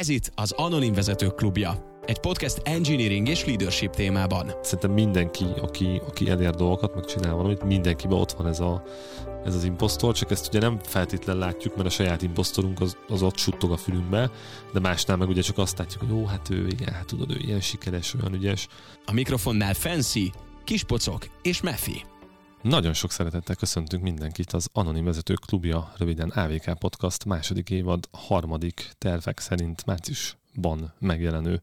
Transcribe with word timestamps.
Ez 0.00 0.08
itt 0.08 0.32
az 0.34 0.52
Anonim 0.52 0.92
Vezetők 0.92 1.34
Klubja. 1.34 2.00
Egy 2.06 2.18
podcast 2.18 2.60
engineering 2.64 3.28
és 3.28 3.44
leadership 3.44 3.94
témában. 3.94 4.52
Szerintem 4.62 4.90
mindenki, 4.90 5.44
aki, 5.60 6.00
aki 6.06 6.28
elér 6.30 6.50
dolgokat, 6.50 6.94
meg 6.94 7.04
csinál 7.04 7.34
valamit, 7.34 7.64
mindenkiben 7.64 8.18
ott 8.18 8.32
van 8.32 8.46
ez, 8.46 8.60
a, 8.60 8.82
ez 9.44 9.54
az 9.54 9.64
imposztor, 9.64 10.14
csak 10.14 10.30
ezt 10.30 10.46
ugye 10.48 10.58
nem 10.58 10.78
feltétlen 10.82 11.36
látjuk, 11.36 11.76
mert 11.76 11.88
a 11.88 11.90
saját 11.90 12.22
imposztorunk 12.22 12.80
az, 12.80 12.96
az 13.08 13.22
ott 13.22 13.36
suttog 13.36 13.72
a 13.72 13.76
fülünkbe, 13.76 14.30
de 14.72 14.80
másnál 14.80 15.16
meg 15.16 15.28
ugye 15.28 15.42
csak 15.42 15.58
azt 15.58 15.78
látjuk, 15.78 16.02
hogy 16.02 16.10
jó, 16.10 16.24
hát 16.24 16.50
ő, 16.50 16.66
igen, 16.66 16.92
hát 16.92 17.06
tudod, 17.06 17.30
ő 17.30 17.36
ilyen 17.38 17.60
sikeres, 17.60 18.14
olyan 18.14 18.34
ügyes. 18.34 18.68
A 19.06 19.12
mikrofonnál 19.12 19.74
Fancy, 19.74 20.32
Kispocok 20.64 21.26
és 21.42 21.60
Mefi. 21.60 22.04
Nagyon 22.62 22.92
sok 22.92 23.10
szeretettel 23.10 23.56
köszöntünk 23.56 24.02
mindenkit 24.02 24.52
az 24.52 24.68
Anonim 24.72 25.04
Vezetők 25.04 25.38
Klubja, 25.46 25.92
röviden 25.96 26.28
AVK 26.28 26.78
Podcast 26.78 27.24
második 27.24 27.70
évad 27.70 28.08
harmadik 28.12 28.90
tervek 28.98 29.38
szerint 29.38 29.86
márciusban 29.86 30.92
megjelenő 30.98 31.60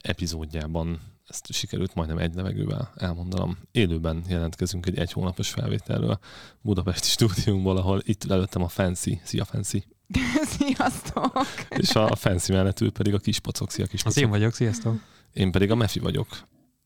epizódjában. 0.00 1.00
Ezt 1.26 1.52
sikerült 1.52 1.94
majdnem 1.94 2.18
egy 2.18 2.34
levegővel 2.34 2.92
elmondanom. 2.96 3.58
Élőben 3.70 4.24
jelentkezünk 4.28 4.86
egy 4.86 4.98
egy 4.98 5.12
hónapos 5.12 5.48
felvételről 5.48 6.18
Budapesti 6.60 7.08
stúdiumból, 7.08 7.76
ahol 7.76 8.00
itt 8.04 8.30
előttem 8.30 8.62
a 8.62 8.68
Fancy. 8.68 9.20
Szia 9.24 9.44
Fancy! 9.44 9.84
Sziasztok! 10.58 11.42
És 11.68 11.94
a 11.94 12.16
Fancy 12.16 12.52
mellett 12.52 12.80
ül 12.80 12.92
pedig 12.92 13.14
a 13.14 13.18
Kispocok. 13.18 13.70
Szia 13.70 13.86
Kispocok! 13.86 14.16
Az 14.16 14.22
én 14.22 14.30
vagyok, 14.30 14.54
sziasztok! 14.54 15.00
Én 15.32 15.50
pedig 15.50 15.70
a 15.70 15.74
Mefi 15.74 15.98
vagyok 15.98 16.28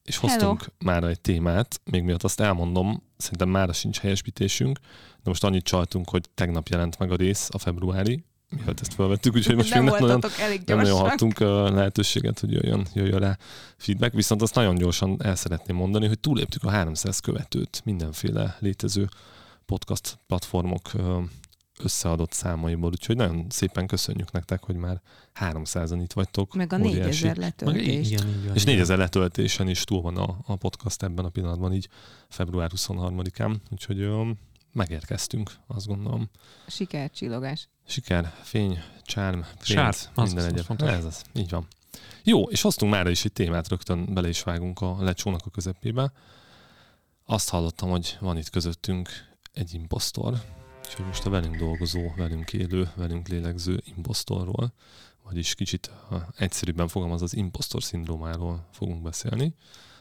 és 0.02 0.16
hoztunk 0.16 0.72
már 0.78 1.04
egy 1.04 1.20
témát, 1.20 1.80
még 1.84 2.02
miatt 2.02 2.22
azt 2.22 2.40
elmondom, 2.40 3.02
szerintem 3.16 3.48
már 3.48 3.74
sincs 3.74 3.98
helyesbítésünk, 3.98 4.78
de 5.12 5.30
most 5.30 5.44
annyit 5.44 5.64
csaltunk, 5.64 6.10
hogy 6.10 6.28
tegnap 6.34 6.68
jelent 6.68 6.98
meg 6.98 7.10
a 7.10 7.16
rész, 7.16 7.48
a 7.52 7.58
februári, 7.58 8.24
miatt 8.64 8.80
ezt 8.80 8.94
felvettük, 8.94 9.34
úgyhogy 9.34 9.56
most 9.56 9.74
nem 9.74 9.82
még 9.82 9.92
nem 9.92 10.00
nagyon, 10.00 10.20
nem 10.66 10.76
nagyon 10.76 10.98
hattunk 10.98 11.38
lehetőséget, 11.38 12.38
hogy 12.38 12.52
jöjjön, 12.52 12.86
jöjjön 12.94 13.18
rá 13.18 13.38
feedback, 13.76 14.14
viszont 14.14 14.42
azt 14.42 14.54
nagyon 14.54 14.74
gyorsan 14.74 15.16
el 15.22 15.34
szeretném 15.34 15.76
mondani, 15.76 16.06
hogy 16.06 16.20
túléptük 16.20 16.64
a 16.64 16.70
300 16.70 17.18
követőt 17.18 17.80
mindenféle 17.84 18.56
létező 18.60 19.08
podcast 19.66 20.18
platformok 20.26 20.90
összeadott 21.84 22.32
számaiból, 22.32 22.90
úgyhogy 22.90 23.16
nagyon 23.16 23.46
szépen 23.48 23.86
köszönjük 23.86 24.32
nektek, 24.32 24.62
hogy 24.62 24.76
már 24.76 25.00
300-an 25.40 25.98
itt 26.02 26.12
vagytok. 26.12 26.54
Meg 26.54 26.72
a 26.72 26.76
4000 26.76 27.36
letöltést. 27.36 28.10
igen, 28.10 28.28
igen, 28.42 28.54
és 28.54 28.64
4000 28.64 28.98
letöltésen 28.98 29.68
is 29.68 29.84
túl 29.84 30.00
van 30.00 30.16
a, 30.16 30.38
a 30.46 30.56
podcast 30.56 31.02
ebben 31.02 31.24
a 31.24 31.28
pillanatban, 31.28 31.72
így 31.72 31.88
február 32.28 32.70
23-án, 32.76 33.56
úgyhogy 33.70 34.00
ö, 34.00 34.30
megérkeztünk, 34.72 35.50
azt 35.66 35.86
gondolom. 35.86 36.30
Siker, 36.66 37.10
csillogás. 37.10 37.68
Siker, 37.86 38.32
fény, 38.42 38.78
csárm, 39.02 39.40
pénz, 39.66 40.10
minden 40.14 40.44
egyet. 40.44 40.82
Ez 40.82 41.04
az, 41.04 41.22
így 41.34 41.50
van. 41.50 41.66
Jó, 42.24 42.42
és 42.42 42.60
hoztunk 42.60 42.92
már 42.92 43.06
is 43.06 43.24
egy 43.24 43.32
témát, 43.32 43.68
rögtön 43.68 44.14
bele 44.14 44.28
is 44.28 44.42
vágunk 44.42 44.80
a 44.80 44.96
lecsónak 45.00 45.40
a 45.44 45.50
közepébe. 45.50 46.12
Azt 47.24 47.48
hallottam, 47.48 47.90
hogy 47.90 48.16
van 48.20 48.36
itt 48.36 48.50
közöttünk 48.50 49.08
egy 49.52 49.74
impostor, 49.74 50.40
Úgyhogy 50.84 51.06
most 51.06 51.26
a 51.26 51.30
velünk 51.30 51.56
dolgozó, 51.56 52.12
velünk 52.16 52.52
élő, 52.52 52.90
velünk 52.94 53.28
lélegző 53.28 53.82
impostorról, 53.84 54.72
vagyis 55.22 55.54
kicsit 55.54 55.90
egyszerűbben 56.36 56.88
fogalmaz 56.88 57.22
az 57.22 57.36
impostor 57.36 57.82
szindrómáról 57.82 58.66
fogunk 58.70 59.02
beszélni, 59.02 59.54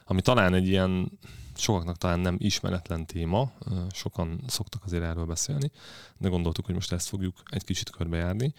ami 0.06 0.22
talán 0.22 0.54
egy 0.54 0.68
ilyen 0.68 1.20
sokaknak 1.56 1.98
talán 1.98 2.20
nem 2.20 2.36
ismeretlen 2.40 3.06
téma, 3.06 3.52
sokan 3.92 4.44
szoktak 4.48 4.84
azért 4.84 5.04
erről 5.04 5.26
beszélni, 5.26 5.72
de 6.18 6.30
gondoltuk, 6.30 6.66
hogy 6.66 6.76
most 6.76 6.92
ezt 6.92 7.08
fogjuk 7.08 7.38
egy 7.50 7.64
kicsit 7.64 7.90
körbejárni, 7.90 8.54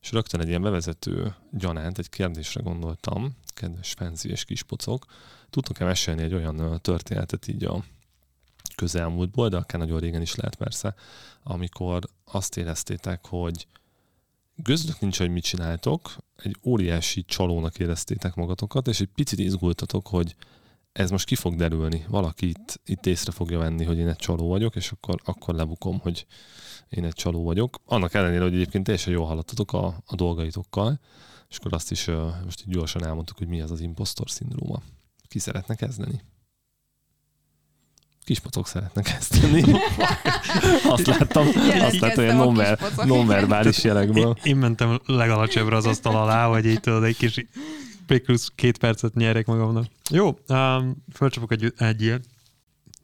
és 0.00 0.12
rögtön 0.12 0.40
egy 0.40 0.48
ilyen 0.48 0.62
bevezető 0.62 1.34
gyanánt, 1.50 1.98
egy 1.98 2.08
kérdésre 2.08 2.60
gondoltam, 2.62 3.36
kedves 3.46 3.92
Fenzi 3.92 4.28
és 4.30 4.44
Kispocok, 4.44 5.04
tudtok-e 5.50 5.84
mesélni 5.84 6.22
egy 6.22 6.34
olyan 6.34 6.80
történetet 6.82 7.48
így 7.48 7.64
a 7.64 7.84
közelmúltból, 8.76 9.48
de 9.48 9.56
akár 9.56 9.80
nagyon 9.80 10.00
régen 10.00 10.22
is 10.22 10.34
lehet 10.34 10.54
persze, 10.54 10.94
amikor 11.42 12.08
azt 12.24 12.56
éreztétek, 12.56 13.26
hogy 13.26 13.66
gözlök 14.56 15.00
nincs, 15.00 15.18
hogy 15.18 15.30
mit 15.30 15.44
csináltok, 15.44 16.16
egy 16.36 16.56
óriási 16.64 17.24
csalónak 17.24 17.78
éreztétek 17.78 18.34
magatokat, 18.34 18.88
és 18.88 19.00
egy 19.00 19.10
picit 19.14 19.38
izgultatok, 19.38 20.06
hogy 20.06 20.36
ez 20.92 21.10
most 21.10 21.26
ki 21.26 21.34
fog 21.34 21.56
derülni, 21.56 22.04
valaki 22.08 22.48
itt, 22.48 22.80
itt 22.84 23.06
észre 23.06 23.32
fogja 23.32 23.58
venni, 23.58 23.84
hogy 23.84 23.98
én 23.98 24.08
egy 24.08 24.16
csaló 24.16 24.48
vagyok, 24.48 24.76
és 24.76 24.90
akkor, 24.90 25.20
akkor 25.24 25.54
lebukom, 25.54 25.98
hogy 25.98 26.26
én 26.88 27.04
egy 27.04 27.12
csaló 27.12 27.44
vagyok. 27.44 27.80
Annak 27.84 28.14
ellenére, 28.14 28.42
hogy 28.42 28.54
egyébként 28.54 28.84
teljesen 28.84 29.12
jól 29.12 29.26
hallottatok 29.26 29.72
a, 29.72 30.02
a 30.06 30.14
dolgaitokkal, 30.14 31.00
és 31.48 31.56
akkor 31.56 31.72
azt 31.72 31.90
is 31.90 32.06
most 32.44 32.64
így 32.66 32.74
gyorsan 32.74 33.04
elmondtuk, 33.04 33.38
hogy 33.38 33.48
mi 33.48 33.60
ez 33.60 33.70
az 33.70 33.80
impostor 33.80 34.30
szindróma. 34.30 34.82
Ki 35.28 35.38
szeretne 35.38 35.74
kezdeni? 35.74 36.20
Kispocok 38.26 38.66
szeretnek 38.66 39.04
kezdeni. 39.04 39.62
azt 40.94 41.06
láttam, 41.06 41.46
azt 41.80 41.98
láttam, 41.98 42.24
hogy 42.24 42.34
non 42.34 42.76
nonverbális 43.04 43.84
jelekből. 43.84 44.36
Én, 44.42 44.52
én, 44.52 44.56
mentem 44.56 45.00
legalacsonyabbra 45.06 45.76
az 45.76 45.86
asztal 45.86 46.16
alá, 46.16 46.46
hogy 46.46 46.66
így 46.66 46.80
tudod, 46.80 47.04
egy 47.04 47.16
kis 47.16 47.46
plusz 48.06 48.52
két 48.54 48.78
percet 48.78 49.14
nyerek 49.14 49.46
magamnak. 49.46 49.86
Jó, 50.10 50.38
um, 50.48 51.04
fölcsapok 51.12 51.52
egy, 51.52 51.72
egy 51.76 52.02
ilyen. 52.02 52.24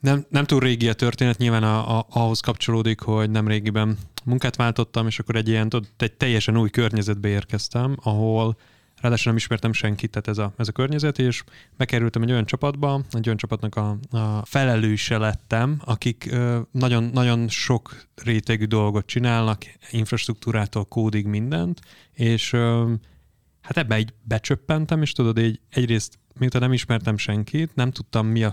Nem, 0.01 0.27
nem 0.29 0.45
túl 0.45 0.61
régi 0.61 0.89
a 0.89 0.93
történet, 0.93 1.39
nyilván 1.39 1.63
a, 1.63 1.99
a, 1.99 2.07
ahhoz 2.11 2.41
kapcsolódik, 2.41 3.01
hogy 3.01 3.31
nem 3.31 3.49
régiben 3.49 3.99
munkát 4.25 4.57
váltottam, 4.57 5.07
és 5.07 5.19
akkor 5.19 5.37
egy 5.37 5.49
ilyen, 5.49 5.69
tudod, 5.69 5.89
egy 5.97 6.13
teljesen 6.13 6.59
új 6.59 6.71
környezetbe 6.71 7.29
érkeztem, 7.29 7.97
ahol 8.03 8.57
Ráadásul 9.03 9.33
nem 9.33 9.37
ismertem 9.37 9.73
senkit, 9.73 10.11
tehát 10.11 10.29
ez 10.29 10.39
a, 10.39 10.53
ez 10.57 10.69
a 10.69 10.73
környezet, 10.73 11.19
és 11.19 11.45
bekerültem 11.77 12.23
egy 12.23 12.31
olyan 12.31 12.47
csapatba, 12.47 13.05
egy 13.11 13.27
olyan 13.27 13.37
csapatnak 13.39 13.77
a, 13.77 13.99
a 14.11 14.45
felelőse 14.45 15.19
lettem, 15.19 15.81
akik 15.85 16.35
nagyon, 16.71 17.05
nagyon 17.05 17.49
sok 17.49 18.07
rétegű 18.25 18.65
dolgot 18.65 19.07
csinálnak, 19.07 19.63
infrastruktúrától 19.91 20.85
kódig 20.85 21.27
mindent, 21.27 21.81
és 22.13 22.51
hát 23.61 23.77
ebbe 23.77 23.99
így 23.99 24.15
becsöppentem, 24.23 25.03
és 25.03 25.13
tudod, 25.13 25.39
így 25.39 25.61
egyrészt 25.71 26.19
miután 26.39 26.61
nem 26.61 26.73
ismertem 26.73 27.17
senkit, 27.17 27.75
nem 27.75 27.91
tudtam 27.91 28.27
mi 28.27 28.45
a 28.45 28.53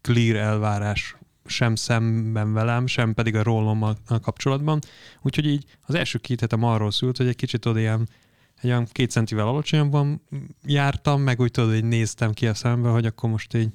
clear 0.00 0.36
elvárás 0.36 1.16
sem 1.44 1.74
szemben 1.74 2.52
velem, 2.52 2.86
sem 2.86 3.14
pedig 3.14 3.34
a 3.34 3.42
rólommal 3.42 3.96
kapcsolatban. 4.22 4.78
Úgyhogy 5.22 5.46
így 5.46 5.64
az 5.82 5.94
első 5.94 6.18
két 6.18 6.40
hetem 6.40 6.62
arról 6.62 6.90
szült, 6.90 7.16
hogy 7.16 7.26
egy 7.26 7.36
kicsit 7.36 7.66
oda 7.66 7.78
ilyen 7.78 8.08
egy 8.60 8.70
olyan 8.70 8.86
két 8.92 9.10
centivel 9.10 9.48
alacsonyabban 9.48 10.22
jártam, 10.64 11.22
meg 11.22 11.40
úgy 11.40 11.50
tudod, 11.50 11.70
hogy 11.70 11.84
néztem 11.84 12.32
ki 12.32 12.46
a 12.46 12.54
szembe, 12.54 12.88
hogy 12.88 13.06
akkor 13.06 13.30
most 13.30 13.54
így 13.54 13.70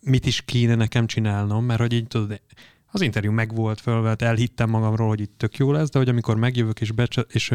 mit 0.00 0.26
is 0.26 0.42
kéne 0.42 0.74
nekem 0.74 1.06
csinálnom, 1.06 1.64
mert 1.64 1.80
hogy 1.80 1.92
így 1.92 2.06
tudod, 2.06 2.40
az 2.86 3.00
interjú 3.00 3.32
megvolt 3.32 3.80
fölvett, 3.80 4.22
elhittem 4.22 4.70
magamról, 4.70 5.08
hogy 5.08 5.20
itt 5.20 5.38
tök 5.38 5.56
jó 5.56 5.72
lesz, 5.72 5.90
de 5.90 5.98
hogy 5.98 6.08
amikor 6.08 6.36
megjövök 6.36 6.80
és, 6.80 6.92
becse, 6.92 7.26
és 7.28 7.54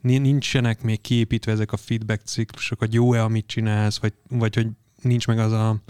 nincsenek 0.00 0.82
még 0.82 1.00
kiépítve 1.00 1.52
ezek 1.52 1.72
a 1.72 1.76
feedback 1.76 2.26
ciklusok, 2.26 2.78
hogy 2.78 2.94
jó-e, 2.94 3.22
amit 3.22 3.46
csinálsz, 3.46 3.98
vagy, 3.98 4.12
vagy 4.28 4.54
hogy 4.54 4.68
nincs 5.02 5.26
meg 5.26 5.38
az 5.38 5.52
a, 5.52 5.82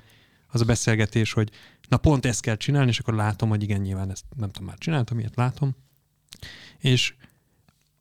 az 0.48 0.60
a 0.60 0.64
beszélgetés, 0.64 1.32
hogy 1.32 1.50
na 1.88 1.96
pont 1.96 2.26
ezt 2.26 2.40
kell 2.40 2.56
csinálni, 2.56 2.88
és 2.88 2.98
akkor 2.98 3.14
látom, 3.14 3.48
hogy 3.48 3.62
igen, 3.62 3.80
nyilván 3.80 4.10
ezt 4.10 4.24
nem 4.36 4.50
tudom, 4.50 4.68
már 4.68 4.78
csináltam, 4.78 5.18
ilyet 5.18 5.36
látom. 5.36 5.76
És 6.78 7.14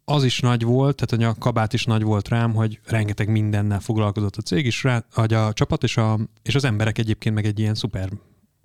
az 0.09 0.23
is 0.23 0.40
nagy 0.40 0.63
volt, 0.63 1.06
tehát 1.06 1.35
a 1.35 1.40
kabát 1.40 1.73
is 1.73 1.85
nagy 1.85 2.03
volt 2.03 2.28
rám, 2.28 2.53
hogy 2.53 2.79
rengeteg 2.85 3.29
mindennel 3.29 3.79
foglalkozott 3.79 4.35
a 4.35 4.41
cég 4.41 4.66
is, 4.66 4.84
rá, 4.84 5.06
hogy 5.12 5.34
a 5.34 5.53
csapat 5.53 5.84
és, 5.84 5.97
a, 5.97 6.19
és 6.41 6.56
az 6.56 6.63
emberek 6.63 6.97
egyébként 6.97 7.35
meg 7.35 7.45
egy 7.45 7.59
ilyen 7.59 7.75
szuper 7.75 8.09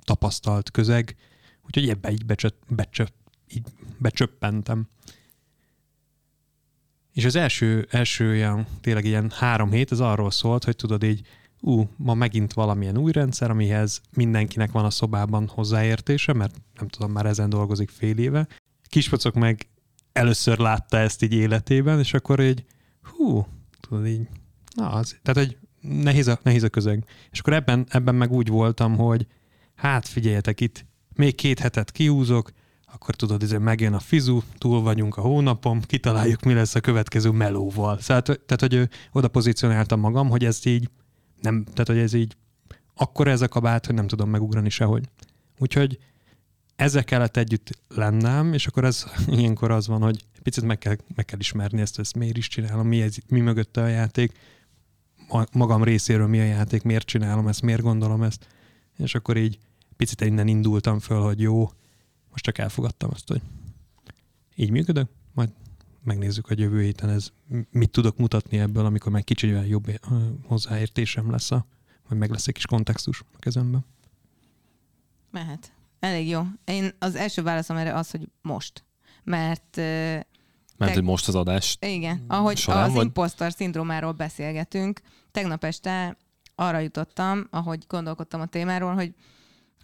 tapasztalt 0.04 0.70
közeg, 0.70 1.16
úgyhogy 1.66 1.88
ebbe 1.88 2.10
így, 2.10 2.26
becsöp, 2.26 2.54
becsöp, 2.68 3.12
így 3.48 3.62
becsöppentem. 3.98 4.88
És 7.12 7.24
az 7.24 7.36
első, 7.36 7.86
első 7.90 8.34
ilyen, 8.34 8.66
tényleg 8.80 9.04
ilyen 9.04 9.30
három 9.30 9.70
hét, 9.70 9.90
az 9.90 10.00
arról 10.00 10.30
szólt, 10.30 10.64
hogy 10.64 10.76
tudod 10.76 11.02
így, 11.02 11.26
ú, 11.60 11.88
ma 11.96 12.14
megint 12.14 12.52
valamilyen 12.52 12.98
új 12.98 13.12
rendszer, 13.12 13.50
amihez 13.50 14.00
mindenkinek 14.14 14.72
van 14.72 14.84
a 14.84 14.90
szobában 14.90 15.46
hozzáértése, 15.48 16.32
mert 16.32 16.54
nem 16.78 16.88
tudom, 16.88 17.12
már 17.12 17.26
ezen 17.26 17.48
dolgozik 17.48 17.90
fél 17.90 18.18
éve. 18.18 18.48
Kispacok 18.88 19.34
meg 19.34 19.66
először 20.12 20.58
látta 20.58 20.98
ezt 20.98 21.22
így 21.22 21.32
életében, 21.32 21.98
és 21.98 22.14
akkor 22.14 22.40
így, 22.40 22.64
hú, 23.02 23.46
tudod 23.80 24.06
így, 24.06 24.28
na 24.74 24.90
az, 24.90 25.18
tehát 25.22 25.48
egy 25.48 25.58
nehéz 25.80 26.26
a, 26.26 26.38
nehéz 26.42 26.62
a 26.62 26.68
közeg. 26.68 27.04
És 27.30 27.38
akkor 27.38 27.52
ebben, 27.52 27.86
ebben 27.88 28.14
meg 28.14 28.32
úgy 28.32 28.48
voltam, 28.48 28.96
hogy 28.96 29.26
hát 29.74 30.08
figyeljetek 30.08 30.60
itt, 30.60 30.84
még 31.14 31.34
két 31.34 31.58
hetet 31.58 31.90
kiúzok, 31.90 32.50
akkor 32.92 33.14
tudod, 33.14 33.42
ez 33.42 33.50
megjön 33.50 33.92
a 33.92 33.98
fizu, 33.98 34.40
túl 34.58 34.82
vagyunk 34.82 35.16
a 35.16 35.20
hónapom, 35.20 35.80
kitaláljuk, 35.80 36.42
mi 36.42 36.52
lesz 36.52 36.74
a 36.74 36.80
következő 36.80 37.30
melóval. 37.30 37.98
Szóval, 38.00 38.22
tehát, 38.22 38.60
hogy 38.60 38.88
oda 39.12 39.28
pozícionáltam 39.28 40.00
magam, 40.00 40.28
hogy 40.28 40.44
ez 40.44 40.66
így, 40.66 40.90
nem, 41.40 41.64
tehát, 41.64 41.86
hogy 41.86 41.98
ez 41.98 42.12
így, 42.12 42.36
akkor 42.94 43.28
ez 43.28 43.40
a 43.40 43.48
kabát, 43.48 43.86
hogy 43.86 43.94
nem 43.94 44.06
tudom 44.06 44.30
megugrani 44.30 44.68
sehogy. 44.68 45.08
Úgyhogy 45.58 45.98
ezzel 46.76 47.04
kellett 47.04 47.36
együtt 47.36 47.70
lennem, 47.88 48.52
és 48.52 48.66
akkor 48.66 48.84
ez 48.84 49.04
ilyenkor 49.26 49.70
az 49.70 49.86
van, 49.86 50.02
hogy 50.02 50.24
picit 50.42 50.64
meg 50.64 50.78
kell, 50.78 50.96
meg 51.14 51.24
kell 51.24 51.38
ismerni 51.38 51.80
ezt, 51.80 51.98
ezt 51.98 52.14
miért 52.14 52.36
is 52.36 52.48
csinálom, 52.48 52.88
mi, 52.88 53.02
ez, 53.02 53.16
mi 53.28 53.40
mögötte 53.40 53.82
a 53.82 53.86
játék, 53.86 54.32
magam 55.52 55.84
részéről 55.84 56.26
mi 56.26 56.40
a 56.40 56.44
játék, 56.44 56.82
miért 56.82 57.06
csinálom 57.06 57.48
ezt, 57.48 57.62
miért 57.62 57.82
gondolom 57.82 58.22
ezt, 58.22 58.46
és 58.98 59.14
akkor 59.14 59.36
így 59.36 59.58
picit 59.96 60.20
innen 60.20 60.48
indultam 60.48 60.98
föl, 60.98 61.20
hogy 61.20 61.40
jó, 61.40 61.70
most 62.30 62.44
csak 62.44 62.58
elfogadtam 62.58 63.10
azt, 63.12 63.28
hogy 63.28 63.42
így 64.54 64.70
működök, 64.70 65.08
majd 65.32 65.50
megnézzük, 66.04 66.46
hogy 66.46 66.58
jövő 66.58 66.82
héten 66.82 67.08
ez 67.08 67.32
mit 67.70 67.90
tudok 67.90 68.16
mutatni 68.16 68.58
ebből, 68.58 68.84
amikor 68.84 69.12
meg 69.12 69.24
kicsit 69.24 69.68
jobb 69.68 70.00
hozzáértésem 70.46 71.30
lesz, 71.30 71.50
a, 71.50 71.66
vagy 72.08 72.18
meg 72.18 72.30
lesz 72.30 72.46
egy 72.46 72.54
kis 72.54 72.66
kontextus 72.66 73.20
a 73.32 73.38
kezemben. 73.38 73.84
Mehet. 75.30 75.72
Elég 76.02 76.28
jó. 76.28 76.42
Én 76.64 76.90
az 76.98 77.14
első 77.14 77.42
válaszom 77.42 77.76
erre 77.76 77.94
az, 77.94 78.10
hogy 78.10 78.28
most. 78.40 78.84
Mert 79.24 79.76
mert 80.76 80.94
hogy 80.94 81.02
most 81.02 81.28
az 81.28 81.34
adás. 81.34 81.76
Igen, 81.80 82.24
ahogy 82.28 82.56
során, 82.56 82.82
az 82.82 82.92
vagy? 82.92 83.04
impostor 83.04 83.52
szindrómáról 83.52 84.12
beszélgetünk, 84.12 85.00
tegnap 85.30 85.64
este 85.64 86.16
arra 86.54 86.78
jutottam, 86.78 87.46
ahogy 87.50 87.84
gondolkodtam 87.88 88.40
a 88.40 88.46
témáról, 88.46 88.94
hogy, 88.94 89.14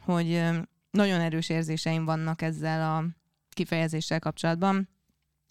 hogy 0.00 0.42
nagyon 0.90 1.20
erős 1.20 1.48
érzéseim 1.48 2.04
vannak 2.04 2.42
ezzel 2.42 2.96
a 2.96 3.04
kifejezéssel 3.50 4.18
kapcsolatban, 4.18 4.88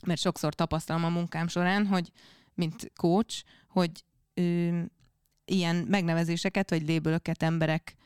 mert 0.06 0.20
sokszor 0.20 0.54
tapasztalom 0.54 1.04
a 1.04 1.10
munkám 1.10 1.48
során, 1.48 1.86
hogy 1.86 2.12
mint 2.54 2.92
coach, 2.96 3.44
hogy 3.68 4.04
ö, 4.34 4.80
ilyen 5.46 5.76
megnevezéseket 5.76 6.70
vagy 6.70 6.88
lébölöket 6.88 7.44
emberek 7.44 7.97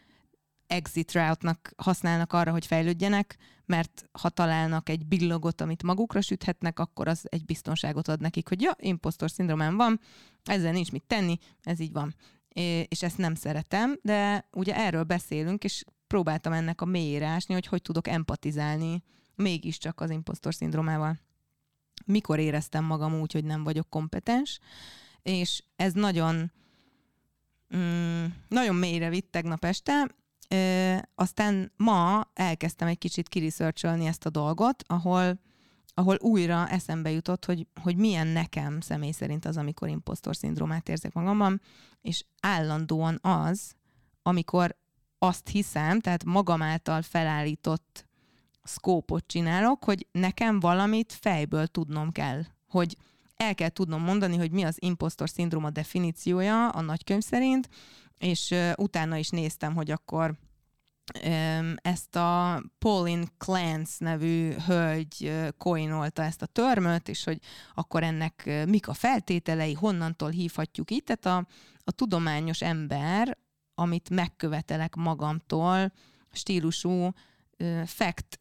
exit 0.72 1.12
route-nak 1.12 1.74
használnak 1.78 2.34
arra, 2.34 2.52
hogy 2.52 2.66
fejlődjenek, 2.66 3.38
mert 3.66 4.10
ha 4.12 4.30
találnak 4.30 4.90
egy 4.90 5.06
billogot, 5.06 5.62
amit 5.62 5.84
magukra 5.84 6.22
süthetnek, 6.22 6.80
akkor 6.80 7.08
az 7.08 7.26
egy 7.30 7.46
biztonságot 7.46 8.08
ad 8.08 8.22
nekik, 8.22 8.48
hogy 8.48 8.62
ja, 8.62 8.76
impostor 8.80 9.32
szindromám 9.32 9.76
van, 9.76 10.00
ezzel 10.44 10.72
nincs 10.72 10.92
mit 10.92 11.04
tenni, 11.04 11.38
ez 11.62 11.80
így 11.80 11.92
van. 11.92 12.16
És 12.88 13.04
ezt 13.04 13.18
nem 13.18 13.36
szeretem, 13.36 14.00
de 14.02 14.48
ugye 14.52 14.76
erről 14.76 15.04
beszélünk, 15.04 15.64
és 15.64 15.84
próbáltam 16.08 16.54
ennek 16.54 16.82
a 16.82 16.86
mélyére 16.86 17.26
ásni, 17.26 17.54
hogy 17.54 17.66
hogy 17.66 17.82
tudok 17.82 18.08
empatizálni 18.08 19.04
mégiscsak 19.36 20.02
az 20.02 20.10
impostor 20.10 20.54
szindrómával. 20.54 21.20
Mikor 22.06 22.40
éreztem 22.40 22.84
magam 22.84 23.20
úgy, 23.20 23.32
hogy 23.32 23.44
nem 23.44 23.64
vagyok 23.64 23.90
kompetens, 23.90 24.60
és 25.22 25.64
ez 25.76 25.94
nagyon 25.94 26.52
mm, 27.76 28.26
nagyon 28.48 28.76
mélyre 28.76 29.10
vitt 29.10 29.32
tegnap 29.32 29.66
este, 29.66 30.08
Ö, 30.54 30.96
aztán 31.16 31.72
ma 31.78 32.30
elkezdtem 32.34 32.88
egy 32.88 32.98
kicsit 32.98 33.30
kiriszörcsölni 33.30 34.06
ezt 34.06 34.26
a 34.26 34.30
dolgot, 34.30 34.84
ahol, 34.88 35.40
ahol 35.94 36.18
újra 36.20 36.68
eszembe 36.68 37.12
jutott, 37.12 37.46
hogy, 37.46 37.68
hogy 37.82 37.96
milyen 37.96 38.28
nekem 38.28 38.82
személy 38.82 39.12
szerint 39.12 39.46
az, 39.46 39.58
amikor 39.58 39.88
impostor 39.90 40.36
szindrómát 40.36 40.90
érzek 40.90 41.14
magamban, 41.14 41.62
és 42.02 42.26
állandóan 42.42 43.20
az, 43.22 43.76
amikor 44.22 44.76
azt 45.18 45.48
hiszem, 45.48 46.00
tehát 46.00 46.24
magam 46.24 46.62
által 46.62 47.02
felállított 47.02 48.06
szkópot 48.64 49.24
csinálok, 49.28 49.84
hogy 49.84 50.08
nekem 50.12 50.60
valamit 50.60 51.18
fejből 51.20 51.68
tudnom 51.68 52.12
kell, 52.12 52.44
hogy 52.68 52.98
el 53.36 53.56
kell 53.56 53.70
tudnom 53.70 54.02
mondani, 54.02 54.38
hogy 54.38 54.52
mi 54.52 54.64
az 54.64 54.76
impostor 54.80 55.30
szindróma 55.30 55.70
definíciója 55.70 56.70
a 56.70 56.82
nagykönyv 56.82 57.22
szerint, 57.22 57.70
és 58.22 58.56
utána 58.76 59.16
is 59.16 59.30
néztem, 59.30 59.74
hogy 59.74 59.92
akkor 59.92 60.36
ezt 61.76 62.16
a 62.16 62.64
Pauline 62.80 63.26
Clance 63.38 63.94
nevű 63.98 64.54
hölgy 64.66 65.32
koinolta 65.58 66.24
ezt 66.24 66.42
a 66.42 66.46
törmöt, 66.46 67.10
és 67.10 67.24
hogy 67.24 67.40
akkor 67.74 68.04
ennek 68.04 68.64
mik 68.68 68.88
a 68.88 68.94
feltételei, 68.94 69.74
honnantól 69.74 70.30
hívhatjuk 70.30 70.92
itt. 70.92 71.06
Tehát 71.06 71.26
a, 71.26 71.48
a 71.84 71.92
tudományos 71.92 72.62
ember, 72.62 73.38
amit 73.76 74.10
megkövetelek 74.10 74.96
magamtól, 74.96 75.92
stílusú 76.32 77.14
fact 77.86 78.38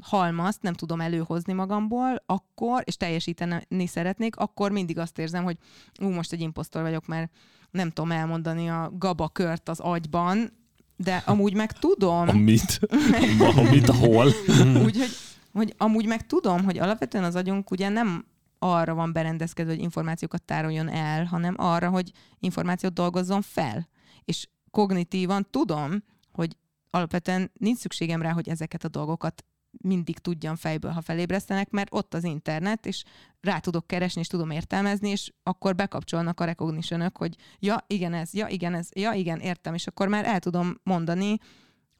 halmazt 0.00 0.62
nem 0.62 0.72
tudom 0.72 1.00
előhozni 1.00 1.52
magamból, 1.52 2.22
akkor, 2.26 2.82
és 2.84 2.96
teljesíteni 2.96 3.86
szeretnék, 3.86 4.36
akkor 4.36 4.70
mindig 4.70 4.98
azt 4.98 5.18
érzem, 5.18 5.44
hogy 5.44 5.56
ú, 6.00 6.08
most 6.08 6.32
egy 6.32 6.40
imposztor 6.40 6.82
vagyok, 6.82 7.06
mert 7.06 7.32
nem 7.70 7.90
tudom 7.90 8.10
elmondani 8.12 8.68
a 8.68 8.92
gabakört 8.98 9.68
az 9.68 9.80
agyban, 9.80 10.52
de 10.96 11.22
amúgy 11.26 11.54
meg 11.54 11.72
tudom. 11.72 12.28
Amit? 12.28 12.80
Amit, 13.56 13.88
hol? 13.88 14.26
Úgyhogy 14.84 15.10
hogy 15.52 15.74
amúgy 15.76 16.06
meg 16.06 16.26
tudom, 16.26 16.64
hogy 16.64 16.78
alapvetően 16.78 17.24
az 17.24 17.34
agyunk 17.34 17.70
ugye 17.70 17.88
nem 17.88 18.24
arra 18.58 18.94
van 18.94 19.12
berendezkedve, 19.12 19.72
hogy 19.72 19.82
információkat 19.82 20.42
tároljon 20.42 20.88
el, 20.88 21.24
hanem 21.24 21.54
arra, 21.58 21.88
hogy 21.88 22.12
információt 22.38 22.92
dolgozzon 22.92 23.42
fel. 23.42 23.88
És 24.24 24.48
kognitívan 24.70 25.46
tudom, 25.50 26.04
hogy 26.32 26.56
alapvetően 26.90 27.50
nincs 27.54 27.78
szükségem 27.78 28.22
rá, 28.22 28.32
hogy 28.32 28.48
ezeket 28.48 28.84
a 28.84 28.88
dolgokat 28.88 29.44
mindig 29.82 30.18
tudjam 30.18 30.56
fejből, 30.56 30.90
ha 30.90 31.00
felébresztenek, 31.00 31.70
mert 31.70 31.94
ott 31.94 32.14
az 32.14 32.24
internet, 32.24 32.86
és 32.86 33.04
rá 33.40 33.58
tudok 33.58 33.86
keresni, 33.86 34.20
és 34.20 34.26
tudom 34.26 34.50
értelmezni, 34.50 35.08
és 35.08 35.32
akkor 35.42 35.74
bekapcsolnak 35.74 36.40
a 36.40 36.44
recognition 36.44 37.12
hogy 37.14 37.36
ja, 37.58 37.84
igen 37.86 38.12
ez, 38.14 38.34
ja, 38.34 38.48
igen 38.48 38.74
ez, 38.74 38.88
ja, 38.92 39.12
igen, 39.12 39.40
értem, 39.40 39.74
és 39.74 39.86
akkor 39.86 40.08
már 40.08 40.24
el 40.24 40.38
tudom 40.38 40.80
mondani, 40.82 41.38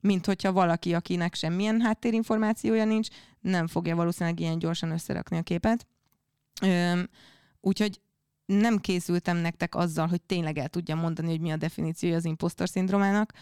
mint 0.01 0.27
hogyha 0.27 0.53
valaki, 0.53 0.95
akinek 0.95 1.35
semmilyen 1.35 1.81
háttérinformációja 1.81 2.85
nincs, 2.85 3.09
nem 3.41 3.67
fogja 3.67 3.97
valószínűleg 3.97 4.41
ilyen 4.41 4.59
gyorsan 4.59 4.91
összerakni 4.91 5.37
a 5.37 5.43
képet. 5.43 5.87
Úgyhogy 7.61 8.01
nem 8.47 8.79
készültem 8.79 9.37
nektek 9.37 9.75
azzal, 9.75 10.07
hogy 10.07 10.23
tényleg 10.23 10.59
el 10.59 10.69
tudjam 10.69 10.99
mondani, 10.99 11.29
hogy 11.29 11.41
mi 11.41 11.51
a 11.51 11.57
definíciója 11.57 12.17
az 12.17 12.25
impostor 12.25 12.69
szindrómának, 12.69 13.33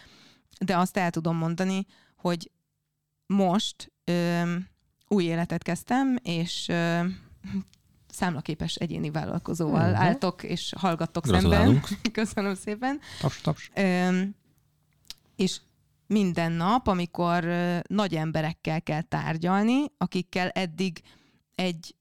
de 0.65 0.77
azt 0.77 0.97
el 0.97 1.09
tudom 1.09 1.37
mondani, 1.37 1.85
hogy 2.15 2.51
most 3.25 3.91
ö, 4.09 4.55
új 5.07 5.23
életet 5.23 5.63
kezdtem, 5.63 6.17
és 6.23 6.67
ö, 6.67 6.99
számlaképes 8.19 8.75
egyéni 8.75 9.11
vállalkozóval 9.11 9.89
uh-huh. 9.89 10.05
álltok 10.05 10.43
és 10.43 10.73
hallgattok 10.77 11.25
szemben. 11.25 11.81
Köszönöm 12.11 12.55
szépen. 12.55 12.99
Taps, 13.19 13.41
taps. 13.41 13.71
Ö, 13.73 14.21
és 15.35 15.59
minden 16.07 16.51
nap, 16.51 16.87
amikor 16.87 17.43
nagy 17.87 18.15
emberekkel 18.15 18.81
kell 18.81 19.01
tárgyalni, 19.01 19.85
akikkel 19.97 20.49
eddig 20.49 21.01
egy 21.55 21.93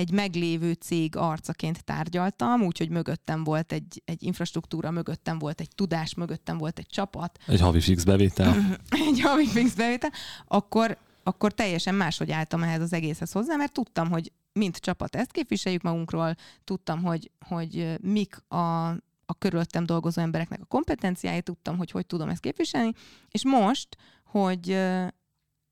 egy 0.00 0.10
meglévő 0.12 0.72
cég 0.72 1.16
arcaként 1.16 1.84
tárgyaltam, 1.84 2.62
úgyhogy 2.62 2.88
mögöttem 2.88 3.44
volt 3.44 3.72
egy, 3.72 4.02
egy 4.04 4.22
infrastruktúra, 4.22 4.90
mögöttem 4.90 5.38
volt 5.38 5.60
egy 5.60 5.68
tudás, 5.74 6.14
mögöttem 6.14 6.58
volt 6.58 6.78
egy 6.78 6.86
csapat. 6.86 7.38
Egy 7.46 7.60
havi 7.60 7.80
fix 7.80 8.04
bevétel. 8.04 8.54
egy 9.08 9.20
havi 9.20 9.46
fix 9.46 9.74
bevétel. 9.74 10.10
Akkor, 10.46 10.96
akkor 11.30 11.52
teljesen 11.52 11.94
máshogy 11.94 12.30
álltam 12.30 12.62
ehhez 12.62 12.80
az 12.80 12.92
egészhez 12.92 13.32
hozzá, 13.32 13.56
mert 13.56 13.72
tudtam, 13.72 14.10
hogy 14.10 14.32
mint 14.52 14.76
csapat 14.76 15.16
ezt 15.16 15.32
képviseljük 15.32 15.82
magunkról, 15.82 16.34
tudtam, 16.64 17.02
hogy, 17.02 17.30
hogy 17.46 17.96
mik 18.00 18.36
a, 18.48 18.88
a 19.26 19.34
körülöttem 19.38 19.86
dolgozó 19.86 20.22
embereknek 20.22 20.60
a 20.60 20.64
kompetenciái, 20.64 21.42
tudtam, 21.42 21.76
hogy 21.76 21.90
hogy 21.90 22.06
tudom 22.06 22.28
ezt 22.28 22.40
képviselni, 22.40 22.92
és 23.28 23.44
most, 23.44 23.96
hogy 24.24 24.78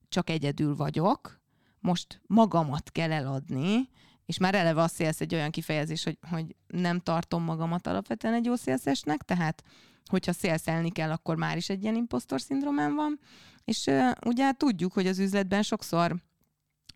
csak 0.09 0.31
egyedül 0.31 0.77
vagyok, 0.77 1.41
most 1.81 2.21
magamat 2.27 2.91
kell 2.91 3.13
eladni, 3.13 3.89
és 4.27 4.39
már 4.39 4.55
eleve 4.55 4.83
a 4.83 4.89
szélsz 4.89 5.21
egy 5.21 5.35
olyan 5.35 5.51
kifejezés, 5.51 6.05
hogy, 6.05 6.19
hogy 6.31 6.57
nem 6.67 7.01
tartom 7.01 7.43
magamat 7.43 7.87
alapvetően 7.87 8.35
egy 8.35 8.45
jó 8.45 8.55
szélszesnek, 8.55 9.23
tehát 9.23 9.63
hogyha 10.09 10.33
szélszelni 10.33 10.91
kell, 10.91 11.11
akkor 11.11 11.37
már 11.37 11.57
is 11.57 11.69
egy 11.69 11.83
ilyen 11.83 11.97
impostor 11.97 12.41
szindrómám 12.41 12.95
van, 12.95 13.21
és 13.65 13.87
uh, 13.87 14.11
ugye 14.27 14.53
tudjuk, 14.53 14.93
hogy 14.93 15.07
az 15.07 15.19
üzletben 15.19 15.63
sokszor 15.63 16.17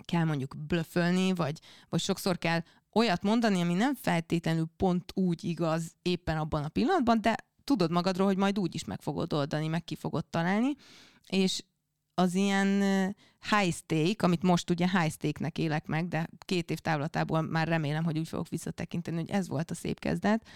kell 0.05 0.25
mondjuk 0.25 0.57
blöfölni, 0.67 1.35
vagy, 1.35 1.59
vagy 1.89 2.01
sokszor 2.01 2.39
kell 2.39 2.61
olyat 2.93 3.23
mondani, 3.23 3.61
ami 3.61 3.75
nem 3.75 3.95
feltétlenül 3.95 4.67
pont 4.77 5.13
úgy 5.15 5.45
igaz 5.45 5.95
éppen 6.03 6.37
abban 6.37 6.65
a 6.65 6.69
pillanatban, 6.69 7.21
de 7.21 7.37
tudod 7.65 7.91
magadról, 7.91 8.27
hogy 8.27 8.37
majd 8.37 8.59
úgy 8.59 8.75
is 8.75 8.85
meg 8.85 9.03
fogod 9.03 9.33
oldani, 9.33 9.67
meg 9.67 9.85
ki 9.85 9.97
fogod 9.97 10.25
találni, 10.27 10.75
és 11.27 11.63
az 12.15 12.35
ilyen 12.35 12.83
high 13.51 13.75
stake, 13.75 14.27
amit 14.27 14.43
most 14.43 14.71
ugye 14.71 15.01
high 15.01 15.13
stake-nek 15.13 15.59
élek 15.59 15.87
meg, 15.87 16.09
de 16.09 16.29
két 16.39 16.71
év 16.71 16.79
távlatából 16.79 17.41
már 17.41 17.69
remélem, 17.69 18.05
hogy 18.05 18.19
úgy 18.19 18.29
fogok 18.29 18.49
visszatekinteni, 18.49 19.17
hogy 19.17 19.31
ez 19.31 19.49
volt 19.49 19.71
a 19.71 19.75
szép 19.75 19.99
kezdet. 19.99 20.47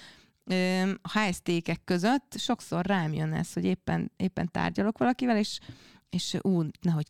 A 1.03 1.31
stake 1.33 1.77
között 1.85 2.35
sokszor 2.39 2.87
rám 2.87 3.13
jön 3.13 3.33
ez, 3.33 3.53
hogy 3.53 3.65
éppen, 3.65 4.13
éppen 4.17 4.51
tárgyalok 4.51 4.99
valakivel, 4.99 5.37
és, 5.37 5.59
és 6.11 6.37
ú, 6.43 6.63
nehogy 6.81 7.07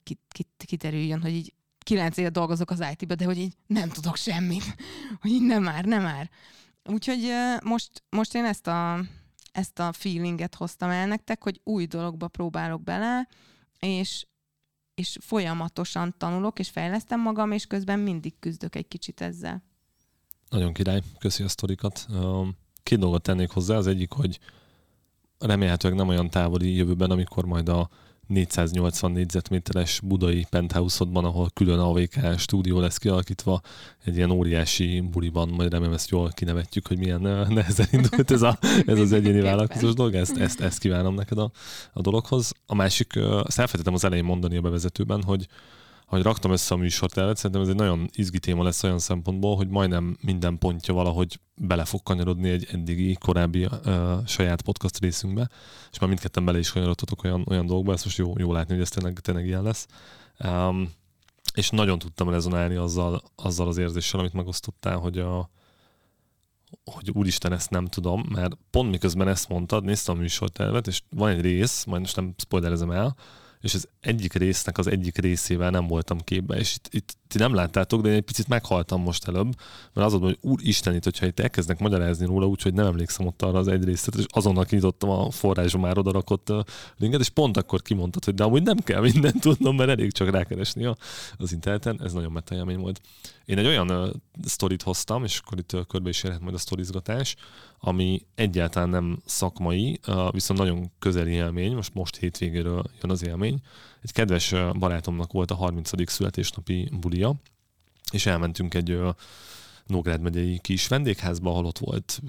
kiterüljön, 0.66 1.20
hogy 1.22 1.32
így 1.32 1.54
kilenc 1.78 2.16
éve 2.16 2.28
dolgozok 2.28 2.70
az 2.70 2.84
IT-be, 2.92 3.14
de 3.14 3.24
hogy 3.24 3.38
így 3.38 3.56
nem 3.66 3.88
tudok 3.88 4.16
semmit, 4.16 4.76
hogy 5.20 5.30
így 5.30 5.42
nem 5.42 5.62
már, 5.62 5.84
nem 5.84 6.02
már. 6.02 6.30
Úgyhogy 6.84 7.30
most, 7.64 8.04
most 8.10 8.34
én 8.34 8.44
ezt 8.44 8.66
a, 8.66 9.00
ezt 9.52 9.78
a 9.78 9.92
feelinget 9.92 10.54
hoztam 10.54 10.90
el 10.90 11.06
nektek, 11.06 11.42
hogy 11.42 11.60
új 11.64 11.86
dologba 11.86 12.28
próbálok 12.28 12.82
bele, 12.82 13.28
és 13.78 14.26
és 14.96 15.16
folyamatosan 15.20 16.14
tanulok, 16.18 16.58
és 16.58 16.68
fejlesztem 16.70 17.20
magam, 17.20 17.52
és 17.52 17.66
közben 17.66 17.98
mindig 17.98 18.38
küzdök 18.38 18.74
egy 18.74 18.88
kicsit 18.88 19.20
ezzel. 19.20 19.62
Nagyon 20.48 20.72
király, 20.72 21.02
köszi 21.18 21.42
a 21.42 21.48
sztorikat. 21.48 22.06
Két 22.86 22.98
dolgot 22.98 23.22
tennék 23.22 23.50
hozzá, 23.50 23.76
az 23.76 23.86
egyik, 23.86 24.12
hogy 24.12 24.38
remélhetőleg 25.38 25.98
nem 25.98 26.08
olyan 26.08 26.30
távoli 26.30 26.76
jövőben, 26.76 27.10
amikor 27.10 27.44
majd 27.44 27.68
a 27.68 27.88
480 28.26 29.10
négyzetméteres 29.10 30.00
budai 30.00 30.46
penthouse-odban, 30.50 31.24
ahol 31.24 31.50
külön 31.54 31.78
AVK 31.78 32.38
stúdió 32.38 32.80
lesz 32.80 32.98
kialakítva, 32.98 33.60
egy 34.04 34.16
ilyen 34.16 34.30
óriási 34.30 35.00
buliban, 35.00 35.48
majd 35.48 35.72
remélem 35.72 35.94
ezt 35.94 36.10
jól 36.10 36.30
kinevetjük, 36.34 36.86
hogy 36.86 36.98
milyen 36.98 37.20
nehezen 37.58 37.88
indult 37.90 38.30
ez, 38.30 38.42
a, 38.42 38.58
ez 38.86 38.98
az 38.98 39.12
egyéni 39.12 39.40
vállalkozós 39.40 39.94
dolog, 39.94 40.14
ezt, 40.14 40.36
ezt, 40.36 40.60
ezt 40.60 40.78
kívánom 40.78 41.14
neked 41.14 41.38
a, 41.38 41.50
a 41.92 42.00
dologhoz. 42.00 42.52
A 42.66 42.74
másik, 42.74 43.16
ezt 43.16 43.58
elfelejtettem 43.58 43.94
az 43.94 44.04
elején 44.04 44.24
mondani 44.24 44.56
a 44.56 44.60
bevezetőben, 44.60 45.22
hogy 45.22 45.46
hogy 46.06 46.22
raktam 46.22 46.50
össze 46.50 46.74
a 46.74 46.76
műsortervet, 46.76 47.36
szerintem 47.36 47.60
ez 47.60 47.68
egy 47.68 47.74
nagyon 47.74 48.08
izgi 48.12 48.38
téma 48.38 48.62
lesz 48.62 48.82
olyan 48.82 48.98
szempontból, 48.98 49.56
hogy 49.56 49.68
majdnem 49.68 50.16
minden 50.20 50.58
pontja 50.58 50.94
valahogy 50.94 51.40
bele 51.54 51.84
fog 51.84 52.02
kanyarodni 52.02 52.48
egy 52.48 52.68
eddigi, 52.72 53.16
korábbi 53.20 53.64
uh, 53.64 54.26
saját 54.26 54.62
podcast 54.62 54.98
részünkbe, 54.98 55.48
és 55.92 55.98
már 55.98 56.08
mindketten 56.08 56.44
bele 56.44 56.58
is 56.58 56.72
kanyarodtatok 56.72 57.24
olyan, 57.24 57.44
olyan 57.48 57.66
dolgokba, 57.66 57.92
ezt 57.92 58.04
most 58.04 58.18
jó, 58.18 58.32
jó 58.38 58.52
látni, 58.52 58.72
hogy 58.72 58.82
ez 58.82 58.88
tényleg, 58.88 59.18
tényleg 59.18 59.46
ilyen 59.46 59.62
lesz. 59.62 59.86
Um, 60.44 60.90
és 61.54 61.70
nagyon 61.70 61.98
tudtam 61.98 62.30
rezonálni 62.30 62.74
azzal, 62.74 63.22
azzal 63.36 63.68
az 63.68 63.76
érzéssel, 63.76 64.20
amit 64.20 64.32
megosztottál, 64.32 64.96
hogy 64.96 65.18
a, 65.18 65.50
hogy 66.84 67.10
úristen, 67.10 67.52
ezt 67.52 67.70
nem 67.70 67.86
tudom, 67.86 68.26
mert 68.28 68.56
pont 68.70 68.90
miközben 68.90 69.28
ezt 69.28 69.48
mondtad, 69.48 69.84
néztem 69.84 70.16
a 70.16 70.20
műsortervet, 70.20 70.86
és 70.86 71.02
van 71.10 71.28
egy 71.30 71.40
rész, 71.40 71.84
majd 71.84 72.00
most 72.00 72.16
nem 72.16 72.34
spoilerezem 72.36 72.90
el, 72.90 73.16
és 73.66 73.74
az 73.74 73.88
egyik 74.00 74.32
résznek 74.32 74.78
az 74.78 74.86
egyik 74.86 75.18
részével 75.18 75.70
nem 75.70 75.86
voltam 75.86 76.18
képbe, 76.20 76.56
és 76.56 76.74
itt, 76.74 76.88
itt 76.90 77.25
ti 77.28 77.38
nem 77.38 77.54
láttátok, 77.54 78.02
de 78.02 78.08
én 78.08 78.14
egy 78.14 78.22
picit 78.22 78.48
meghaltam 78.48 79.02
most 79.02 79.28
előbb, 79.28 79.54
mert 79.92 80.06
az 80.06 80.12
volt, 80.12 80.24
hogy 80.24 80.38
úr 80.50 80.58
Istenit, 80.62 81.04
hogyha 81.04 81.26
itt 81.26 81.40
elkezdnek 81.40 81.78
magyarázni 81.78 82.26
róla, 82.26 82.46
úgyhogy 82.46 82.74
nem 82.74 82.86
emlékszem 82.86 83.26
ott 83.26 83.42
arra 83.42 83.58
az 83.58 83.68
egy 83.68 83.84
részt, 83.84 84.14
és 84.16 84.24
azonnal 84.28 84.64
kinyitottam 84.64 85.10
a 85.10 85.30
forrásom 85.30 85.80
már 85.80 85.98
oda 85.98 86.12
rakott 86.12 86.52
linket, 86.96 87.20
és 87.20 87.28
pont 87.28 87.56
akkor 87.56 87.82
kimondtad, 87.82 88.24
hogy 88.24 88.34
de 88.34 88.44
amúgy 88.44 88.62
nem 88.62 88.78
kell 88.78 89.00
mindent 89.00 89.40
tudnom, 89.40 89.76
mert 89.76 89.90
elég 89.90 90.12
csak 90.12 90.30
rákeresni 90.30 90.94
az 91.36 91.52
interneten, 91.52 92.00
ez 92.02 92.12
nagyon 92.12 92.32
meta 92.32 92.64
volt. 92.64 93.00
Én 93.44 93.58
egy 93.58 93.66
olyan 93.66 93.90
uh, 93.90 94.08
sztorit 94.44 94.82
hoztam, 94.82 95.24
és 95.24 95.40
akkor 95.44 95.58
itt 95.58 95.72
uh, 95.72 95.86
körbe 95.86 96.08
is 96.08 96.22
érhet 96.22 96.40
majd 96.40 96.54
a 96.54 96.58
sztorizgatás, 96.58 97.36
ami 97.78 98.26
egyáltalán 98.34 98.88
nem 98.88 99.18
szakmai, 99.24 100.00
uh, 100.08 100.32
viszont 100.32 100.58
nagyon 100.58 100.90
közeli 100.98 101.32
élmény, 101.32 101.74
most 101.74 101.94
most 101.94 102.16
hétvégéről 102.16 102.84
jön 103.00 103.10
az 103.10 103.24
élmény. 103.24 103.60
Egy 104.06 104.12
kedves 104.12 104.54
barátomnak 104.78 105.32
volt 105.32 105.50
a 105.50 105.54
30. 105.54 106.10
születésnapi 106.10 106.88
bulia, 107.00 107.34
és 108.12 108.26
elmentünk 108.26 108.74
egy 108.74 108.98
Nógrád 109.86 110.20
megyei 110.20 110.58
kis 110.58 110.88
vendégházba, 110.88 111.50
ahol 111.50 111.64
ott 111.64 111.78
volt 111.78 112.20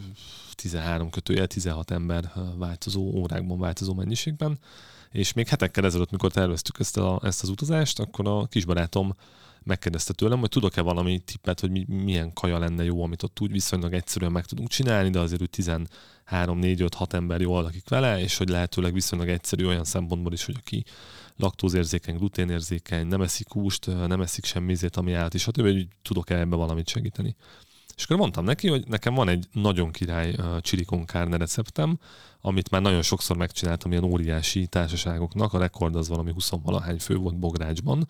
13 0.56 1.10
kötője, 1.10 1.46
16 1.46 1.92
ember 1.92 2.32
változó 2.56 3.02
órákban, 3.02 3.60
változó 3.60 3.94
mennyiségben, 3.94 4.60
és 5.12 5.34
még 5.34 5.48
hetekkel 5.48 5.86
ezelőtt, 5.86 6.12
mikor 6.12 6.32
terveztük 6.32 6.80
ezt, 6.80 6.98
a, 6.98 7.20
ezt 7.24 7.44
az 7.44 7.50
utazást, 7.50 8.00
akkor 8.00 8.28
a 8.28 8.46
kisbarátom 8.46 9.16
megkérdezte 9.64 10.14
tőlem, 10.14 10.40
hogy 10.40 10.50
tudok-e 10.50 10.82
valami 10.82 11.20
tippet, 11.20 11.60
hogy 11.60 11.72
mi, 11.72 11.86
milyen 11.88 12.34
kaja 12.34 12.60
lenne 12.60 12.84
jó, 12.84 13.04
amit 13.04 13.24
ott 13.24 13.40
úgy 13.42 13.52
viszonylag 13.52 13.94
egyszerűen 13.94 14.32
meg 14.32 14.46
tudunk 14.46 14.70
csinálni, 14.70 15.10
de 15.10 15.20
azért 15.20 15.42
úgy 15.42 15.50
13, 15.50 16.60
4, 16.60 16.82
5, 16.82 16.94
6 16.94 17.14
ember 17.14 17.42
jól 17.42 17.62
lakik 17.62 17.90
vele, 17.90 18.20
és 18.20 18.38
hogy 18.38 18.50
lehetőleg 18.50 18.94
viszonylag 18.94 19.30
egyszerű 19.30 19.66
olyan 19.66 19.84
szempontból 19.84 20.34
is, 20.34 20.46
hogy 20.46 20.56
aki 20.60 20.84
laktózérzékeny, 21.38 22.16
gluténérzékeny, 22.16 23.08
nem 23.08 23.22
eszik 23.22 23.50
húst, 23.50 23.86
nem 23.86 24.22
eszik 24.22 24.46
semmizét, 24.46 24.96
ami 24.96 25.14
állat, 25.14 25.34
és 25.34 25.42
stb., 25.42 25.62
hogy 25.62 25.88
tudok-e 26.02 26.40
ebbe 26.40 26.56
valamit 26.56 26.90
segíteni. 26.90 27.36
És 27.96 28.04
akkor 28.04 28.18
mondtam 28.18 28.44
neki, 28.44 28.68
hogy 28.68 28.88
nekem 28.88 29.14
van 29.14 29.30
egy 29.30 29.48
nagyon 29.52 29.92
király 29.92 30.36
uh, 30.38 31.38
receptem, 31.38 32.00
amit 32.42 32.70
már 32.70 32.82
nagyon 32.82 33.02
sokszor 33.02 33.38
megcsináltam 33.38 33.92
ilyen 33.92 34.04
óriási 34.04 34.68
társaságoknak, 34.68 35.54
a 35.54 35.58
rekord 35.58 35.96
az 35.96 36.08
valami 36.08 36.32
20 36.32 36.50
valahány 36.50 37.00
fő 37.00 37.16
volt 37.16 37.40
Bográcsban, 37.40 38.08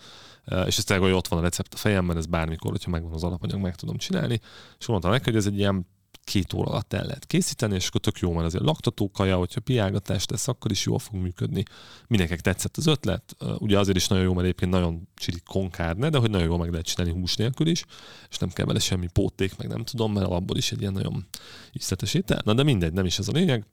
és 0.65 0.77
ez 0.77 0.84
tényleg, 0.84 1.05
hogy 1.07 1.15
ott 1.15 1.27
van 1.27 1.39
a 1.39 1.41
recept 1.41 1.74
a 1.74 1.77
fejemben, 1.77 2.17
ez 2.17 2.25
bármikor, 2.25 2.72
hogyha 2.72 2.89
megvan 2.89 3.13
az 3.13 3.24
alapanyag, 3.24 3.60
meg 3.60 3.75
tudom 3.75 3.98
csinálni, 3.98 4.39
és 4.79 4.86
mondtam 4.86 5.12
neki, 5.12 5.24
hogy 5.24 5.36
ez 5.36 5.46
egy 5.46 5.57
ilyen 5.57 5.88
két 6.27 6.53
óra 6.53 6.72
alatt 6.72 6.93
el 6.93 7.05
lehet 7.05 7.25
készíteni, 7.25 7.75
és 7.75 7.88
akkor 7.88 8.01
tök 8.01 8.19
jó, 8.19 8.34
mert 8.34 8.46
azért 8.46 8.63
laktató 8.63 9.12
kaja, 9.12 9.38
hogyha 9.38 9.60
piálgatást 9.60 10.27
tesz, 10.27 10.48
akkor 10.48 10.72
is 10.72 10.86
jól 10.86 11.00
fog 11.00 11.15
működni. 11.15 11.63
Mindenkinek 12.07 12.41
tetszett 12.41 12.77
az 12.77 12.88
ötlet, 12.88 13.36
ugye 13.57 13.79
azért 13.79 13.98
is 13.98 14.07
nagyon 14.07 14.24
jó, 14.24 14.34
mert 14.34 14.43
egyébként 14.43 14.72
nagyon 14.72 15.07
csili 15.15 15.39
konkárne, 15.46 16.10
de 16.10 16.17
hogy 16.17 16.29
nagyon 16.29 16.48
jól 16.48 16.57
meg 16.57 16.69
lehet 16.69 16.86
csinálni 16.86 17.19
hús 17.19 17.36
nélkül 17.36 17.67
is, 17.67 17.86
és 18.29 18.38
nem 18.38 18.50
kell 18.50 18.65
vele 18.65 18.79
semmi 18.79 19.07
póték, 19.07 19.57
meg 19.57 19.67
nem 19.67 19.84
tudom, 19.84 20.13
mert 20.13 20.27
abból 20.27 20.57
is 20.57 20.72
egy 20.72 20.81
ilyen 20.81 20.93
nagyon 20.93 21.27
ízletes 21.74 22.13
étel. 22.13 22.41
Na 22.46 22.53
de 22.53 22.63
mindegy, 22.63 22.93
nem 22.93 23.05
is 23.05 23.19
ez 23.19 23.27
a 23.27 23.31
lényeg. 23.31 23.65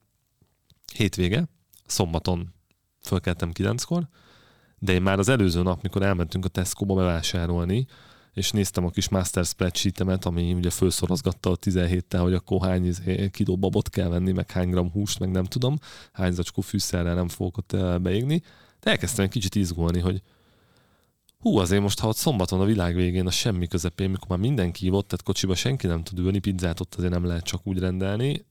Hétvége, 0.95 1.49
szombaton 1.87 2.55
fölkeltem 3.01 3.53
kilenckor, 3.53 4.09
de 4.79 4.93
én 4.93 5.03
már 5.03 5.19
az 5.19 5.29
előző 5.29 5.63
nap, 5.63 5.83
mikor 5.83 6.03
elmentünk 6.03 6.45
a 6.45 6.49
Tesco-ba 6.49 6.95
bevásárolni, 6.95 7.87
és 8.35 8.51
néztem 8.51 8.85
a 8.85 8.91
kis 8.91 9.09
master 9.09 9.45
spreadsheetemet, 9.45 10.25
ami 10.25 10.53
ugye 10.53 10.71
felszorozgatta 10.71 11.51
a 11.51 11.57
17-tel, 11.57 12.21
hogy 12.23 12.35
akkor 12.35 12.61
hány 12.61 12.87
izé, 12.87 13.31
kiló 13.31 13.57
babot 13.57 13.89
kell 13.89 14.09
venni, 14.09 14.33
meg 14.33 14.51
hány 14.51 14.71
gram 14.71 14.91
húst, 14.91 15.19
meg 15.19 15.31
nem 15.31 15.45
tudom, 15.45 15.79
hány 16.13 16.33
zacskó 16.33 16.61
fűszerrel 16.61 17.15
nem 17.15 17.29
fogok 17.29 17.57
ott 17.57 17.73
eh, 17.73 17.99
beégni. 17.99 18.43
De 18.81 18.91
elkezdtem 18.91 19.25
egy 19.25 19.31
kicsit 19.31 19.55
izgulni, 19.55 20.01
hogy 20.01 20.23
hú, 21.39 21.59
azért 21.59 21.83
most, 21.83 22.01
ha 22.01 22.09
ott 22.09 22.17
szombaton 22.17 22.61
a 22.61 22.65
világ 22.65 22.95
végén 22.95 23.27
a 23.27 23.31
semmi 23.31 23.67
közepén, 23.67 24.11
mikor 24.11 24.29
már 24.29 24.39
mindenki 24.39 24.91
ott, 24.91 25.09
tehát 25.09 25.25
kocsiba 25.25 25.55
senki 25.55 25.87
nem 25.87 26.03
tud 26.03 26.19
ülni, 26.19 26.39
pizzát 26.39 26.81
ott 26.81 26.95
azért 26.95 27.13
nem 27.13 27.25
lehet 27.25 27.45
csak 27.45 27.61
úgy 27.67 27.79
rendelni, 27.79 28.45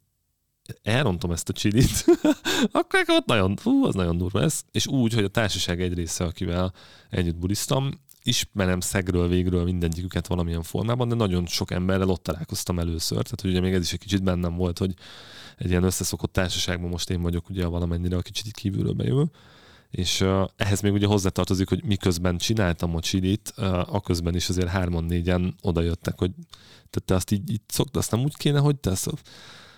elrontom 0.83 1.31
ezt 1.31 1.49
a 1.49 1.53
csilit, 1.53 2.05
akkor 2.71 3.03
ott 3.07 3.25
nagyon, 3.25 3.57
hú, 3.63 3.85
az 3.85 3.95
nagyon 3.95 4.17
durva 4.17 4.39
lesz. 4.39 4.65
És 4.71 4.87
úgy, 4.87 5.13
hogy 5.13 5.23
a 5.23 5.27
társaság 5.27 5.81
egy 5.81 5.93
része, 5.93 6.23
akivel 6.23 6.73
együtt 7.09 7.35
budisztam, 7.35 8.01
ismerem 8.23 8.79
szegről 8.79 9.27
végről 9.27 9.63
mindegyiküket 9.63 10.27
valamilyen 10.27 10.63
formában, 10.63 11.09
de 11.09 11.15
nagyon 11.15 11.45
sok 11.45 11.71
emberrel 11.71 12.09
ott 12.09 12.23
találkoztam 12.23 12.79
először, 12.79 13.23
tehát 13.23 13.41
hogy 13.41 13.49
ugye 13.49 13.59
még 13.59 13.73
ez 13.73 13.83
is 13.83 13.93
egy 13.93 13.99
kicsit 13.99 14.23
bennem 14.23 14.55
volt, 14.55 14.77
hogy 14.77 14.93
egy 15.57 15.69
ilyen 15.69 15.83
összeszokott 15.83 16.33
társaságban 16.33 16.89
most 16.89 17.09
én 17.09 17.21
vagyok 17.21 17.49
ugye 17.49 17.65
valamennyire 17.65 18.17
a 18.17 18.21
kicsit 18.21 18.51
kívülről 18.51 18.93
bejövő, 18.93 19.31
és 19.89 20.21
uh, 20.21 20.47
ehhez 20.55 20.81
még 20.81 20.93
ugye 20.93 21.07
hozzátartozik, 21.07 21.69
hogy 21.69 21.83
miközben 21.83 22.37
csináltam 22.37 22.95
a 22.95 22.99
csilit, 22.99 23.53
uh, 23.57 23.95
aközben 23.95 24.35
is 24.35 24.49
azért 24.49 24.67
hárman 24.67 25.03
négyen 25.03 25.55
oda 25.61 25.81
jöttek, 25.81 26.19
hogy 26.19 26.31
te, 26.89 26.99
te 26.99 27.15
azt 27.15 27.31
így, 27.31 27.51
így 27.51 27.61
szoktad, 27.67 28.01
azt 28.01 28.11
nem 28.11 28.19
úgy 28.21 28.35
kéne, 28.37 28.59
hogy 28.59 28.75
te 28.75 28.89
ezt, 28.89 29.09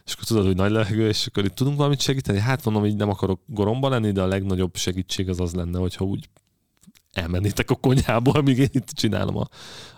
és 0.06 0.14
akkor 0.14 0.26
tudod, 0.26 0.46
hogy 0.46 0.56
nagy 0.56 0.72
lehegő, 0.72 1.08
és 1.08 1.28
akkor 1.28 1.46
itt 1.46 1.56
tudunk 1.56 1.78
valamit 1.78 2.00
segíteni. 2.00 2.40
Hát 2.40 2.66
mondom, 2.66 2.86
így 2.86 2.96
nem 2.96 3.10
akarok 3.10 3.42
goromba 3.46 3.90
lenni, 3.90 4.12
de 4.12 4.22
a 4.22 4.28
legnagyobb 4.28 4.76
segítség 4.76 5.30
az 5.30 5.40
az 5.40 5.54
lenne, 5.54 5.80
hogyha 5.80 6.06
úgy 6.06 6.30
elmennétek 7.16 7.70
a 7.70 7.76
konyhából, 7.76 8.34
amíg 8.34 8.58
én 8.58 8.70
itt 8.72 8.90
csinálom 8.90 9.38
a, 9.38 9.48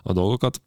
a 0.02 0.12
dolgokat. 0.12 0.62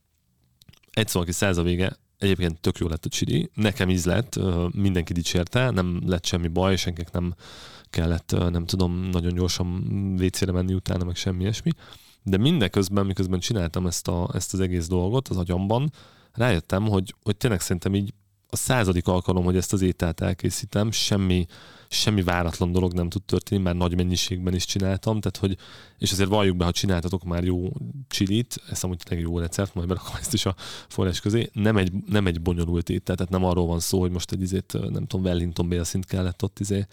Egy 0.91 1.07
szó, 1.07 1.19
aki 1.19 1.31
száz 1.31 1.57
a 1.57 1.63
vége, 1.63 1.97
egyébként 2.17 2.59
tök 2.59 2.77
jó 2.77 2.87
lett 2.87 3.05
a 3.05 3.09
csiri, 3.09 3.49
nekem 3.53 3.89
íz 3.89 4.05
lett, 4.05 4.39
mindenki 4.71 5.13
dicsérte, 5.13 5.69
nem 5.69 6.01
lett 6.05 6.25
semmi 6.25 6.47
baj, 6.47 6.75
senkinek 6.75 7.11
nem 7.11 7.35
kellett, 7.89 8.35
nem 8.51 8.65
tudom, 8.65 8.93
nagyon 8.93 9.33
gyorsan 9.33 9.83
vécére 10.15 10.51
menni 10.51 10.73
utána, 10.73 11.03
meg 11.03 11.15
semmi 11.15 11.41
ilyesmi. 11.41 11.71
De 12.23 12.37
mindeközben, 12.37 13.05
miközben 13.05 13.39
csináltam 13.39 13.87
ezt, 13.87 14.07
a, 14.07 14.29
ezt 14.33 14.53
az 14.53 14.59
egész 14.59 14.87
dolgot 14.87 15.27
az 15.27 15.37
agyamban, 15.37 15.91
rájöttem, 16.31 16.87
hogy, 16.87 17.15
hogy 17.23 17.37
tényleg 17.37 17.61
szerintem 17.61 17.95
így 17.95 18.13
a 18.53 18.55
századik 18.55 19.07
alkalom, 19.07 19.43
hogy 19.43 19.55
ezt 19.55 19.73
az 19.73 19.81
ételt 19.81 20.21
elkészítem, 20.21 20.91
semmi 20.91 21.47
semmi 21.93 22.23
váratlan 22.23 22.71
dolog 22.71 22.93
nem 22.93 23.09
tud 23.09 23.23
történni, 23.23 23.61
már 23.61 23.75
nagy 23.75 23.95
mennyiségben 23.95 24.53
is 24.53 24.65
csináltam, 24.65 25.19
tehát 25.19 25.37
hogy, 25.37 25.57
és 25.97 26.11
azért 26.11 26.29
valljuk 26.29 26.57
be, 26.57 26.65
ha 26.65 26.71
csináltatok 26.71 27.23
már 27.23 27.43
jó 27.43 27.71
csilit, 28.07 28.55
ez 28.69 28.83
amúgy 28.83 28.97
tényleg 29.03 29.27
jó 29.27 29.39
recept, 29.39 29.75
majd 29.75 29.87
berakom 29.87 30.15
ezt 30.19 30.33
is 30.33 30.45
a 30.45 30.55
forrás 30.87 31.19
közé, 31.19 31.49
nem 31.53 31.77
egy, 31.77 31.91
nem 32.05 32.27
egy 32.27 32.41
bonyolult 32.41 32.89
étel, 32.89 33.15
tehát 33.15 33.31
nem 33.31 33.43
arról 33.43 33.67
van 33.67 33.79
szó, 33.79 33.99
hogy 33.99 34.11
most 34.11 34.31
egy 34.31 34.41
izét, 34.41 34.77
nem 34.89 35.05
tudom, 35.05 35.25
Wellington 35.25 35.67
bélszint 35.67 36.05
kellett 36.05 36.43
ott 36.43 36.59
izé 36.59 36.85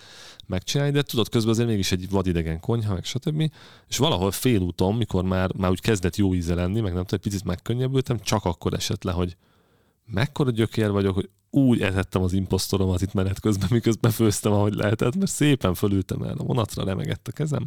megcsinálni, 0.46 0.92
de 0.92 1.02
tudod, 1.02 1.28
közben 1.28 1.52
azért 1.52 1.68
mégis 1.68 1.92
egy 1.92 2.10
vadidegen 2.10 2.60
konyha, 2.60 2.94
meg 2.94 3.04
stb. 3.04 3.50
És 3.88 3.96
valahol 3.96 4.30
félúton, 4.30 4.94
mikor 4.94 5.24
már, 5.24 5.54
már 5.54 5.70
úgy 5.70 5.80
kezdett 5.80 6.16
jó 6.16 6.34
íze 6.34 6.54
lenni, 6.54 6.80
meg 6.80 6.92
nem 6.92 7.04
tudom, 7.04 7.20
egy 7.22 7.30
picit 7.30 7.44
megkönnyebbültem, 7.44 8.18
csak 8.20 8.44
akkor 8.44 8.74
esett 8.74 9.04
le, 9.04 9.12
hogy 9.12 9.36
mekkora 10.10 10.50
gyökér 10.50 10.90
vagyok, 10.90 11.14
hogy 11.14 11.28
úgy 11.50 11.80
etettem 11.80 12.22
az 12.22 12.32
imposztoromat 12.32 13.02
itt 13.02 13.12
menet 13.12 13.40
közben, 13.40 13.68
miközben 13.72 14.10
főztem, 14.10 14.52
ahogy 14.52 14.74
lehetett, 14.74 15.16
mert 15.16 15.30
szépen 15.30 15.74
fölültem 15.74 16.22
el 16.22 16.36
a 16.38 16.44
vonatra, 16.44 16.84
remegett 16.84 17.28
a 17.28 17.32
kezem. 17.32 17.64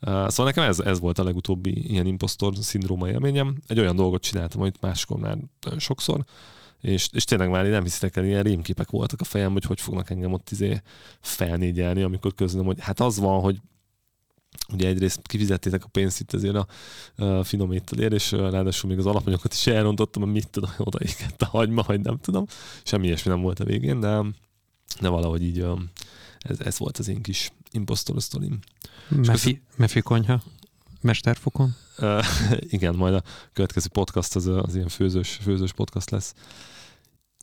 Szóval 0.00 0.44
nekem 0.44 0.64
ez, 0.64 0.78
ez 0.78 1.00
volt 1.00 1.18
a 1.18 1.24
legutóbbi 1.24 1.90
ilyen 1.90 2.06
imposztor 2.06 2.56
szindróma 2.56 3.08
élményem. 3.08 3.56
Egy 3.66 3.78
olyan 3.78 3.96
dolgot 3.96 4.22
csináltam, 4.22 4.60
amit 4.60 4.80
máskor 4.80 5.18
már 5.18 5.38
sokszor, 5.76 6.24
és, 6.80 7.08
és 7.12 7.24
tényleg 7.24 7.50
már 7.50 7.66
nem 7.66 7.82
hiszitek 7.82 8.16
el, 8.16 8.24
ilyen 8.24 8.42
rémképek 8.42 8.90
voltak 8.90 9.20
a 9.20 9.24
fejem, 9.24 9.52
hogy 9.52 9.64
hogy 9.64 9.80
fognak 9.80 10.10
engem 10.10 10.32
ott 10.32 10.50
izé 10.50 10.82
felnégyelni, 11.20 12.02
amikor 12.02 12.34
közlöm, 12.34 12.64
hogy 12.64 12.80
hát 12.80 13.00
az 13.00 13.18
van, 13.18 13.40
hogy 13.40 13.60
ugye 14.72 14.88
egyrészt 14.88 15.20
kifizettétek 15.26 15.84
a 15.84 15.88
pénzt 15.88 16.20
itt 16.20 16.32
azért 16.32 16.56
a, 16.56 16.66
a 17.24 17.44
finom 17.44 17.72
ételért, 17.72 18.12
és 18.12 18.30
ráadásul 18.32 18.90
még 18.90 18.98
az 18.98 19.06
alapanyagokat 19.06 19.52
is 19.52 19.66
elrontottam, 19.66 20.30
mit 20.30 20.48
tudom, 20.48 20.70
oda 20.78 20.98
a 21.38 21.44
hagyma, 21.44 21.82
vagy 21.86 22.00
nem 22.00 22.18
tudom. 22.18 22.46
Semmi 22.82 23.06
ilyesmi 23.06 23.30
nem 23.30 23.40
volt 23.40 23.60
a 23.60 23.64
végén, 23.64 24.00
de, 24.00 24.24
de 25.00 25.08
valahogy 25.08 25.42
így 25.42 25.66
ez, 26.38 26.60
ez 26.60 26.78
volt 26.78 26.98
az 26.98 27.08
én 27.08 27.22
kis 27.22 27.52
impostor 27.70 28.22
sztorim. 28.22 28.58
Mefi, 29.08 29.62
Mefi 29.76 30.00
konyha? 30.00 30.42
Mesterfokon? 31.00 31.74
Uh, 31.98 32.24
igen, 32.76 32.94
majd 32.94 33.14
a 33.14 33.22
következő 33.52 33.88
podcast 33.92 34.36
az, 34.36 34.46
az 34.46 34.74
ilyen 34.74 34.88
főzős, 34.88 35.38
főzős 35.42 35.72
podcast 35.72 36.10
lesz. 36.10 36.34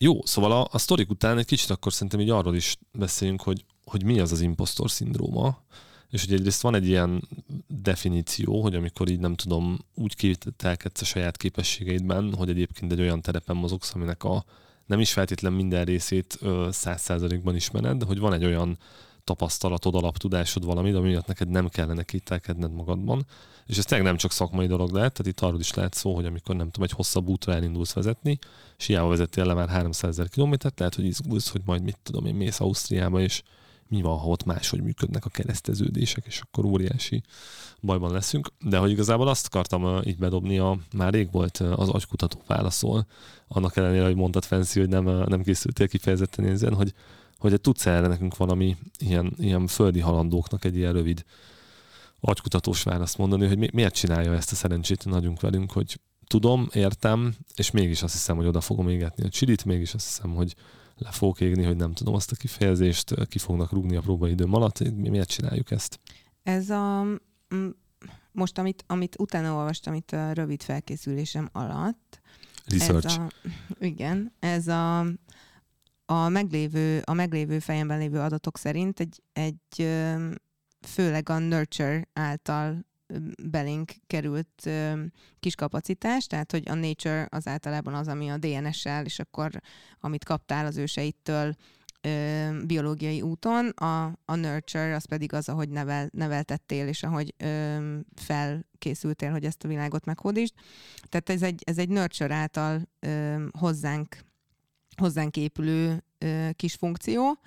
Jó, 0.01 0.25
szóval 0.25 0.51
a, 0.51 0.67
a 0.71 0.77
sztorik 0.77 1.09
után 1.09 1.38
egy 1.38 1.45
kicsit 1.45 1.69
akkor 1.69 1.93
szerintem 1.93 2.19
így 2.19 2.29
arról 2.29 2.55
is 2.55 2.77
beszéljünk, 2.91 3.41
hogy, 3.41 3.65
hogy 3.83 4.03
mi 4.03 4.19
az 4.19 4.31
az 4.31 4.41
impostor 4.41 4.91
szindróma, 4.91 5.63
és 6.10 6.25
hogy 6.25 6.34
egyrészt 6.34 6.62
van 6.62 6.75
egy 6.75 6.88
ilyen 6.88 7.28
definíció, 7.68 8.62
hogy 8.62 8.75
amikor 8.75 9.10
így 9.10 9.20
nem 9.20 9.36
tudom, 9.36 9.80
úgy 9.96 10.16
kételkedsz 10.16 11.01
a 11.01 11.06
saját 11.06 11.38
képességeidben, 11.38 12.34
hogy 12.34 12.50
egyébként 12.50 12.92
egy 12.92 13.00
olyan 13.00 13.22
terepen 13.22 13.56
mozogsz, 13.56 13.96
aminek 13.96 14.24
a 14.24 14.46
nem 14.86 15.00
is 15.00 15.13
feltétlen 15.13 15.54
minden 15.54 15.86
részét 15.86 16.39
száz 16.70 17.01
százalékban 17.01 17.56
ismered, 17.56 17.98
de 17.98 18.06
hogy 18.06 18.20
van 18.20 18.34
egy 18.34 18.46
olyan 18.46 18.78
tapasztalatod, 19.24 19.96
alaptudásod 19.96 20.66
valami, 20.66 20.92
ami 20.92 21.10
miatt 21.10 21.28
neked 21.28 21.50
nem 21.50 21.68
kellene 21.68 22.04
kételkedned 22.04 22.72
magadban. 22.72 23.25
És 23.66 23.78
ez 23.78 23.86
tényleg 23.86 24.08
nem 24.08 24.18
csak 24.18 24.32
szakmai 24.32 24.68
dolog 24.68 24.92
lehet, 24.92 25.13
tehát 25.13 25.32
itt 25.32 25.39
arról 25.39 25.60
is 25.60 25.74
lehet 25.74 25.94
szó, 25.94 26.16
hogy 26.16 26.25
amikor 26.25 26.56
nem 26.56 26.70
tudom, 26.70 26.89
egy 26.89 26.96
hosszabb 26.96 27.28
útra 27.28 27.54
elindulsz 27.54 27.94
vezetni, 27.94 28.39
és 28.78 28.86
hiába 28.86 29.08
vezettél 29.08 29.46
le 29.46 29.54
már 29.54 29.70
300 29.70 30.10
ezer 30.10 30.30
kilométert, 30.30 30.80
lehet, 30.80 30.96
hogy 30.96 31.06
izgulsz, 31.06 31.50
hogy 31.50 31.62
majd 31.66 31.84
mit 31.84 31.98
tudom 32.04 32.25
én, 32.25 32.36
mész 32.36 32.60
Ausztriába, 32.60 33.22
és 33.22 33.42
mi 33.89 34.01
van, 34.01 34.17
ha 34.17 34.27
ott 34.27 34.43
máshogy 34.43 34.81
működnek 34.81 35.25
a 35.25 35.29
kereszteződések, 35.29 36.25
és 36.25 36.41
akkor 36.41 36.65
óriási 36.65 37.24
bajban 37.81 38.12
leszünk. 38.12 38.48
De 38.60 38.77
hogy 38.77 38.91
igazából 38.91 39.27
azt 39.27 39.46
akartam 39.46 40.01
így 40.03 40.17
bedobni, 40.17 40.60
a, 40.60 40.77
már 40.96 41.13
rég 41.13 41.31
volt 41.31 41.58
az 41.58 41.89
agykutató 41.89 42.41
válaszol, 42.48 43.05
annak 43.48 43.77
ellenére, 43.77 44.05
hogy 44.05 44.15
mondtad 44.15 44.43
Fancy, 44.43 44.79
hogy 44.79 44.89
nem, 44.89 45.03
nem 45.03 45.43
készültél 45.43 45.88
kifejezetten 45.88 46.46
ezen, 46.46 46.74
hogy, 46.74 46.93
hogy 47.38 47.62
tudsz 47.62 47.86
erre 47.86 48.08
nekünk 48.08 48.38
valami 48.38 48.77
ilyen, 48.98 49.34
ilyen 49.38 49.67
földi 49.67 50.00
halandóknak 50.00 50.65
egy 50.65 50.75
ilyen 50.75 50.93
rövid 50.93 51.24
agykutatós 52.19 52.84
választ 52.84 53.17
mondani, 53.17 53.48
hogy 53.48 53.58
mi, 53.58 53.69
miért 53.74 53.93
csinálja 53.93 54.34
ezt 54.34 54.51
a 54.51 54.55
szerencsét 54.55 55.05
nagyunk 55.05 55.41
velünk, 55.41 55.72
hogy 55.72 56.00
tudom, 56.27 56.67
értem, 56.74 57.36
és 57.55 57.72
mégis 57.72 58.03
azt 58.03 58.13
hiszem, 58.13 58.36
hogy 58.36 58.46
oda 58.46 58.62
fogom 58.62 58.89
égetni 58.89 59.24
a 59.24 59.29
csilit, 59.29 59.65
mégis 59.65 59.93
azt 59.93 60.05
hiszem, 60.05 60.36
hogy 60.36 60.55
le 61.00 61.12
fogok 61.12 61.41
égni, 61.41 61.63
hogy 61.63 61.75
nem 61.75 61.94
tudom 61.94 62.13
azt 62.13 62.32
a 62.32 62.36
kifejezést, 62.36 63.27
ki 63.27 63.39
fognak 63.39 63.72
rúgni 63.72 63.96
a 63.96 64.01
próbaidőm 64.01 64.53
alatt. 64.53 64.79
Mi 64.79 65.10
miért 65.10 65.29
csináljuk 65.29 65.72
ezt? 65.72 66.00
Ez 66.44 66.70
a 66.70 67.06
most, 68.32 68.58
amit, 68.58 68.84
amit 68.88 69.20
utána 69.20 69.53
olvastam 69.53 69.94
itt 69.94 70.12
a 70.12 70.32
rövid 70.32 70.63
felkészülésem 70.63 71.50
alatt. 71.51 72.22
Research. 72.65 73.06
Ez 73.06 73.18
a, 73.18 73.29
igen, 73.91 74.34
ez 74.39 74.68
a, 74.68 75.00
a, 76.06 76.27
meglévő, 76.29 77.01
a 77.06 77.13
meglévő 77.13 77.60
fejemben 77.60 77.98
lévő 77.98 78.20
adatok 78.20 78.58
szerint 78.58 79.00
egy, 79.00 79.24
egy 79.34 79.88
főleg 80.88 81.29
a 81.29 81.38
Nurture 81.38 82.08
által 82.13 82.86
belénk 83.44 83.92
került 84.08 84.70
kis 85.39 85.56
kapacitás, 85.56 86.28
tehát 86.28 86.51
hogy 86.51 86.70
a 86.70 86.74
nature 86.74 87.28
az 87.30 87.48
általában 87.48 87.94
az, 87.94 88.08
ami 88.08 88.30
a 88.30 88.38
DNS-sel, 88.38 89.06
és 89.06 89.20
akkor 89.20 89.62
amit 90.00 90.24
kaptál 90.24 90.66
az 90.66 90.78
őseittől 90.78 91.56
biológiai 92.66 93.22
úton, 93.22 93.70
a, 93.70 94.06
a 94.25 94.36
nurture 94.36 94.96
az 94.96 95.06
pedig 95.06 95.34
az, 95.34 95.50
ahogy 95.50 95.70
nevel, 95.70 96.10
neveltettél, 96.13 96.88
és 96.88 97.04
ahogy 97.04 97.34
ö, 97.38 97.98
felkészültél, 98.16 99.32
hogy 99.32 99.46
ezt 99.46 99.63
a 99.63 99.68
világot 99.68 100.06
meghódítsd. 100.06 100.54
Tehát 101.04 101.30
ez 101.30 101.42
egy, 101.42 101.62
ez 101.66 101.78
egy 101.78 101.89
nurture 101.89 102.36
által 102.36 102.89
hozzánk, 103.51 104.18
hozzánk 104.96 105.38
épülő 105.38 106.04
kis 106.56 106.74
funkció, 106.74 107.39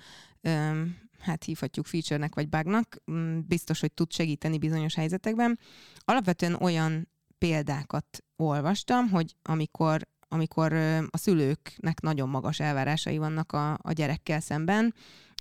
hát 1.23 1.43
hívhatjuk 1.43 1.85
feature-nek 1.85 2.35
vagy 2.35 2.49
bugnak, 2.49 2.95
mm, 3.11 3.39
biztos, 3.47 3.79
hogy 3.79 3.93
tud 3.93 4.11
segíteni 4.11 4.57
bizonyos 4.57 4.95
helyzetekben. 4.95 5.59
Alapvetően 5.99 6.53
olyan 6.53 7.07
példákat 7.37 8.23
olvastam, 8.35 9.09
hogy 9.09 9.35
amikor 9.41 10.07
amikor 10.33 10.73
a 11.09 11.17
szülőknek 11.17 12.01
nagyon 12.01 12.29
magas 12.29 12.59
elvárásai 12.59 13.17
vannak 13.17 13.51
a, 13.51 13.71
a 13.81 13.91
gyerekkel 13.91 14.39
szemben, 14.39 14.93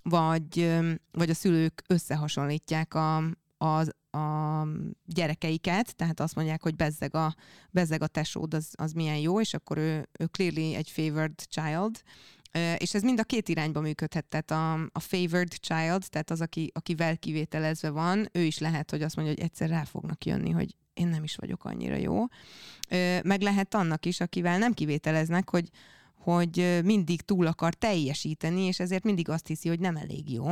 vagy, 0.02 0.78
vagy 1.10 1.30
a 1.30 1.34
szülők 1.34 1.82
összehasonlítják 1.86 2.94
a, 2.94 3.16
a, 3.58 3.80
a 4.18 4.66
gyerekeiket, 5.04 5.96
tehát 5.96 6.20
azt 6.20 6.34
mondják, 6.34 6.62
hogy 6.62 6.76
bezzeg 6.76 7.14
a, 7.14 7.34
bezzeg 7.70 8.02
a 8.02 8.06
tesód, 8.06 8.54
az, 8.54 8.70
az 8.72 8.92
milyen 8.92 9.16
jó, 9.16 9.40
és 9.40 9.54
akkor 9.54 9.78
ő, 9.78 10.08
ő 10.18 10.24
clearly 10.24 10.74
egy 10.74 10.90
favored 10.90 11.34
child, 11.48 12.02
és 12.78 12.94
ez 12.94 13.02
mind 13.02 13.18
a 13.18 13.24
két 13.24 13.48
irányba 13.48 13.80
működhet, 13.80 14.24
tehát 14.24 14.50
a, 14.50 14.72
a 14.92 15.00
favored 15.00 15.52
child, 15.52 16.04
tehát 16.08 16.30
az, 16.30 16.40
aki, 16.40 16.70
akivel 16.74 17.16
kivételezve 17.16 17.90
van, 17.90 18.28
ő 18.32 18.40
is 18.40 18.58
lehet, 18.58 18.90
hogy 18.90 19.02
azt 19.02 19.16
mondja, 19.16 19.34
hogy 19.34 19.44
egyszer 19.44 19.68
rá 19.68 19.84
fognak 19.84 20.24
jönni, 20.24 20.50
hogy 20.50 20.76
én 20.94 21.08
nem 21.08 21.24
is 21.24 21.36
vagyok 21.36 21.64
annyira 21.64 21.96
jó. 21.96 22.24
Meg 23.22 23.40
lehet 23.40 23.74
annak 23.74 24.06
is, 24.06 24.20
akivel 24.20 24.58
nem 24.58 24.72
kivételeznek, 24.72 25.50
hogy, 25.50 25.68
hogy 26.14 26.80
mindig 26.84 27.20
túl 27.20 27.46
akar 27.46 27.74
teljesíteni, 27.74 28.60
és 28.60 28.80
ezért 28.80 29.04
mindig 29.04 29.28
azt 29.28 29.46
hiszi, 29.46 29.68
hogy 29.68 29.80
nem 29.80 29.96
elég 29.96 30.32
jó. 30.32 30.46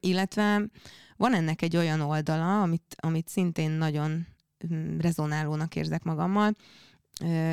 Illetve 0.00 0.68
van 1.16 1.34
ennek 1.34 1.62
egy 1.62 1.76
olyan 1.76 2.00
oldala, 2.00 2.62
amit, 2.62 2.96
amit 2.96 3.28
szintén 3.28 3.70
nagyon 3.70 4.26
hm, 4.58 4.98
rezonálónak 4.98 5.76
érzek 5.76 6.02
magammal, 6.02 6.56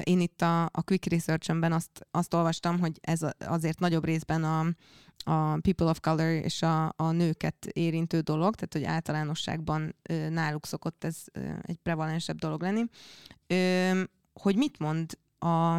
én 0.04 0.20
itt 0.20 0.42
a, 0.42 0.64
a 0.64 0.82
Quick 0.86 1.06
Research-ben 1.06 1.72
azt, 1.72 2.08
azt 2.12 2.34
olvastam, 2.34 2.80
hogy 2.80 2.98
ez 3.02 3.20
azért 3.40 3.80
nagyobb 3.80 4.06
részben 4.06 4.44
a, 4.44 4.60
a 5.32 5.58
people 5.60 5.90
of 5.90 6.00
color 6.00 6.30
és 6.30 6.62
a, 6.62 6.94
a 6.96 7.12
nőket 7.12 7.66
érintő 7.66 8.20
dolog, 8.20 8.56
tehát 8.56 8.74
hogy 8.74 8.84
általánosságban 8.84 9.96
náluk 10.30 10.66
szokott 10.66 11.04
ez 11.04 11.24
egy 11.62 11.78
prevalensebb 11.84 12.38
dolog 12.38 12.62
lenni. 12.62 12.84
Hogy 14.34 14.56
mit 14.56 14.80
mond 14.80 15.18
a, 15.40 15.76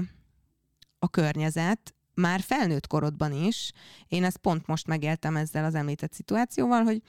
a 0.98 1.08
környezet, 1.10 1.94
már 2.14 2.40
felnőtt 2.40 2.86
korodban 2.86 3.32
is, 3.32 3.72
én 4.08 4.24
ezt 4.24 4.36
pont 4.36 4.66
most 4.66 4.86
megéltem 4.86 5.36
ezzel 5.36 5.64
az 5.64 5.74
említett 5.74 6.12
szituációval, 6.12 6.82
hogy, 6.82 7.02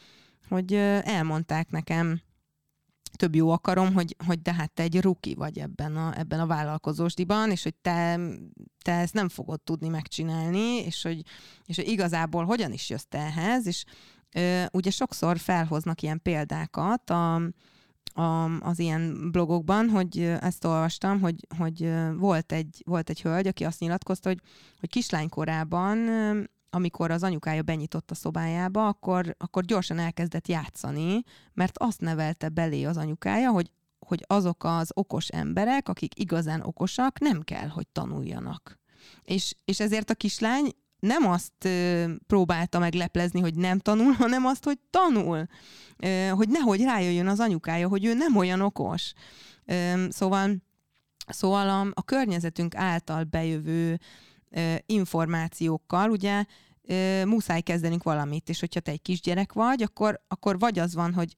hogy 0.50 0.74
elmondták 1.04 1.70
nekem 1.70 2.22
több 3.18 3.36
jó 3.36 3.50
akarom, 3.50 3.94
hogy, 3.94 4.16
hogy 4.26 4.42
de 4.42 4.54
hát 4.54 4.72
te 4.72 4.84
egy 4.84 5.02
ruki 5.02 5.36
vagy 5.36 5.60
ebben 5.60 5.96
a, 5.96 6.20
ebben 6.20 6.40
a 6.40 6.46
vállalkozósdiban, 6.46 7.52
és 7.52 7.64
hogy 7.64 7.76
te, 7.76 8.20
te 8.84 8.92
ezt 8.92 9.14
nem 9.14 9.30
fogod 9.30 9.62
tudni 9.62 9.88
megcsinálni, 9.88 10.86
és 10.86 11.02
hogy, 11.02 11.22
és 11.66 11.76
hogy 11.76 11.88
igazából 11.88 12.46
hogyan 12.46 12.72
is 12.72 12.90
jössz 12.90 13.06
te 13.10 13.18
ehhez, 13.18 13.68
és 13.68 13.84
ö, 14.32 14.64
ugye 14.72 14.90
sokszor 14.90 15.38
felhoznak 15.38 16.02
ilyen 16.02 16.22
példákat 16.22 17.10
a, 17.10 17.36
a, 18.14 18.44
az 18.60 18.80
ilyen 18.80 19.32
blogokban, 19.32 19.90
hogy 19.90 20.20
ezt 20.40 20.66
olvastam, 20.66 21.20
hogy, 21.20 21.48
hogy 21.58 21.94
volt, 22.18 22.52
egy, 22.52 22.84
volt 22.86 23.10
egy 23.10 23.22
hölgy, 23.22 23.48
aki 23.48 23.64
azt 23.64 23.80
nyilatkozta, 23.80 24.30
hogy, 24.30 24.42
hogy 24.80 24.90
kislánykorában 24.90 25.98
amikor 26.70 27.12
az 27.12 27.24
anyukája 27.24 27.62
benyitott 27.62 28.12
a 28.12 28.16
szobájába, 28.16 28.88
akkor, 28.88 29.36
akkor 29.38 29.64
gyorsan 29.64 30.00
elkezdett 30.00 30.48
játszani, 30.48 31.24
mert 31.54 31.78
azt 31.78 32.02
nevelte 32.02 32.50
belé 32.50 32.84
az 32.84 32.98
anyukája, 32.98 33.52
hogy, 33.52 33.72
hogy 34.00 34.24
azok 34.28 34.64
az 34.64 34.90
okos 34.94 35.28
emberek, 35.28 35.90
akik 35.90 36.20
igazán 36.20 36.62
okosak, 36.62 37.20
nem 37.20 37.42
kell, 37.42 37.68
hogy 37.68 37.88
tanuljanak. 37.88 38.80
És, 39.24 39.54
és 39.66 39.80
ezért 39.80 40.10
a 40.10 40.16
kislány 40.16 40.72
nem 41.00 41.28
azt 41.28 41.66
ö, 41.66 42.06
próbálta 42.28 42.80
megleplezni, 42.80 43.40
hogy 43.40 43.56
nem 43.56 43.80
tanul, 43.80 44.12
hanem 44.24 44.46
azt, 44.46 44.64
hogy 44.64 44.80
tanul. 44.90 45.48
Ö, 45.98 46.28
hogy 46.28 46.50
nehogy 46.50 46.82
rájöjjön 46.82 47.28
az 47.28 47.40
anyukája, 47.40 47.88
hogy 47.88 48.06
ő 48.06 48.14
nem 48.14 48.36
olyan 48.36 48.62
okos. 48.62 49.14
Ö, 49.66 50.06
szóval 50.10 50.66
szóval 51.28 51.70
a, 51.70 51.92
a 51.94 52.04
környezetünk 52.04 52.76
által 52.76 53.24
bejövő 53.24 54.00
információkkal, 54.86 56.10
ugye 56.10 56.46
muszáj 57.26 57.62
kezdenünk 57.62 58.04
valamit, 58.04 58.50
és 58.50 58.60
hogyha 58.60 58.80
te 58.80 58.91
egy 58.91 59.02
kisgyerek 59.02 59.54
vagy, 59.54 59.82
akkor, 59.82 60.22
akkor 60.28 60.60
vagy 60.60 60.80
az 60.80 60.93
van, 60.93 61.13
hogy 61.13 61.38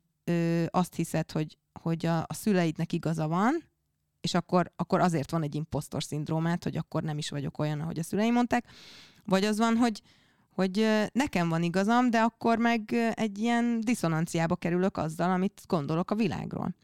azt 0.68 0.96
hiszed, 0.96 1.32
hogy, 1.32 1.58
hogy 1.82 2.06
a, 2.06 2.18
a 2.18 2.34
szüleidnek 2.34 2.94
igaza 2.94 3.28
van, 3.28 3.64
és 4.22 4.34
akkor, 4.34 4.72
akkor 4.76 5.00
azért 5.00 5.32
van 5.32 5.44
egy 5.44 5.56
impostor 5.56 6.04
szindrómát, 6.04 6.64
hogy 6.64 6.78
akkor 6.78 7.04
nem 7.04 7.18
is 7.18 7.30
vagyok 7.30 7.58
olyan, 7.58 7.80
ahogy 7.80 8.00
a 8.00 8.04
szüleim 8.04 8.34
mondták, 8.34 8.66
vagy 9.26 9.44
az 9.44 9.58
van, 9.58 9.76
hogy, 9.78 10.02
hogy 10.50 10.88
nekem 11.12 11.50
van 11.50 11.64
igazam, 11.64 12.10
de 12.10 12.20
akkor 12.20 12.58
meg 12.58 12.94
egy 13.14 13.38
ilyen 13.38 13.82
diszonanciába 13.82 14.56
kerülök 14.56 14.98
azzal, 14.98 15.32
amit 15.32 15.62
gondolok 15.68 16.12
a 16.12 16.16
világról. 16.16 16.76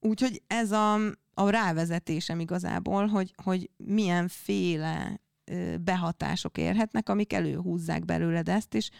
Úgyhogy 0.00 0.42
ez 0.46 0.72
a, 0.72 0.96
a 1.34 1.50
rávezetésem 1.50 2.40
igazából, 2.40 3.06
hogy, 3.06 3.34
hogy 3.42 3.70
milyen 3.76 4.28
féle 4.28 5.20
behatások 5.80 6.58
érhetnek, 6.58 7.08
amik 7.08 7.32
előhúzzák 7.32 8.04
belőled 8.04 8.48
ezt, 8.48 8.74
és, 8.74 8.90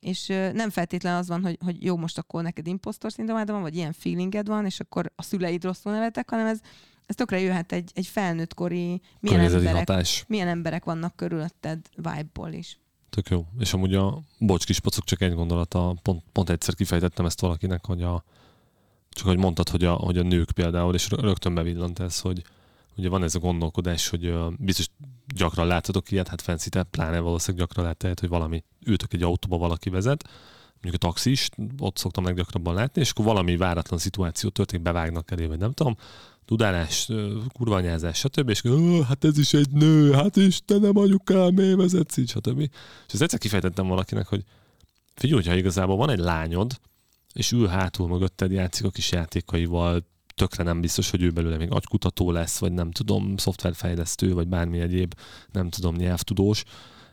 és 0.00 0.26
nem 0.52 0.70
feltétlenül 0.70 1.18
az 1.18 1.28
van, 1.28 1.42
hogy, 1.42 1.58
hogy 1.64 1.84
jó, 1.84 1.96
most 1.96 2.18
akkor 2.18 2.42
neked 2.42 2.66
impostor 2.66 3.12
szindrómád 3.12 3.50
van, 3.50 3.60
vagy 3.60 3.76
ilyen 3.76 3.92
feelinged 3.92 4.46
van, 4.46 4.64
és 4.64 4.80
akkor 4.80 5.12
a 5.16 5.22
szüleid 5.22 5.64
rosszul 5.64 5.92
nevetek, 5.92 6.30
hanem 6.30 6.46
ez, 6.46 6.60
ez 7.06 7.14
tökre 7.14 7.40
jöhet 7.40 7.72
egy, 7.72 7.90
egy 7.94 8.06
felnőttkori, 8.06 9.00
milyen 9.20 9.40
emberek, 9.40 9.74
hatás. 9.74 10.24
milyen 10.28 10.48
emberek 10.48 10.84
vannak 10.84 11.16
körülötted 11.16 11.78
vibe-ból 11.96 12.52
is. 12.52 12.78
Tök 13.10 13.28
jó. 13.28 13.46
És 13.58 13.72
amúgy 13.72 13.94
a 13.94 14.22
bocs 14.38 14.66
kis 14.66 14.80
pocok, 14.80 15.04
csak 15.04 15.20
egy 15.20 15.34
gondolata, 15.34 15.96
pont, 16.02 16.22
pont 16.32 16.50
egyszer 16.50 16.74
kifejtettem 16.74 17.26
ezt 17.26 17.40
valakinek, 17.40 17.86
hogy 17.86 18.02
a, 18.02 18.24
csak 19.14 19.26
hogy 19.26 19.36
mondtad, 19.36 19.68
hogy 19.68 19.84
a, 19.84 19.92
hogy 19.92 20.18
a 20.18 20.22
nők 20.22 20.50
például, 20.50 20.94
és 20.94 21.10
rögtön 21.10 21.54
bevillant 21.54 21.98
ez, 21.98 22.20
hogy 22.20 22.42
ugye 22.96 23.08
van 23.08 23.22
ez 23.22 23.34
a 23.34 23.38
gondolkodás, 23.38 24.08
hogy 24.08 24.34
biztos 24.58 24.86
gyakran 25.34 25.66
látotok 25.66 26.10
ilyet, 26.10 26.28
hát 26.28 26.42
fancy 26.42 26.68
pláne 26.90 27.18
valószínűleg 27.18 27.66
gyakran 27.66 27.94
lehet, 28.00 28.20
hogy 28.20 28.28
valami 28.28 28.64
ültök 28.84 29.12
egy 29.12 29.22
autóba, 29.22 29.58
valaki 29.58 29.90
vezet, 29.90 30.28
mondjuk 30.82 31.02
a 31.02 31.06
taxis, 31.06 31.48
ott 31.78 31.96
szoktam 31.96 32.24
leggyakrabban 32.24 32.74
látni, 32.74 33.00
és 33.00 33.10
akkor 33.10 33.24
valami 33.24 33.56
váratlan 33.56 33.98
szituáció 33.98 34.48
történik, 34.48 34.84
bevágnak 34.84 35.30
elé, 35.30 35.46
vagy 35.46 35.58
nem 35.58 35.72
tudom, 35.72 35.96
tudálás, 36.44 37.08
kurvanyázás, 37.52 38.18
stb. 38.18 38.48
És 38.48 38.62
hát 39.08 39.24
ez 39.24 39.38
is 39.38 39.54
egy 39.54 39.70
nő, 39.70 40.12
hát 40.12 40.36
Istenem, 40.36 40.96
anyukám, 40.96 41.54
miért 41.54 41.76
vezetsz 41.76 42.16
így, 42.16 42.28
stb. 42.28 42.58
És 43.06 43.12
ezt 43.12 43.22
egyszer 43.22 43.38
kifejtettem 43.38 43.86
valakinek, 43.86 44.26
hogy 44.26 44.44
figyelj, 45.14 45.42
hogyha 45.42 45.56
igazából 45.56 45.96
van 45.96 46.10
egy 46.10 46.18
lányod, 46.18 46.80
és 47.34 47.52
ül 47.52 47.66
hátul 47.66 48.08
mögötted, 48.08 48.50
játszik 48.50 48.86
a 48.86 48.90
kis 48.90 49.12
játékaival, 49.12 50.06
tökre 50.34 50.62
nem 50.62 50.80
biztos, 50.80 51.10
hogy 51.10 51.22
ő 51.22 51.30
belőle 51.30 51.56
még 51.56 51.70
agykutató 51.70 52.30
lesz, 52.30 52.58
vagy 52.58 52.72
nem 52.72 52.90
tudom, 52.90 53.36
szoftverfejlesztő, 53.36 54.32
vagy 54.32 54.48
bármi 54.48 54.80
egyéb, 54.80 55.14
nem 55.52 55.70
tudom, 55.70 55.94
nyelvtudós, 55.94 56.64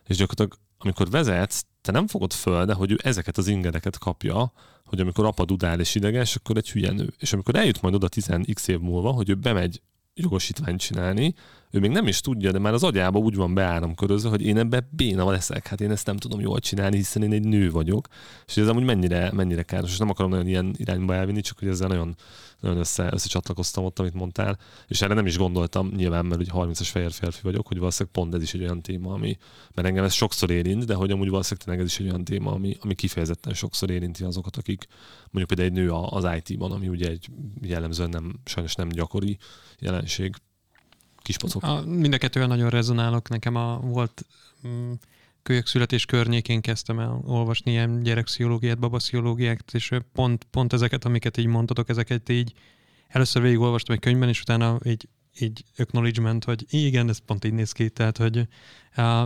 és 0.06 0.16
gyakorlatilag 0.16 0.60
amikor 0.78 1.10
vezetsz, 1.10 1.64
te 1.80 1.92
nem 1.92 2.06
fogod 2.06 2.32
föl, 2.32 2.64
de 2.64 2.72
hogy 2.72 2.90
ő 2.90 2.98
ezeket 3.02 3.38
az 3.38 3.46
ingereket 3.46 3.98
kapja, 3.98 4.52
hogy 4.84 5.00
amikor 5.00 5.24
apa 5.24 5.44
dudál 5.44 5.80
és 5.80 5.94
ideges, 5.94 6.36
akkor 6.36 6.56
egy 6.56 6.70
hülye 6.70 6.92
nő. 6.92 7.12
És 7.18 7.32
amikor 7.32 7.56
eljut 7.56 7.82
majd 7.82 7.94
oda 7.94 8.08
10x 8.08 8.68
év 8.68 8.78
múlva, 8.78 9.10
hogy 9.10 9.28
ő 9.28 9.34
bemegy 9.34 9.80
jogosítványt 10.14 10.80
csinálni, 10.80 11.34
ő 11.70 11.78
még 11.78 11.90
nem 11.90 12.06
is 12.06 12.20
tudja, 12.20 12.52
de 12.52 12.58
már 12.58 12.72
az 12.72 12.82
agyába 12.82 13.18
úgy 13.18 13.34
van 13.34 13.54
beáramkörözve, 13.54 14.28
hogy 14.28 14.42
én 14.42 14.58
ebbe 14.58 14.88
béna 14.90 15.30
leszek, 15.30 15.66
hát 15.66 15.80
én 15.80 15.90
ezt 15.90 16.06
nem 16.06 16.16
tudom 16.16 16.40
jól 16.40 16.58
csinálni, 16.58 16.96
hiszen 16.96 17.22
én 17.22 17.32
egy 17.32 17.44
nő 17.44 17.70
vagyok. 17.70 18.08
És 18.46 18.56
ez 18.56 18.68
amúgy 18.68 18.84
mennyire, 18.84 19.32
mennyire 19.32 19.62
káros, 19.62 19.90
és 19.90 19.98
nem 19.98 20.10
akarom 20.10 20.30
nagyon 20.30 20.46
ilyen 20.46 20.74
irányba 20.76 21.14
elvinni, 21.14 21.40
csak 21.40 21.58
hogy 21.58 21.68
ezzel 21.68 21.88
nagyon, 21.88 22.16
nagyon 22.62 22.78
össze, 22.78 23.08
összecsatlakoztam 23.12 23.84
ott, 23.84 23.98
amit 23.98 24.14
mondtál, 24.14 24.58
és 24.86 25.02
erre 25.02 25.14
nem 25.14 25.26
is 25.26 25.36
gondoltam, 25.36 25.90
nyilván, 25.96 26.26
mert 26.26 26.40
ugye 26.40 26.50
30-as 26.54 26.88
fehér 26.90 27.12
férfi 27.12 27.40
vagyok, 27.42 27.66
hogy 27.66 27.78
valószínűleg 27.78 28.14
pont 28.14 28.34
ez 28.34 28.42
is 28.42 28.54
egy 28.54 28.60
olyan 28.60 28.82
téma, 28.82 29.12
ami, 29.12 29.38
mert 29.74 29.88
engem 29.88 30.04
ez 30.04 30.12
sokszor 30.12 30.50
érint, 30.50 30.84
de 30.84 30.94
hogy 30.94 31.10
amúgy 31.10 31.28
valószínűleg 31.28 31.64
tényleg 31.64 31.84
ez 31.84 31.92
is 31.92 31.98
egy 32.00 32.08
olyan 32.08 32.24
téma, 32.24 32.52
ami, 32.52 32.76
ami 32.80 32.94
kifejezetten 32.94 33.54
sokszor 33.54 33.90
érinti 33.90 34.24
azokat, 34.24 34.56
akik 34.56 34.86
mondjuk 35.30 35.46
például 35.46 35.68
egy 35.68 35.74
nő 35.74 35.90
az 35.92 36.28
IT-ban, 36.36 36.72
ami 36.72 36.88
ugye 36.88 37.08
egy 37.08 37.28
jellemzően 37.60 38.08
nem, 38.08 38.40
sajnos 38.44 38.74
nem 38.74 38.88
gyakori 38.88 39.38
jelenség. 39.78 40.34
Kispacok. 41.22 41.62
A, 41.62 41.82
mind 41.86 42.14
a 42.14 42.18
kettővel 42.18 42.48
nagyon 42.48 42.70
rezonálok. 42.70 43.28
Nekem 43.28 43.56
a, 43.56 43.80
volt 43.80 44.26
mm, 44.66 44.92
kölyök 45.42 45.66
születés 45.66 46.04
környékén 46.04 46.60
kezdtem 46.60 46.98
el 46.98 47.22
olvasni 47.24 47.70
ilyen 47.70 48.02
gyerekpszichológiát, 48.02 48.78
babapszichológiát, 48.78 49.64
és 49.72 49.90
pont, 50.12 50.44
pont 50.50 50.72
ezeket, 50.72 51.04
amiket 51.04 51.36
így 51.36 51.46
mondtatok, 51.46 51.88
ezeket 51.88 52.28
így 52.28 52.52
először 53.08 53.42
végigolvastam 53.42 53.94
egy 53.94 54.00
könyvben, 54.00 54.28
és 54.28 54.40
utána 54.40 54.78
így, 54.84 55.08
így 55.38 55.64
acknowledgement, 55.76 56.44
hogy 56.44 56.64
igen, 56.68 57.08
ez 57.08 57.18
pont 57.18 57.44
így 57.44 57.52
néz 57.52 57.72
ki, 57.72 57.88
tehát, 57.88 58.16
hogy 58.16 58.48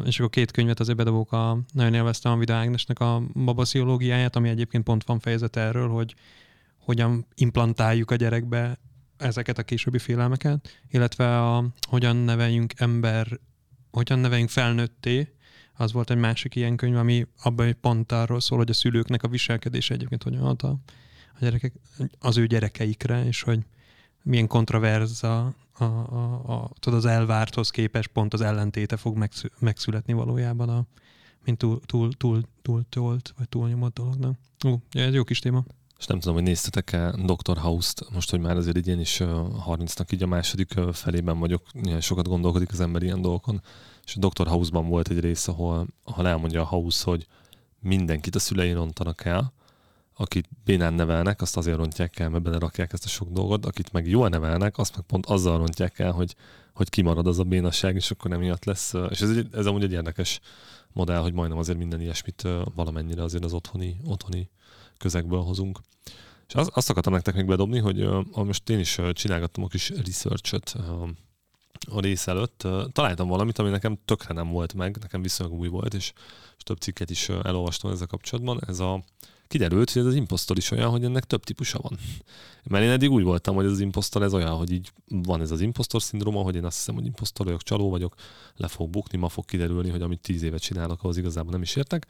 és 0.05 0.19
akkor 0.19 0.31
két 0.31 0.51
könyvet 0.51 0.81
azért 0.81 0.97
bedobok, 0.97 1.33
a, 1.33 1.59
nagyon 1.73 1.95
élveztem 1.95 2.33
a 2.33 2.37
Vida 2.37 2.55
Ágnesnek 2.55 3.01
a 3.01 3.23
babapszichológiáját, 3.35 4.37
ami 4.37 4.49
egyébként 4.49 4.85
pont 4.85 5.05
van 5.05 5.19
fejezet 5.19 5.57
erről, 5.57 5.89
hogy 5.89 6.15
hogyan 6.79 7.27
implantáljuk 7.35 8.11
a 8.11 8.17
gyerekbe 8.17 8.79
ezeket 9.17 9.59
a 9.59 9.63
későbbi 9.63 9.99
félelmeket, 9.99 10.83
illetve 10.91 11.43
a, 11.43 11.69
hogyan 11.89 12.17
neveljünk 12.17 12.73
ember, 12.77 13.41
hogyan 13.91 14.19
neveljünk 14.19 14.51
felnőtté, 14.51 15.36
az 15.77 15.93
volt 15.93 16.11
egy 16.11 16.17
másik 16.17 16.55
ilyen 16.55 16.77
könyv, 16.77 16.97
ami 16.97 17.27
abban 17.43 17.67
egy 17.67 17.75
pont 17.75 18.13
arról 18.13 18.41
szól, 18.41 18.59
hogy 18.59 18.71
a 18.71 18.75
szülőknek 18.75 19.23
a 19.23 19.29
viselkedése 19.29 19.95
egyébként 19.95 20.23
hogyan 20.23 20.41
hat 20.41 20.63
a, 20.63 20.77
a 21.35 21.39
gyerekek, 21.41 21.73
az 22.19 22.37
ő 22.37 22.47
gyerekeikre, 22.47 23.27
és 23.27 23.43
hogy 23.43 23.59
milyen 24.23 24.47
kontroverza 24.47 25.55
a, 25.73 25.85
a, 25.85 26.43
a, 26.47 26.71
tudod, 26.79 26.99
az 26.99 27.05
elvárthoz 27.05 27.71
képest 27.71 28.09
pont 28.09 28.35
az 28.35 28.41
ellentéte 28.41 28.97
fog 28.97 29.17
megszü, 29.17 29.49
megszületni 29.59 30.13
valójában, 30.13 30.69
a, 30.69 30.85
mint 31.45 31.59
túl, 31.59 31.81
túl, 31.87 32.13
túl, 32.13 32.43
túl 32.63 32.83
tolt, 32.89 33.35
vagy 33.37 33.49
túlnyomott 33.49 33.95
dolognak. 33.95 34.39
Ú, 34.65 34.83
ez 34.91 35.15
jó 35.15 35.25
kis 35.25 35.39
téma. 35.39 35.65
És 35.99 36.07
nem 36.07 36.19
tudom, 36.19 36.35
hogy 36.35 36.45
néztetek-e 36.45 37.11
Dr. 37.11 37.59
House-t, 37.59 38.11
most, 38.13 38.31
hogy 38.31 38.41
már 38.41 38.57
azért 38.57 38.87
én 38.87 39.01
is 39.01 39.21
30-nak 39.67 40.13
így 40.13 40.23
a 40.23 40.27
második 40.27 40.75
felében 40.93 41.39
vagyok, 41.39 41.63
sokat 42.01 42.29
gondolkodik 42.29 42.73
az 42.73 42.81
ember 42.81 43.03
ilyen 43.03 43.23
dolgokon, 43.23 43.63
és 44.07 44.17
a 44.17 44.29
Dr. 44.29 44.47
House-ban 44.47 44.89
volt 44.89 45.09
egy 45.09 45.21
rész, 45.21 45.49
ahol, 45.49 45.87
ahol 46.05 46.29
elmondja 46.29 46.61
a 46.61 46.67
House, 46.67 47.05
hogy 47.05 47.27
mindenkit 47.81 48.35
a 48.35 48.39
szülei 48.39 48.73
rontanak 48.73 49.25
el, 49.25 49.53
akit 50.15 50.49
bénán 50.65 50.95
nevelnek, 50.95 51.41
azt 51.41 51.57
azért 51.57 51.77
rontják 51.77 52.19
el, 52.19 52.29
mert 52.29 52.43
belerakják 52.43 52.93
ezt 52.93 53.05
a 53.05 53.09
sok 53.09 53.31
dolgot, 53.31 53.67
akit 53.67 53.93
meg 53.93 54.09
jól 54.09 54.29
nevelnek, 54.29 54.79
azt 54.79 54.97
meg 54.97 55.05
pont 55.05 55.27
azzal 55.27 55.59
rontják 55.59 55.99
el, 55.99 56.13
hogy, 56.13 56.35
hogy 56.75 56.89
kimarad 56.89 57.27
az 57.27 57.39
a 57.39 57.45
bénasság, 57.45 57.95
és 57.95 58.11
akkor 58.11 58.33
emiatt 58.33 58.65
lesz. 58.65 58.93
És 59.09 59.21
ez, 59.21 59.31
egy, 59.31 59.49
ez 59.53 59.67
amúgy 59.67 59.83
egy 59.83 59.93
érdekes 59.93 60.41
modell, 60.93 61.21
hogy 61.21 61.33
majdnem 61.33 61.59
azért 61.59 61.79
minden 61.79 62.01
ilyesmit 62.01 62.49
valamennyire 62.75 63.23
azért 63.23 63.45
az 63.45 63.53
otthoni, 63.53 63.97
otthoni 64.05 64.51
közegből 64.99 65.41
hozunk. 65.41 65.81
És 66.49 66.55
az, 66.55 66.71
azt 66.73 66.91
akartam 66.91 67.13
nektek 67.13 67.35
még 67.35 67.47
bedobni, 67.47 67.79
hogy 67.79 68.03
uh, 68.05 68.45
most 68.45 68.71
én 68.71 68.79
is 68.79 69.01
csinálgattam 69.13 69.65
a 69.65 69.69
kis 69.69 69.91
research-öt 69.91 70.75
uh, 70.77 71.09
a 71.91 72.01
rész 72.01 72.27
előtt. 72.27 72.67
Találtam 72.93 73.29
valamit, 73.29 73.59
ami 73.59 73.71
nekem 73.71 73.99
tökre 74.05 74.35
nem 74.35 74.51
volt 74.51 74.75
meg, 74.75 74.97
nekem 75.01 75.23
viszonylag 75.23 75.59
új 75.59 75.69
volt, 75.69 75.95
és, 75.95 76.13
és 76.57 76.63
több 76.63 76.79
cikket 76.79 77.11
is 77.11 77.29
elolvastam 77.29 77.91
ezzel 77.91 78.07
kapcsolatban. 78.07 78.61
Ez 78.67 78.81
a 78.81 79.05
kiderült, 79.49 79.91
hogy 79.91 80.03
ez 80.03 80.09
az 80.09 80.15
impostor 80.15 80.57
is 80.57 80.71
olyan, 80.71 80.91
hogy 80.91 81.05
ennek 81.05 81.25
több 81.25 81.45
típusa 81.45 81.79
van. 81.83 81.99
Mert 82.63 82.85
én 82.85 82.91
eddig 82.91 83.11
úgy 83.11 83.23
voltam, 83.23 83.55
hogy 83.55 83.65
ez 83.65 83.71
az 83.71 83.81
impostor 83.81 84.23
ez 84.23 84.35
olyan, 84.35 84.57
hogy 84.57 84.73
így 84.73 84.93
van 85.09 85.41
ez 85.41 85.51
az 85.51 85.61
impostor 85.61 86.03
szindróma, 86.03 86.43
hogy 86.43 86.55
én 86.55 86.65
azt 86.65 86.77
hiszem, 86.77 86.95
hogy 86.95 87.05
impostor 87.05 87.47
vagyok, 87.47 87.63
csaló 87.63 87.91
vagyok, 87.91 88.15
le 88.57 88.69
fog 88.69 88.91
bukni, 88.91 89.19
ma 89.19 89.29
fog 89.29 89.45
kiderülni, 89.45 89.91
hogy 89.91 90.03
amit 90.03 90.21
tíz 90.21 90.43
évet 90.43 90.61
csinálok, 90.61 91.05
az 91.05 91.17
igazából 91.17 91.53
nem 91.53 91.63
is 91.63 91.77
értek. 91.77 92.07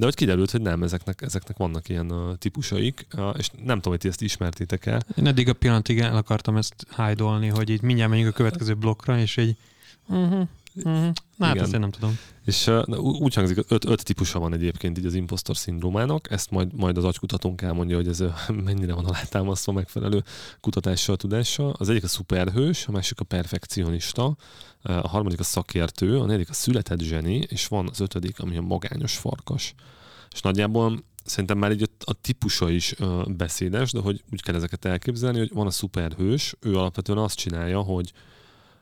De 0.00 0.06
hogy 0.06 0.14
kiderült, 0.14 0.50
hogy 0.50 0.60
nem, 0.62 0.82
ezeknek, 0.82 1.22
ezeknek 1.22 1.56
vannak 1.56 1.88
ilyen 1.88 2.12
uh, 2.12 2.36
típusaik, 2.38 3.06
uh, 3.16 3.34
és 3.38 3.48
nem 3.48 3.76
tudom, 3.76 3.92
hogy 3.92 3.98
ti 3.98 4.08
ezt 4.08 4.22
ismertétek 4.22 4.86
el. 4.86 5.00
Én 5.16 5.26
eddig 5.26 5.48
a 5.48 5.52
pillanatig 5.52 5.98
el 5.98 6.16
akartam 6.16 6.56
ezt 6.56 6.86
hájdolni, 6.90 7.48
hogy 7.48 7.70
így 7.70 7.82
mindjárt 7.82 8.10
menjünk 8.10 8.30
a 8.30 8.36
következő 8.36 8.74
blokkra, 8.74 9.18
és 9.18 9.36
egy 9.36 9.56
uh-huh, 10.08 10.48
Na, 10.72 11.46
hát 11.46 11.60
ezt 11.60 11.72
én 11.72 11.80
nem 11.80 11.90
tudom. 11.90 12.18
És 12.44 12.66
uh, 12.66 12.98
úgy 12.98 13.34
hangzik, 13.34 13.64
öt, 13.68 13.84
öt 13.84 14.04
típusa 14.04 14.38
van 14.38 14.52
egyébként 14.52 14.98
így 14.98 15.06
az 15.06 15.14
impostor 15.14 15.56
szindrómának, 15.56 16.30
ezt 16.30 16.50
majd, 16.50 16.74
majd 16.74 16.96
az 16.96 17.04
agykutatónk 17.04 17.62
elmondja, 17.62 17.96
hogy 17.96 18.08
ez 18.08 18.24
mennyire 18.64 18.94
van 18.94 19.04
alátámasztva 19.04 19.72
megfelelő 19.72 20.24
kutatással, 20.60 21.16
tudással. 21.16 21.74
Az 21.78 21.88
egyik 21.88 22.04
a 22.04 22.08
szuperhős, 22.08 22.86
a 22.86 22.90
másik 22.90 23.20
a 23.20 23.24
perfekcionista, 23.24 24.36
a 24.82 25.08
harmadik 25.08 25.40
a 25.40 25.44
szakértő, 25.44 26.18
a 26.18 26.24
negyedik 26.24 26.50
a 26.50 26.54
született 26.54 27.00
zseni, 27.00 27.46
és 27.48 27.66
van 27.66 27.88
az 27.88 28.00
ötödik, 28.00 28.40
ami 28.40 28.56
a 28.56 28.62
magányos 28.62 29.16
farkas. 29.16 29.74
És 30.32 30.40
nagyjából 30.40 31.04
szerintem 31.24 31.58
már 31.58 31.70
egy 31.70 31.90
a 32.04 32.12
típusa 32.12 32.70
is 32.70 32.94
beszédes, 33.26 33.92
de 33.92 34.00
hogy 34.00 34.24
úgy 34.32 34.42
kell 34.42 34.54
ezeket 34.54 34.84
elképzelni, 34.84 35.38
hogy 35.38 35.52
van 35.52 35.66
a 35.66 35.70
szuperhős, 35.70 36.54
ő 36.60 36.76
alapvetően 36.76 37.18
azt 37.18 37.36
csinálja, 37.36 37.80
hogy 37.80 38.12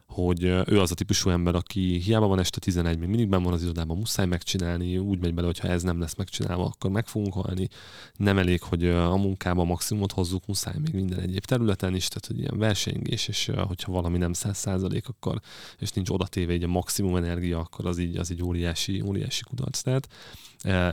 hogy 0.09 0.43
ő 0.43 0.81
az 0.81 0.91
a 0.91 0.95
típusú 0.95 1.31
ember, 1.31 1.55
aki 1.55 1.99
hiába 1.99 2.27
van 2.27 2.39
este 2.39 2.59
11, 2.59 2.99
még 2.99 3.09
mindig 3.09 3.29
ben 3.29 3.43
van 3.43 3.53
az 3.53 3.63
irodában, 3.63 3.97
muszáj 3.97 4.27
megcsinálni, 4.27 4.99
úgy 4.99 5.21
megy 5.21 5.35
bele, 5.35 5.47
hogy 5.47 5.59
ha 5.59 5.69
ez 5.69 5.83
nem 5.83 6.01
lesz 6.01 6.15
megcsinálva, 6.15 6.65
akkor 6.65 6.91
meg 6.91 7.07
fogunk 7.07 7.33
halni. 7.33 7.69
Nem 8.17 8.39
elég, 8.39 8.63
hogy 8.63 8.87
a 8.87 9.17
munkában 9.17 9.67
maximumot 9.67 10.13
hozzuk, 10.13 10.47
muszáj 10.47 10.75
még 10.79 10.95
minden 10.95 11.19
egyéb 11.19 11.45
területen 11.45 11.95
is, 11.95 12.09
tehát 12.09 12.27
hogy 12.27 12.39
ilyen 12.39 12.59
versengés, 12.59 13.29
és 13.29 13.51
hogyha 13.67 13.93
valami 13.93 14.19
nem 14.19 14.33
száz 14.33 14.59
százalék, 14.59 15.09
akkor, 15.09 15.41
és 15.79 15.91
nincs 15.91 16.11
oda 16.11 16.27
téve 16.27 16.53
egy 16.53 16.63
a 16.63 16.69
maximum 16.69 17.17
energia, 17.17 17.59
akkor 17.59 17.87
az 17.87 17.99
így, 17.99 18.17
az 18.17 18.31
egy 18.31 18.43
óriási, 18.43 19.03
óriási 19.07 19.43
kudarc. 19.43 19.81
Tehát 19.81 20.09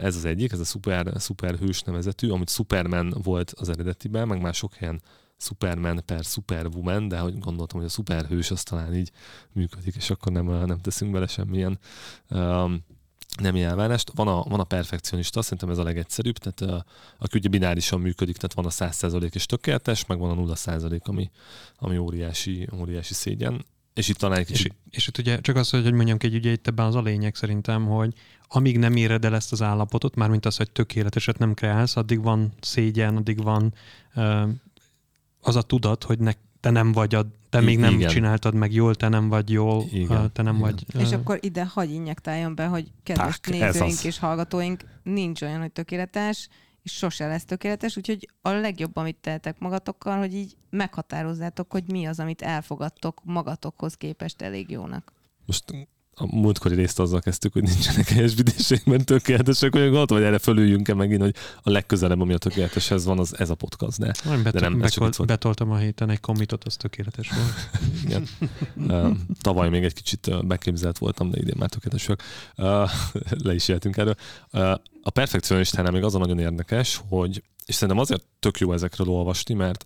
ez 0.03 0.15
az 0.15 0.25
egyik, 0.25 0.51
ez 0.51 0.59
a 0.59 0.65
szuper, 0.65 1.13
szuper 1.15 1.55
hős 1.55 1.81
nevezetű, 1.81 2.29
amit 2.29 2.49
Superman 2.49 3.13
volt 3.23 3.53
az 3.57 3.69
eredetiben, 3.69 4.27
meg 4.27 4.41
már 4.41 4.53
sok 4.53 4.73
helyen 4.73 5.01
Superman 5.45 6.01
per 6.05 6.23
Superwoman, 6.23 7.07
de 7.07 7.19
hogy 7.19 7.39
gondoltam, 7.39 7.79
hogy 7.79 7.87
a 7.87 7.91
szuperhős 7.91 8.51
az 8.51 8.63
talán 8.63 8.95
így 8.95 9.11
működik, 9.51 9.95
és 9.95 10.09
akkor 10.09 10.31
nem, 10.31 10.45
nem 10.45 10.79
teszünk 10.81 11.11
bele 11.11 11.27
semmilyen 11.27 11.79
um, 12.29 12.83
nem 13.41 13.55
elvárást. 13.55 14.11
Van 14.15 14.27
a, 14.27 14.43
van 14.43 14.59
a 14.59 14.63
perfekcionista, 14.63 15.41
szerintem 15.41 15.69
ez 15.69 15.77
a 15.77 15.83
legegyszerűbb, 15.83 16.37
tehát 16.37 16.75
uh, 16.75 16.91
aki 17.17 17.37
ugye 17.37 17.49
binárisan 17.49 18.01
működik, 18.01 18.37
tehát 18.37 18.53
van 18.53 18.65
a 18.65 18.91
100% 18.91 19.35
és 19.35 19.45
tökéletes, 19.45 20.05
meg 20.05 20.19
van 20.19 20.37
a 20.37 20.53
0% 20.55 21.01
ami, 21.01 21.31
ami 21.77 21.97
óriási, 21.97 22.67
óriási 22.79 23.13
szégyen. 23.13 23.65
És 23.93 24.09
itt 24.09 24.17
talán 24.17 24.37
egy 24.37 24.45
kicsit... 24.45 24.75
És, 24.89 24.97
és 24.97 25.07
itt 25.07 25.17
ugye 25.17 25.41
csak 25.41 25.55
az, 25.55 25.69
hogy 25.69 25.93
mondjam 25.93 26.17
egy 26.19 26.35
ugye 26.35 26.51
itt 26.51 26.67
ebben 26.67 26.85
az 26.85 26.95
a 26.95 27.01
lényeg 27.01 27.35
szerintem, 27.35 27.85
hogy 27.85 28.13
amíg 28.47 28.77
nem 28.77 28.95
éred 28.95 29.25
el 29.25 29.35
ezt 29.35 29.51
az 29.51 29.61
állapotot, 29.61 30.15
mármint 30.15 30.45
az, 30.45 30.57
hogy 30.57 30.71
tökéleteset 30.71 31.37
nem 31.37 31.53
kreálsz, 31.53 31.95
addig 31.95 32.21
van 32.21 32.53
szégyen, 32.61 33.15
addig 33.15 33.43
van 33.43 33.73
uh, 34.15 34.49
az 35.47 35.55
a 35.55 35.61
tudat, 35.61 36.03
hogy 36.03 36.19
ne, 36.19 36.31
te 36.59 36.69
nem 36.69 36.91
vagy 36.91 37.15
a, 37.15 37.25
te 37.49 37.59
még 37.59 37.79
nem 37.79 37.93
Igen. 37.93 38.09
csináltad 38.09 38.53
meg 38.53 38.73
jól, 38.73 38.95
te 38.95 39.07
nem 39.07 39.29
vagy 39.29 39.49
jól, 39.49 39.83
Igen. 39.91 40.31
te 40.33 40.41
nem 40.41 40.55
Igen. 40.55 40.67
vagy... 40.67 41.01
És 41.01 41.11
akkor 41.11 41.37
ide 41.41 41.65
hagy 41.65 41.91
injektáljon 41.91 42.55
be, 42.55 42.65
hogy 42.65 42.91
kedves 43.03 43.39
Ták, 43.39 43.59
nézőink 43.59 44.03
és 44.03 44.19
hallgatóink, 44.19 44.83
nincs 45.03 45.41
olyan, 45.41 45.59
hogy 45.59 45.71
tökéletes, 45.71 46.49
és 46.83 46.91
sose 46.91 47.27
lesz 47.27 47.45
tökéletes, 47.45 47.97
úgyhogy 47.97 48.29
a 48.41 48.49
legjobb, 48.49 48.95
amit 48.95 49.17
tehetek 49.21 49.59
magatokkal, 49.59 50.17
hogy 50.17 50.33
így 50.33 50.55
meghatározzátok, 50.69 51.71
hogy 51.71 51.83
mi 51.91 52.05
az, 52.05 52.19
amit 52.19 52.41
elfogadtok 52.41 53.21
magatokhoz 53.23 53.93
képest 53.93 54.41
elég 54.41 54.69
jónak. 54.69 55.13
Most 55.45 55.89
a 56.17 56.35
múltkori 56.35 56.75
részt 56.75 56.99
azzal 56.99 57.19
kezdtük, 57.19 57.53
hogy 57.53 57.63
nincsenek 57.63 58.07
helyesbítéseimben 58.07 59.05
tökéletesek, 59.05 59.71
hogy 59.71 59.81
gondoltam, 59.81 60.17
hogy 60.17 60.25
erre 60.25 60.37
fölüljünk-e 60.37 60.93
megint, 60.93 61.21
hogy 61.21 61.35
a 61.61 61.69
legközelebb, 61.69 62.21
ami 62.21 62.33
a 62.33 62.37
tökéleteshez 62.37 63.05
van, 63.05 63.19
az 63.19 63.39
ez 63.39 63.49
a 63.49 63.55
podcast. 63.55 63.99
De, 63.99 64.13
nem, 64.23 64.43
de 64.43 64.59
nem, 64.59 64.79
bekol, 64.79 65.09
csak 65.09 65.25
betoltam 65.25 65.71
a 65.71 65.77
héten 65.77 66.09
egy 66.09 66.19
komitot, 66.19 66.63
az 66.63 66.75
tökéletes 66.75 67.29
volt. 67.29 67.83
Igen. 68.05 68.27
Uh, 68.75 69.17
tavaly 69.41 69.69
még 69.69 69.83
egy 69.83 69.93
kicsit 69.93 70.47
beképzelt 70.47 70.97
voltam, 70.97 71.29
de 71.29 71.37
idén 71.37 71.55
már 71.57 71.69
tökéletes 71.69 72.05
vagyok. 72.05 72.21
Uh, 72.57 72.89
le 73.43 73.53
is 73.53 73.67
jöttünk 73.67 73.97
erről. 73.97 74.15
Uh, 74.51 74.71
a 75.03 75.09
perfekcionistánál 75.09 75.91
még 75.91 76.03
az 76.03 76.15
a 76.15 76.17
nagyon 76.17 76.39
érdekes, 76.39 77.01
hogy, 77.09 77.43
és 77.65 77.75
szerintem 77.75 77.99
azért 77.99 78.23
tök 78.39 78.59
jó 78.59 78.73
ezekről 78.73 79.07
olvasni, 79.07 79.53
mert 79.53 79.85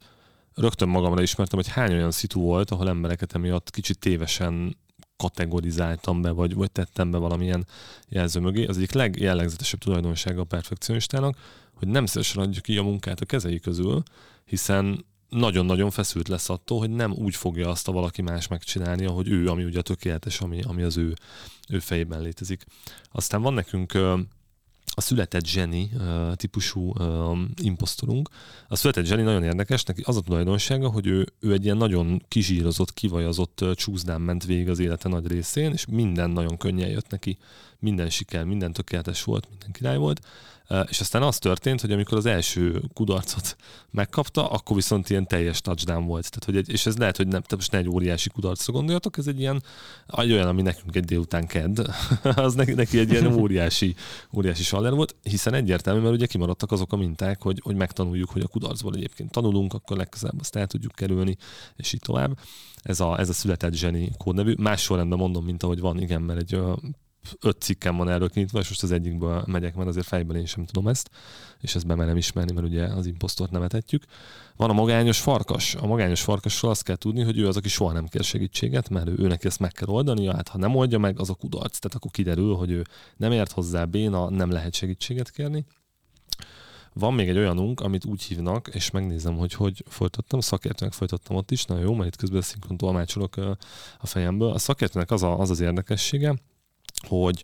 rögtön 0.54 0.90
magamra 0.90 1.22
ismertem, 1.22 1.60
hogy 1.60 1.68
hány 1.68 1.94
olyan 1.94 2.12
szitu 2.12 2.42
volt, 2.42 2.72
ahol 2.72 2.90
embereket 2.90 3.34
emiatt 3.34 3.70
kicsit 3.70 4.00
tévesen 4.00 4.78
kategorizáltam 5.20 6.22
be, 6.22 6.32
vagy, 6.32 6.54
vagy 6.54 6.72
tettem 6.72 7.12
be 7.12 7.18
valamilyen 7.18 7.66
jelző 8.10 8.40
mögé. 8.40 8.66
Az 8.66 8.78
egyik 8.78 8.92
legjellegzetesebb 8.92 9.80
tulajdonsága 9.80 10.42
a 10.42 10.44
perfekcionistának, 10.44 11.38
hogy 11.74 11.88
nem 11.88 12.06
szívesen 12.06 12.44
adja 12.44 12.62
ki 12.62 12.78
a 12.78 12.84
munkát 12.84 13.20
a 13.20 13.26
kezei 13.26 13.60
közül, 13.60 14.04
hiszen 14.46 15.06
nagyon-nagyon 15.30 15.90
feszült 15.90 16.28
lesz 16.28 16.50
attól, 16.50 16.80
hogy 16.80 16.90
nem 16.90 17.12
úgy 17.12 17.36
fogja 17.36 17.70
azt 17.70 17.88
a 17.88 17.92
valaki 17.92 18.22
más 18.22 18.48
megcsinálni, 18.48 19.06
ahogy 19.06 19.30
ő, 19.30 19.48
ami 19.48 19.64
ugye 19.64 19.82
tökéletes, 19.82 20.40
ami, 20.40 20.62
ami 20.62 20.82
az 20.84 20.98
ő, 20.98 21.14
ő 21.70 21.80
fejében 21.80 22.22
létezik. 22.22 22.66
Aztán 23.12 23.42
van 23.42 23.54
nekünk 23.54 23.94
a 25.00 25.02
született 25.02 25.46
zseni 25.46 25.92
típusú 26.36 26.94
uh, 26.98 27.38
imposztorunk. 27.62 28.30
A 28.68 28.76
született 28.76 29.06
zseni 29.06 29.22
nagyon 29.22 29.44
érdekes, 29.44 29.84
neki 29.84 30.02
az 30.06 30.18
a 30.18 30.22
tulajdonsága, 30.22 30.90
hogy 30.90 31.08
ő, 31.08 31.28
ő 31.40 31.54
egy 31.54 31.64
ilyen 31.64 31.78
nagyon 31.78 32.24
kizsírozott, 32.28 32.94
kivajazott 32.94 33.62
uh, 33.62 33.74
csúszdán 33.74 34.22
ment 34.22 34.46
végig 34.46 34.70
az 34.70 34.80
élete 34.80 35.10
nagy 35.10 35.28
részén, 35.28 35.72
és 35.72 35.86
minden 35.86 36.30
nagyon 36.30 36.58
könnyen 36.58 36.90
jött 36.90 37.10
neki, 37.10 37.38
minden 37.80 38.10
siker, 38.10 38.44
minden 38.44 38.74
tökéletes 38.74 39.24
volt, 39.24 39.48
minden 39.50 39.72
király 39.72 39.98
volt, 39.98 40.22
és 40.90 41.00
aztán 41.00 41.22
az 41.22 41.38
történt, 41.38 41.82
hogy 41.82 41.92
amikor 41.92 42.18
az 42.18 42.26
első 42.26 42.82
kudarcot 42.94 43.56
megkapta, 43.92 44.50
akkor 44.50 44.76
viszont 44.76 45.10
ilyen 45.10 45.28
teljes 45.28 45.62
touchdown 45.62 46.06
volt. 46.06 46.30
Tehát, 46.30 46.46
hogy 46.46 46.58
egy, 46.58 46.70
és 46.70 46.86
ez 46.86 46.98
lehet, 46.98 47.18
hogy 47.18 47.28
nem, 47.28 47.42
most 47.56 47.72
ne 47.72 47.78
egy 47.78 47.90
óriási 47.90 48.30
kudarcra 48.30 48.74
gondoljatok, 48.74 49.18
ez 49.18 49.28
egy 49.28 49.40
ilyen, 49.40 49.64
egy 50.08 50.32
olyan, 50.32 50.48
ami 50.48 50.62
nekünk 50.62 50.96
egy 50.96 51.06
délután 51.06 51.48
kedd, 51.48 51.80
az 52.24 52.54
neki, 52.54 52.74
neki 52.74 53.00
egy 53.00 53.12
ilyen 53.12 53.34
óriási, 53.34 53.96
óriási 54.34 54.64
saller 54.64 54.94
volt, 54.94 55.16
hiszen 55.24 55.54
egyértelmű, 55.54 56.02
mert 56.02 56.14
ugye 56.14 56.26
kimaradtak 56.26 56.72
azok 56.72 56.94
a 56.94 56.98
minták, 56.98 57.42
hogy, 57.42 57.60
hogy 57.64 57.76
megtanuljuk, 57.76 58.30
hogy 58.30 58.42
a 58.42 58.48
kudarcból 58.48 58.96
egyébként 58.96 59.32
tanulunk, 59.32 59.74
akkor 59.74 59.98
legközelebb 59.98 60.40
azt 60.40 60.56
el 60.56 60.68
tudjuk 60.68 60.92
kerülni, 60.92 61.38
és 61.76 61.94
így 61.94 62.02
tovább. 62.02 62.38
Ez 62.82 63.00
a, 63.00 63.20
ez 63.20 63.30
a 63.30 63.34
született 63.34 63.74
zseni 63.74 64.12
kódnevű. 64.18 64.54
Más 64.58 64.82
sorrendben 64.82 65.18
mondom, 65.18 65.46
mint 65.46 65.64
ahogy 65.64 65.80
van, 65.80 66.02
igen, 66.02 66.22
mert 66.22 66.40
egy 66.40 66.60
öt 67.42 67.62
cikkem 67.62 67.98
van 67.98 68.10
erről 68.10 68.30
kinyitva, 68.30 68.60
és 68.60 68.68
most 68.68 68.84
az 68.84 68.92
egyikből 68.92 69.44
megyek, 69.48 69.76
mert 69.76 69.88
azért 69.88 70.06
fejben 70.06 70.36
én 70.36 70.46
sem 70.46 70.66
tudom 70.66 70.88
ezt, 70.88 71.10
és 71.60 71.76
ezt 71.76 71.88
bemerem 71.88 72.18
ismerni, 72.18 72.54
mert 72.54 72.68
ugye 72.68 72.86
az 72.86 73.06
imposztort 73.06 73.52
nevetetjük. 73.52 74.04
Van 74.56 74.70
a 74.70 74.74
magányos 74.74 75.20
farkas. 75.20 75.76
A 75.76 75.88
magányos 75.88 76.22
farkasról 76.22 76.72
azt 76.72 76.84
kell 76.84 76.96
tudni, 76.96 77.24
hogy 77.24 77.38
ő 77.38 77.48
az, 77.48 77.58
aki 77.58 77.70
soha 77.70 77.92
nem 77.92 78.08
kér 78.08 78.24
segítséget, 78.24 78.90
mert 78.90 79.08
ő, 79.08 79.16
őnek 79.18 79.44
ezt 79.44 79.60
meg 79.60 79.72
kell 79.72 79.88
oldani, 79.88 80.28
hát 80.28 80.48
ha 80.48 80.58
nem 80.58 80.76
oldja 80.76 80.98
meg, 80.98 81.20
az 81.20 81.30
a 81.30 81.34
kudarc. 81.34 81.78
Tehát 81.80 81.98
akkor 81.98 82.12
kiderül, 82.12 82.56
hogy 82.56 82.72
ő 82.72 82.84
nem 83.18 83.32
ért 83.32 83.52
hozzá 83.52 83.86
béna, 83.86 84.30
nem 84.30 84.52
lehet 84.52 84.74
segítséget 84.74 85.32
kérni. 85.32 85.66
Van 86.94 87.14
még 87.14 87.30
egy 87.30 87.38
olyanunk, 87.38 87.80
amit 87.80 88.06
úgy 88.06 88.24
hívnak, 88.24 88.68
és 88.74 88.92
megnézem, 88.92 89.38
hogy 89.38 89.54
hogy 89.54 89.84
folytattam, 89.88 90.40
szakértőnek 90.40 90.94
folytattam 90.94 91.36
ott 91.36 91.52
is, 91.52 91.66
nagyon 91.66 91.84
jó, 91.84 91.94
mert 91.94 92.08
itt 92.08 92.20
közben 92.20 92.42
szinkron 92.42 92.78
tolmácsolok 92.78 93.38
a 93.98 94.08
fejemből. 94.08 94.52
A 94.52 94.58
szakértőnek 94.58 95.12
az, 95.12 95.24
a, 95.24 95.40
az 95.40 95.50
az 95.50 95.60
érdekessége, 95.60 96.36
hogy 97.08 97.44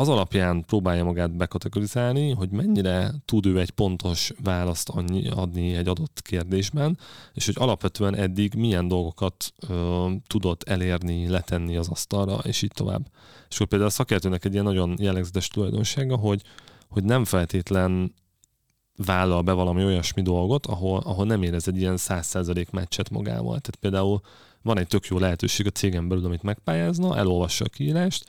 az 0.00 0.08
alapján 0.08 0.64
próbálja 0.64 1.04
magát 1.04 1.36
bekategorizálni, 1.36 2.30
hogy 2.30 2.50
mennyire 2.50 3.12
tud 3.24 3.46
ő 3.46 3.60
egy 3.60 3.70
pontos 3.70 4.32
választ 4.42 4.88
adni 5.30 5.74
egy 5.74 5.88
adott 5.88 6.20
kérdésben, 6.22 6.98
és 7.32 7.46
hogy 7.46 7.56
alapvetően 7.58 8.16
eddig 8.16 8.54
milyen 8.54 8.88
dolgokat 8.88 9.52
ö, 9.68 10.06
tudott 10.26 10.62
elérni, 10.62 11.28
letenni 11.28 11.76
az 11.76 11.88
asztalra, 11.88 12.38
és 12.42 12.62
így 12.62 12.72
tovább. 12.74 13.10
És 13.48 13.54
akkor 13.54 13.66
például 13.66 13.90
a 13.90 13.94
szakértőnek 13.94 14.44
egy 14.44 14.52
ilyen 14.52 14.64
nagyon 14.64 14.96
jellegzetes 14.98 15.48
tulajdonsága, 15.48 16.16
hogy, 16.16 16.42
hogy 16.88 17.04
nem 17.04 17.24
feltétlen 17.24 18.14
vállal 18.96 19.42
be 19.42 19.52
valami 19.52 19.84
olyasmi 19.84 20.22
dolgot, 20.22 20.66
ahol, 20.66 20.98
ahol 21.04 21.26
nem 21.26 21.42
érez 21.42 21.68
egy 21.68 21.78
ilyen 21.78 21.96
százszerzalék 21.96 22.70
meccset 22.70 23.10
magával. 23.10 23.60
Tehát 23.60 23.76
például 23.80 24.20
van 24.62 24.78
egy 24.78 24.86
tök 24.86 25.06
jó 25.06 25.18
lehetőség 25.18 25.66
a 25.66 25.70
cégen 25.70 26.08
belül, 26.08 26.24
amit 26.24 26.42
megpályázna, 26.42 27.16
elolvassa 27.16 27.64
a 27.64 27.68
kiírást, 27.68 28.24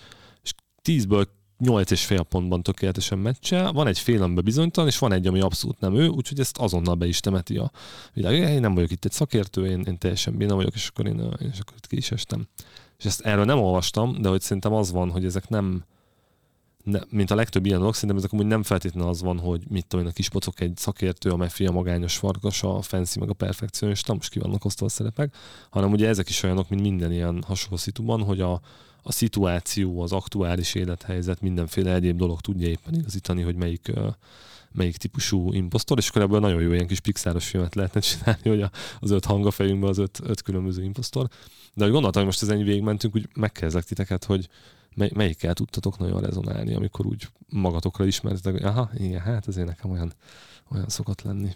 10-ből 0.84 1.26
8 1.62 1.91
és 1.91 2.06
fél 2.06 2.24
pontban 2.24 2.63
tökéletesen 2.63 3.17
meccsel, 3.17 3.72
van 3.72 3.88
egy 3.88 4.00
fél, 4.00 4.24
amiben 4.24 4.44
bizonytalan, 4.44 4.89
és 4.89 4.98
van 4.98 5.12
egy, 5.12 5.28
ami 5.28 5.39
abszolút 5.39 5.80
nem 5.80 5.96
ő, 5.96 6.08
úgyhogy 6.08 6.39
ezt 6.39 6.58
azonnal 6.58 6.96
be 6.96 7.08
is 7.08 7.20
temeti 7.20 7.58
a 7.58 7.72
világ. 8.13 8.34
Én 8.34 8.60
nem 8.60 8.74
vagyok 8.74 8.91
itt 8.91 9.06
egy 9.06 9.12
szakértő, 9.12 9.65
én, 9.65 9.82
én 9.82 9.98
teljesen 9.98 10.38
béna 10.38 10.56
vagyok, 10.56 10.74
és 10.74 10.88
akkor 10.88 11.08
én, 11.08 11.20
én 11.20 11.50
és 11.54 11.60
akkor 11.60 11.74
itt 11.76 11.88
ki 11.88 11.98
is 11.98 12.12
estem. 12.12 12.48
És 12.98 13.06
ezt 13.06 13.22
erről 13.22 13.46
nem 13.46 13.60
olvastam, 13.60 14.22
de 14.22 14.30
hogy 14.30 14.41
szerintem 14.41 14.74
az 14.74 14.91
van, 14.91 15.12
hogy 15.12 15.26
ezek 15.26 15.50
nem, 15.50 15.84
ne, 16.84 17.00
mint 17.10 17.32
a 17.32 17.36
legtöbb 17.36 17.65
ilyen 17.65 17.80
dolog, 17.80 17.94
szerintem 17.94 18.17
ezek 18.17 18.32
amúgy 18.32 18.46
nem 18.46 18.63
feltétlenül 18.63 19.10
az 19.10 19.22
van, 19.22 19.39
hogy 19.39 19.63
mit 19.70 19.86
tudom 19.88 20.06
én, 20.06 20.12
a 20.12 20.13
kispocok 20.13 20.60
egy 20.60 20.78
szakértő, 20.78 21.30
a 21.30 21.38
Meffi, 21.38 21.65
a 21.65 21.72
magányos 21.72 22.17
farkas, 22.17 22.63
a 22.63 22.82
fancy, 22.82 23.20
meg 23.20 23.30
a 23.30 23.34
perfekcionista, 23.34 24.13
most 24.13 24.30
ki 24.30 24.39
vannak 24.39 24.65
osztva 24.65 24.86
a 24.86 24.89
szerepek, 24.89 25.36
hanem 25.70 25.91
ugye 25.91 26.08
ezek 26.08 26.30
is 26.30 26.44
olyanok, 26.44 26.70
mint 26.70 26.82
minden 26.82 27.12
ilyen 27.12 27.44
hasonló 27.48 27.78
szituban, 27.78 28.24
hogy 28.24 28.41
a, 28.41 28.62
a 29.02 29.12
szituáció, 29.12 30.02
az 30.02 30.12
aktuális 30.12 30.76
élethelyzet, 30.76 31.42
mindenféle 31.42 31.94
egyéb 31.94 32.18
dolog 32.18 32.42
tudja 32.42 32.68
éppen 32.68 32.94
igazítani, 32.94 33.42
hogy 33.42 33.56
melyik, 33.56 33.92
melyik 34.72 34.98
típusú 34.98 35.54
imposztor, 35.54 35.98
és 35.98 36.10
akkor 36.10 36.22
ebből 36.22 36.40
nagyon 36.40 36.62
jó 36.62 36.72
ilyen 36.72 36.88
kis 36.88 37.00
pixáros 37.00 37.48
filmet 37.48 37.76
lehetne 37.76 38.00
csinálni, 38.00 38.50
hogy 38.50 38.70
az 39.00 39.12
öt 39.12 39.26
hang 39.26 39.46
a 39.46 39.52
fejünkben 39.52 39.90
az 39.90 39.98
öt, 39.98 40.20
öt 40.24 40.42
különböző 40.42 40.84
imposztor. 40.84 41.28
De 41.74 41.84
hogy 41.84 41.92
gondoltam, 41.92 42.24
hogy 42.24 42.32
most 42.32 42.42
ezen 42.42 42.64
végigmentünk, 42.64 43.16
úgy 43.16 43.28
megkezdek 43.36 43.84
titeket, 43.84 44.24
hogy 44.24 44.50
mely, 44.96 45.12
melyikkel 45.14 45.54
tudtatok 45.54 45.98
nagyon 45.98 46.22
rezonálni, 46.22 46.74
amikor 46.74 47.06
úgy 47.06 47.28
magatokra 47.50 48.06
ismertetek, 48.06 48.52
hogy 48.52 48.64
aha, 48.64 48.90
igen, 48.98 49.20
hát 49.20 49.48
ezért 49.48 49.68
nekem 49.68 49.92
olyan, 49.92 50.14
olyan 50.72 50.90
szokott 50.90 51.22
lenni. 51.22 51.56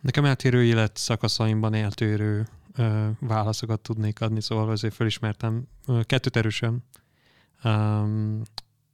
Nekem 0.00 0.24
eltérő 0.24 0.64
élet 0.64 0.96
szakaszaimban 0.96 1.74
eltérő 1.74 2.48
ö, 2.76 3.08
válaszokat 3.20 3.80
tudnék 3.80 4.20
adni, 4.20 4.40
szóval 4.40 4.70
azért 4.70 4.94
felismertem 4.94 5.66
kettőt 6.02 6.36
erősen. 6.36 6.84
Um, 7.64 8.42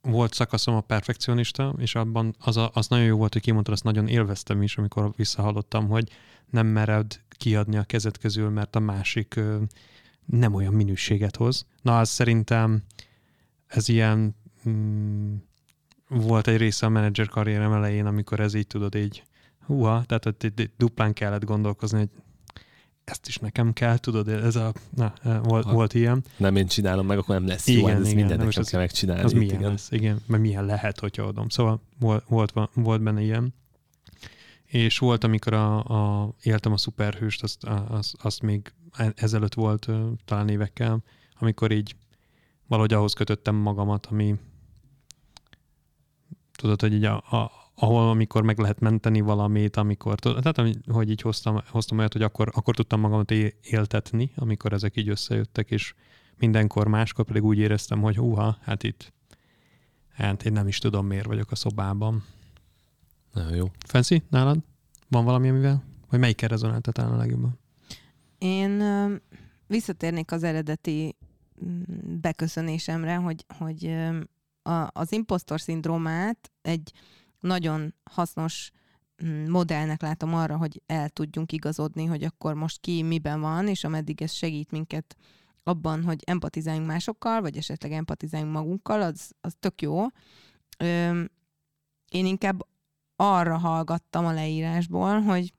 volt 0.01 0.33
szakaszom 0.33 0.75
a 0.75 0.81
perfekcionista, 0.81 1.73
és 1.77 1.95
abban 1.95 2.35
az, 2.39 2.57
a, 2.57 2.71
az 2.73 2.87
nagyon 2.87 3.05
jó 3.05 3.17
volt, 3.17 3.33
hogy 3.33 3.41
kimondtad, 3.41 3.73
azt 3.73 3.83
nagyon 3.83 4.07
élveztem 4.07 4.61
is, 4.61 4.77
amikor 4.77 5.11
visszahallottam, 5.15 5.87
hogy 5.87 6.09
nem 6.49 6.67
mered 6.67 7.21
kiadni 7.29 7.77
a 7.77 7.83
kezed 7.83 8.17
közül, 8.17 8.49
mert 8.49 8.75
a 8.75 8.79
másik 8.79 9.35
ö, 9.35 9.61
nem 10.25 10.53
olyan 10.53 10.73
minőséget 10.73 11.35
hoz. 11.35 11.65
Na, 11.81 11.99
az 11.99 12.09
szerintem 12.09 12.83
ez 13.67 13.89
ilyen 13.89 14.35
mm, 14.69 15.35
volt 16.07 16.47
egy 16.47 16.57
része 16.57 16.85
a 16.85 16.89
menedzser 16.89 17.27
karrierem 17.27 17.73
elején, 17.73 18.05
amikor 18.05 18.39
ez 18.39 18.53
így 18.53 18.67
tudod 18.67 18.95
így, 18.95 19.23
húha, 19.65 20.03
tehát 20.05 20.23
hogy 20.23 20.71
duplán 20.77 21.13
kellett 21.13 21.45
gondolkozni, 21.45 21.97
hogy 21.97 22.09
ezt 23.09 23.27
is 23.27 23.37
nekem 23.37 23.73
kell, 23.73 23.97
tudod, 23.97 24.27
ez 24.27 24.55
a, 24.55 24.73
na, 24.95 25.13
e, 25.23 25.37
volt, 25.37 25.65
ha 25.65 25.73
volt 25.73 25.93
ilyen. 25.93 26.23
Nem 26.37 26.55
én 26.55 26.67
csinálom 26.67 27.05
meg, 27.05 27.17
akkor 27.17 27.35
nem 27.35 27.47
lesz 27.47 27.67
igen, 27.67 27.81
jó, 27.81 27.87
hát 27.87 27.95
ez 27.95 28.05
igen, 28.05 28.15
minden 28.15 28.45
nekem 28.45 28.63
kell 28.63 28.79
megcsinálni. 28.79 29.23
Az 29.23 29.31
milyen 29.31 29.55
igen. 29.55 29.69
lesz, 29.69 29.91
igen, 29.91 30.21
mert 30.25 30.41
milyen 30.41 30.65
lehet, 30.65 30.99
hogyha 30.99 31.23
adom. 31.23 31.49
Szóval 31.49 31.81
volt, 31.99 32.23
volt, 32.27 32.53
volt 32.73 33.01
benne 33.01 33.21
ilyen. 33.21 33.53
És 34.65 34.97
volt, 34.97 35.23
amikor 35.23 35.53
a, 35.53 35.83
a, 35.83 36.33
éltem 36.41 36.71
a 36.71 36.77
szuperhőst, 36.77 37.43
azt, 37.43 37.63
az, 37.89 38.13
azt 38.21 38.41
még 38.41 38.73
ezelőtt 39.15 39.53
volt 39.53 39.87
talán 40.25 40.49
évekkel, 40.49 41.03
amikor 41.39 41.71
így 41.71 41.95
valahogy 42.67 42.93
ahhoz 42.93 43.13
kötöttem 43.13 43.55
magamat, 43.55 44.05
ami 44.05 44.35
tudod, 46.51 46.81
hogy 46.81 46.93
így 46.93 47.03
a, 47.03 47.15
a, 47.15 47.51
ahol 47.79 48.09
amikor 48.09 48.43
meg 48.43 48.59
lehet 48.59 48.79
menteni 48.79 49.21
valamit, 49.21 49.77
amikor, 49.77 50.19
tehát 50.19 50.75
hogy 50.91 51.09
így 51.09 51.21
hoztam, 51.21 51.61
hoztam 51.69 51.97
olyat, 51.97 52.13
hogy 52.13 52.21
akkor, 52.21 52.51
akkor 52.53 52.75
tudtam 52.75 52.99
magamat 52.99 53.31
éltetni, 53.61 54.31
amikor 54.35 54.73
ezek 54.73 54.97
így 54.97 55.09
összejöttek, 55.09 55.71
és 55.71 55.93
mindenkor 56.37 56.87
máskor 56.87 57.25
pedig 57.25 57.43
úgy 57.43 57.57
éreztem, 57.57 58.01
hogy 58.01 58.15
húha, 58.15 58.57
hát 58.61 58.83
itt 58.83 59.13
hát 60.13 60.45
én 60.45 60.51
nem 60.51 60.67
is 60.67 60.77
tudom, 60.77 61.05
miért 61.05 61.25
vagyok 61.25 61.51
a 61.51 61.55
szobában. 61.55 62.23
Nagyon 63.33 63.55
jó. 63.55 63.71
Fancy, 63.85 64.23
nálad? 64.29 64.59
Van 65.07 65.25
valami, 65.25 65.49
amivel? 65.49 65.83
Vagy 66.09 66.19
melyik 66.19 66.41
rezonálta 66.41 66.91
talán 66.91 67.11
a 67.13 67.17
legjobban? 67.17 67.59
Én 68.37 68.83
visszatérnék 69.67 70.31
az 70.31 70.43
eredeti 70.43 71.15
mm, 71.65 71.81
beköszönésemre, 72.21 73.15
hogy, 73.15 73.45
hogy 73.57 73.95
a, 74.61 74.87
az 74.91 75.11
impostor 75.11 75.61
szindrómát 75.61 76.51
egy 76.61 76.91
nagyon 77.39 77.95
hasznos 78.03 78.71
mm, 79.25 79.49
modellnek 79.49 80.01
látom 80.01 80.33
arra, 80.33 80.57
hogy 80.57 80.81
el 80.85 81.09
tudjunk 81.09 81.51
igazodni, 81.51 82.05
hogy 82.05 82.23
akkor 82.23 82.53
most 82.53 82.79
ki 82.79 83.03
miben 83.03 83.41
van, 83.41 83.67
és 83.67 83.83
ameddig 83.83 84.21
ez 84.21 84.31
segít 84.31 84.71
minket 84.71 85.15
abban, 85.63 86.03
hogy 86.03 86.23
empatizáljunk 86.25 86.87
másokkal, 86.87 87.41
vagy 87.41 87.57
esetleg 87.57 87.91
empatizáljunk 87.91 88.53
magunkkal, 88.53 89.01
az, 89.01 89.31
az 89.41 89.55
tök 89.59 89.81
jó. 89.81 90.05
Ö, 90.77 91.21
én 92.09 92.25
inkább 92.25 92.67
arra 93.15 93.57
hallgattam 93.57 94.25
a 94.25 94.31
leírásból, 94.31 95.21
hogy 95.21 95.53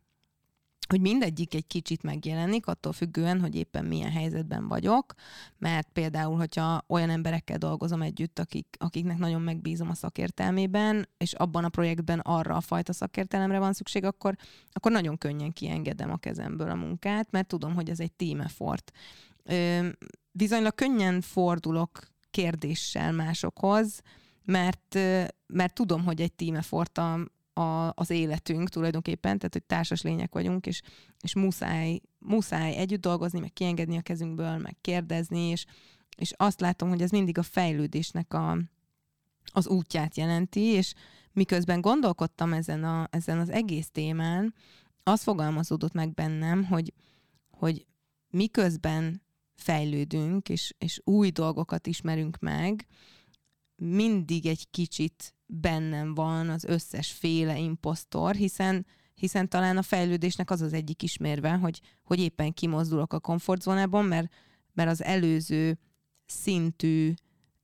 hogy 0.91 1.01
mindegyik 1.01 1.55
egy 1.55 1.67
kicsit 1.67 2.03
megjelenik, 2.03 2.67
attól 2.67 2.93
függően, 2.93 3.41
hogy 3.41 3.55
éppen 3.55 3.85
milyen 3.85 4.11
helyzetben 4.11 4.69
vagyok, 4.69 5.15
mert 5.59 5.89
például, 5.93 6.37
hogyha 6.37 6.85
olyan 6.87 7.11
emberekkel 7.11 7.59
dolgozom 7.59 8.03
együtt, 8.03 8.39
akik, 8.39 8.67
akiknek 8.79 9.19
nagyon 9.19 9.43
megbízom 9.43 9.91
a 9.91 9.95
szakértelmében, 9.95 11.09
és 11.19 11.33
abban 11.33 11.65
a 11.65 11.69
projektben 11.69 12.19
arra 12.19 12.57
a 12.57 12.61
fajta 12.61 12.93
szakértelemre 12.93 13.59
van 13.59 13.73
szükség, 13.73 14.05
akkor, 14.05 14.37
akkor 14.73 14.93
nagyon 14.93 15.19
könnyen 15.19 15.53
kiengedem 15.53 16.11
a 16.11 16.17
kezemből 16.17 16.71
a 16.71 16.75
munkát, 16.75 17.31
mert 17.31 17.49
tudom, 17.49 17.75
hogy 17.75 17.91
ez 17.91 18.01
egy 18.01 18.13
team 18.13 18.41
effort. 18.41 18.93
Ö, 19.45 19.89
viszonylag 20.33 20.75
könnyen 20.75 21.21
fordulok 21.21 22.09
kérdéssel 22.31 23.13
másokhoz, 23.13 24.01
mert, 24.45 24.99
mert 25.47 25.75
tudom, 25.75 26.05
hogy 26.05 26.21
egy 26.21 26.33
team 26.33 26.55
effort 26.55 26.99
a, 26.99 27.19
a, 27.53 27.93
az 27.95 28.11
életünk 28.11 28.69
tulajdonképpen, 28.69 29.39
tehát 29.39 29.53
hogy 29.53 29.65
társas 29.65 30.03
lények 30.03 30.33
vagyunk, 30.33 30.67
és, 30.67 30.83
és 31.21 31.35
muszáj, 31.35 32.01
muszáj 32.19 32.77
együtt 32.77 33.01
dolgozni, 33.01 33.41
meg 33.41 33.53
kiengedni 33.53 33.97
a 33.97 34.03
kezünkből, 34.03 34.57
meg 34.57 34.77
kérdezni, 34.81 35.41
és, 35.41 35.65
és 36.17 36.33
azt 36.37 36.61
látom, 36.61 36.89
hogy 36.89 37.03
ez 37.03 37.11
mindig 37.11 37.39
a 37.39 37.43
fejlődésnek 37.43 38.35
a, 38.35 38.59
az 39.53 39.69
útját 39.69 40.17
jelenti, 40.17 40.61
és 40.61 40.95
miközben 41.33 41.81
gondolkodtam 41.81 42.53
ezen, 42.53 42.85
a, 42.85 43.09
ezen 43.11 43.39
az 43.39 43.49
egész 43.49 43.91
témán, 43.91 44.55
az 45.03 45.23
fogalmazódott 45.23 45.93
meg 45.93 46.15
bennem, 46.15 46.65
hogy, 46.65 46.93
hogy 47.51 47.87
miközben 48.31 49.23
fejlődünk, 49.55 50.49
és, 50.49 50.75
és 50.79 51.01
új 51.05 51.31
dolgokat 51.31 51.87
ismerünk 51.87 52.39
meg, 52.39 52.87
mindig 53.77 54.47
egy 54.47 54.71
kicsit 54.71 55.35
bennem 55.53 56.15
van 56.15 56.49
az 56.49 56.65
összes 56.65 57.13
féle 57.13 57.59
imposztor, 57.59 58.35
hiszen 58.35 58.87
hiszen 59.21 59.49
talán 59.49 59.77
a 59.77 59.83
fejlődésnek 59.83 60.51
az 60.51 60.61
az 60.61 60.73
egyik 60.73 61.03
ismérve, 61.03 61.51
hogy, 61.51 61.81
hogy 62.05 62.21
éppen 62.21 62.53
kimozdulok 62.53 63.13
a 63.13 63.21
komfortzónában, 63.21 64.05
mert, 64.05 64.33
mert 64.73 64.91
az 64.91 65.03
előző 65.03 65.79
szintű 66.27 67.13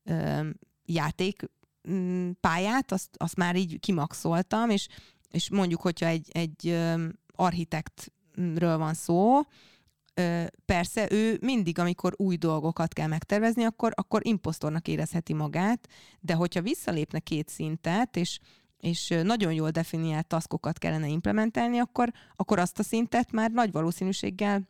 ö, 0.04 0.48
játék 0.84 1.42
mm, 1.90 2.30
pályát, 2.40 2.92
azt, 2.92 3.08
azt 3.16 3.36
már 3.36 3.56
így 3.56 3.80
kimaxoltam, 3.80 4.70
és, 4.70 4.88
és 5.30 5.50
mondjuk, 5.50 5.80
hogyha 5.80 6.06
egy, 6.06 6.28
egy 6.32 6.78
architektről 7.26 8.78
van 8.78 8.94
szó, 8.94 9.40
persze 10.66 11.08
ő 11.10 11.38
mindig, 11.40 11.78
amikor 11.78 12.14
új 12.16 12.36
dolgokat 12.36 12.92
kell 12.92 13.06
megtervezni, 13.06 13.64
akkor, 13.64 13.92
akkor 13.94 14.26
imposztornak 14.26 14.88
érezheti 14.88 15.32
magát, 15.32 15.88
de 16.20 16.34
hogyha 16.34 16.62
visszalépne 16.62 17.18
két 17.18 17.48
szintet, 17.48 18.16
és, 18.16 18.38
és 18.80 19.14
nagyon 19.22 19.52
jól 19.52 19.70
definiált 19.70 20.26
taszkokat 20.26 20.78
kellene 20.78 21.08
implementálni, 21.08 21.78
akkor, 21.78 22.12
akkor 22.36 22.58
azt 22.58 22.78
a 22.78 22.82
szintet 22.82 23.32
már 23.32 23.50
nagy 23.50 23.72
valószínűséggel 23.72 24.68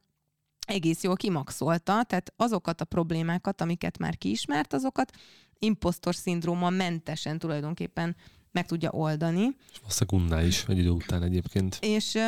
egész 0.66 1.02
jól 1.02 1.16
kimaxolta, 1.16 2.02
tehát 2.02 2.32
azokat 2.36 2.80
a 2.80 2.84
problémákat, 2.84 3.60
amiket 3.60 3.98
már 3.98 4.16
kiismert, 4.16 4.72
azokat 4.72 5.12
impostor 5.58 6.14
szindróma 6.14 6.70
mentesen 6.70 7.38
tulajdonképpen 7.38 8.16
meg 8.50 8.66
tudja 8.66 8.90
oldani. 8.90 9.56
És 9.72 9.78
valószínűleg 9.78 10.46
is 10.46 10.64
egy 10.68 10.78
idő 10.78 10.90
után 10.90 11.22
egyébként. 11.22 11.78
És, 11.80 12.18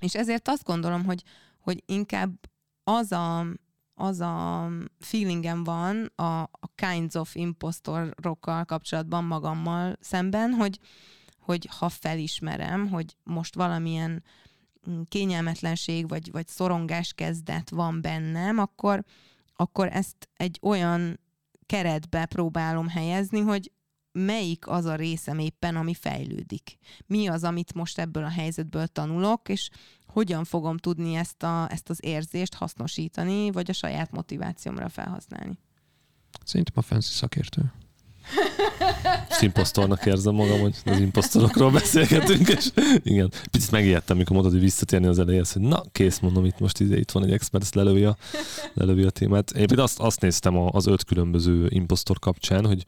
és 0.00 0.14
ezért 0.14 0.48
azt 0.48 0.64
gondolom, 0.64 1.04
hogy, 1.04 1.22
hogy 1.64 1.82
inkább 1.86 2.32
az 2.84 3.12
a, 3.12 3.46
az 3.94 4.20
a 4.20 4.68
feelingem 4.98 5.64
van 5.64 6.12
a, 6.14 6.42
a 6.42 6.68
kinds 6.74 7.14
of 7.14 7.34
impostorokkal 7.34 8.64
kapcsolatban 8.64 9.24
magammal 9.24 9.96
szemben, 10.00 10.52
hogy, 10.52 10.78
hogy 11.38 11.68
ha 11.78 11.88
felismerem, 11.88 12.88
hogy 12.88 13.16
most 13.22 13.54
valamilyen 13.54 14.24
mm, 14.90 15.00
kényelmetlenség 15.08 16.08
vagy, 16.08 16.30
vagy 16.30 16.48
szorongás 16.48 17.12
kezdet 17.12 17.70
van 17.70 18.00
bennem, 18.00 18.58
akkor, 18.58 19.04
akkor 19.56 19.88
ezt 19.92 20.28
egy 20.36 20.58
olyan 20.62 21.20
keretbe 21.66 22.26
próbálom 22.26 22.88
helyezni, 22.88 23.40
hogy 23.40 23.72
melyik 24.14 24.68
az 24.68 24.84
a 24.84 24.94
részem 24.94 25.38
éppen, 25.38 25.76
ami 25.76 25.94
fejlődik. 25.94 26.78
Mi 27.06 27.26
az, 27.26 27.44
amit 27.44 27.74
most 27.74 27.98
ebből 27.98 28.24
a 28.24 28.28
helyzetből 28.28 28.86
tanulok, 28.86 29.48
és 29.48 29.70
hogyan 30.06 30.44
fogom 30.44 30.76
tudni 30.76 31.14
ezt, 31.14 31.42
a, 31.42 31.68
ezt 31.70 31.90
az 31.90 31.98
érzést 32.02 32.54
hasznosítani, 32.54 33.50
vagy 33.50 33.70
a 33.70 33.72
saját 33.72 34.10
motivációmra 34.10 34.88
felhasználni. 34.88 35.58
Szerintem 36.44 36.74
a 36.76 36.82
fancy 36.82 37.12
szakértő. 37.12 37.72
Imposztornak 39.40 40.06
érzem 40.06 40.34
magam, 40.34 40.60
hogy 40.60 40.76
az 40.84 40.98
imposztorokról 40.98 41.70
beszélgetünk, 41.70 42.48
és 42.48 42.70
igen, 43.02 43.32
picit 43.50 43.70
megijedtem, 43.70 44.16
amikor 44.16 44.34
mondod, 44.34 44.52
hogy 44.52 44.60
visszatérni 44.60 45.06
az 45.06 45.18
elejéhez, 45.18 45.52
hogy 45.52 45.62
na, 45.62 45.82
kész, 45.92 46.18
mondom, 46.18 46.44
itt 46.44 46.58
most 46.58 46.80
izé, 46.80 46.96
itt 46.96 47.10
van 47.10 47.24
egy 47.24 47.32
expert, 47.32 47.62
ezt 47.62 47.74
lelövi 47.74 48.04
a, 48.04 48.16
lelövi 48.74 49.02
a 49.02 49.10
témát. 49.10 49.50
Én 49.50 49.66
például 49.66 49.88
azt, 49.88 50.00
azt 50.00 50.20
néztem 50.20 50.56
az 50.56 50.86
öt 50.86 51.04
különböző 51.04 51.66
imposztor 51.68 52.18
kapcsán, 52.18 52.66
hogy 52.66 52.84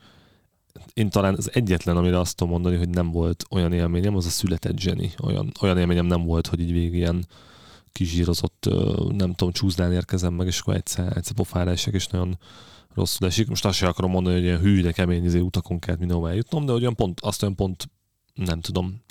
én 0.97 1.11
talán 1.11 1.35
az 1.35 1.51
egyetlen, 1.55 1.97
amire 1.97 2.19
azt 2.19 2.37
tudom 2.37 2.53
mondani, 2.53 2.77
hogy 2.77 2.89
nem 2.89 3.11
volt 3.11 3.45
olyan 3.51 3.73
élményem, 3.73 4.17
az 4.17 4.27
a 4.27 4.29
született 4.29 4.79
zseni. 4.79 5.13
Olyan, 5.23 5.53
olyan 5.61 5.79
élményem 5.79 6.07
nem 6.07 6.25
volt, 6.25 6.47
hogy 6.47 6.61
így 6.61 6.73
végig 6.73 6.95
ilyen 6.95 7.27
kizsírozott, 7.93 8.69
nem 9.17 9.35
tudom, 9.35 9.53
csúszdán 9.53 9.93
érkezem 9.93 10.35
meg, 10.35 10.47
és 10.47 10.61
akkor 10.61 10.75
egyszer, 10.75 11.17
egyszer 11.17 11.35
pofára 11.35 11.71
esek, 11.71 11.95
és 11.95 12.07
nagyon 12.07 12.39
rosszul 12.95 13.27
esik. 13.27 13.49
Most 13.49 13.65
azt 13.65 13.77
sem 13.77 13.89
akarom 13.89 14.11
mondani, 14.11 14.35
hogy 14.35 14.45
ilyen 14.45 14.59
hű, 14.59 14.83
de 14.83 14.93
kemény 14.93 15.25
izé, 15.25 15.39
utakon 15.39 15.79
kellett 15.79 15.99
mindenhova 15.99 16.29
eljutnom, 16.29 16.67
de 16.67 16.73
olyan 16.73 16.95
pont, 16.95 17.21
azt 17.21 17.43
olyan 17.43 17.55
pont, 17.55 17.89
nem 18.35 18.61
tudom, 18.61 19.03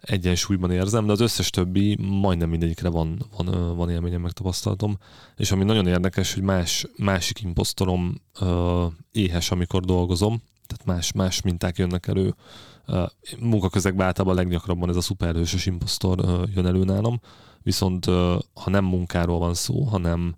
egyensúlyban 0.00 0.70
érzem, 0.70 1.06
de 1.06 1.12
az 1.12 1.20
összes 1.20 1.50
többi 1.50 1.96
majdnem 2.00 2.48
mindegyikre 2.48 2.88
van, 2.88 3.26
van, 3.36 3.76
van 3.76 3.90
élményem, 3.90 4.20
meg 4.20 4.32
tapasztalatom. 4.32 4.98
És 5.36 5.52
ami 5.52 5.64
nagyon 5.64 5.86
érdekes, 5.86 6.34
hogy 6.34 6.42
más, 6.42 6.86
másik 6.96 7.42
imposztorom 7.42 8.14
éhes, 9.12 9.50
amikor 9.50 9.84
dolgozom, 9.84 10.42
tehát 10.66 10.84
más, 10.84 11.12
más 11.12 11.42
minták 11.42 11.78
jönnek 11.78 12.06
elő. 12.06 12.34
Munkaközegben 13.38 14.06
általában 14.06 14.36
leggyakrabban 14.36 14.88
ez 14.88 14.96
a 14.96 15.00
szuperhősös 15.00 15.66
imposztor 15.66 16.48
jön 16.54 16.66
elő 16.66 16.84
nálam, 16.84 17.20
viszont 17.62 18.04
ha 18.54 18.70
nem 18.70 18.84
munkáról 18.84 19.38
van 19.38 19.54
szó, 19.54 19.82
hanem 19.82 20.34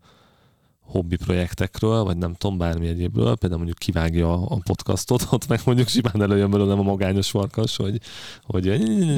hobbi 0.91 1.17
projektekről, 1.17 2.03
vagy 2.03 2.17
nem 2.17 2.35
tudom, 2.35 2.59
bármi 2.59 2.87
egyébről, 2.87 3.37
például 3.37 3.57
mondjuk 3.57 3.79
kivágja 3.79 4.33
a 4.33 4.61
podcastot, 4.65 5.27
ott 5.31 5.47
meg 5.47 5.61
mondjuk 5.65 5.89
simán 5.89 6.23
előjön 6.23 6.51
belőlem 6.51 6.79
a 6.79 6.83
magányos 6.83 7.31
farkas, 7.31 7.77
hogy, 7.77 8.01
hogy 8.43 8.67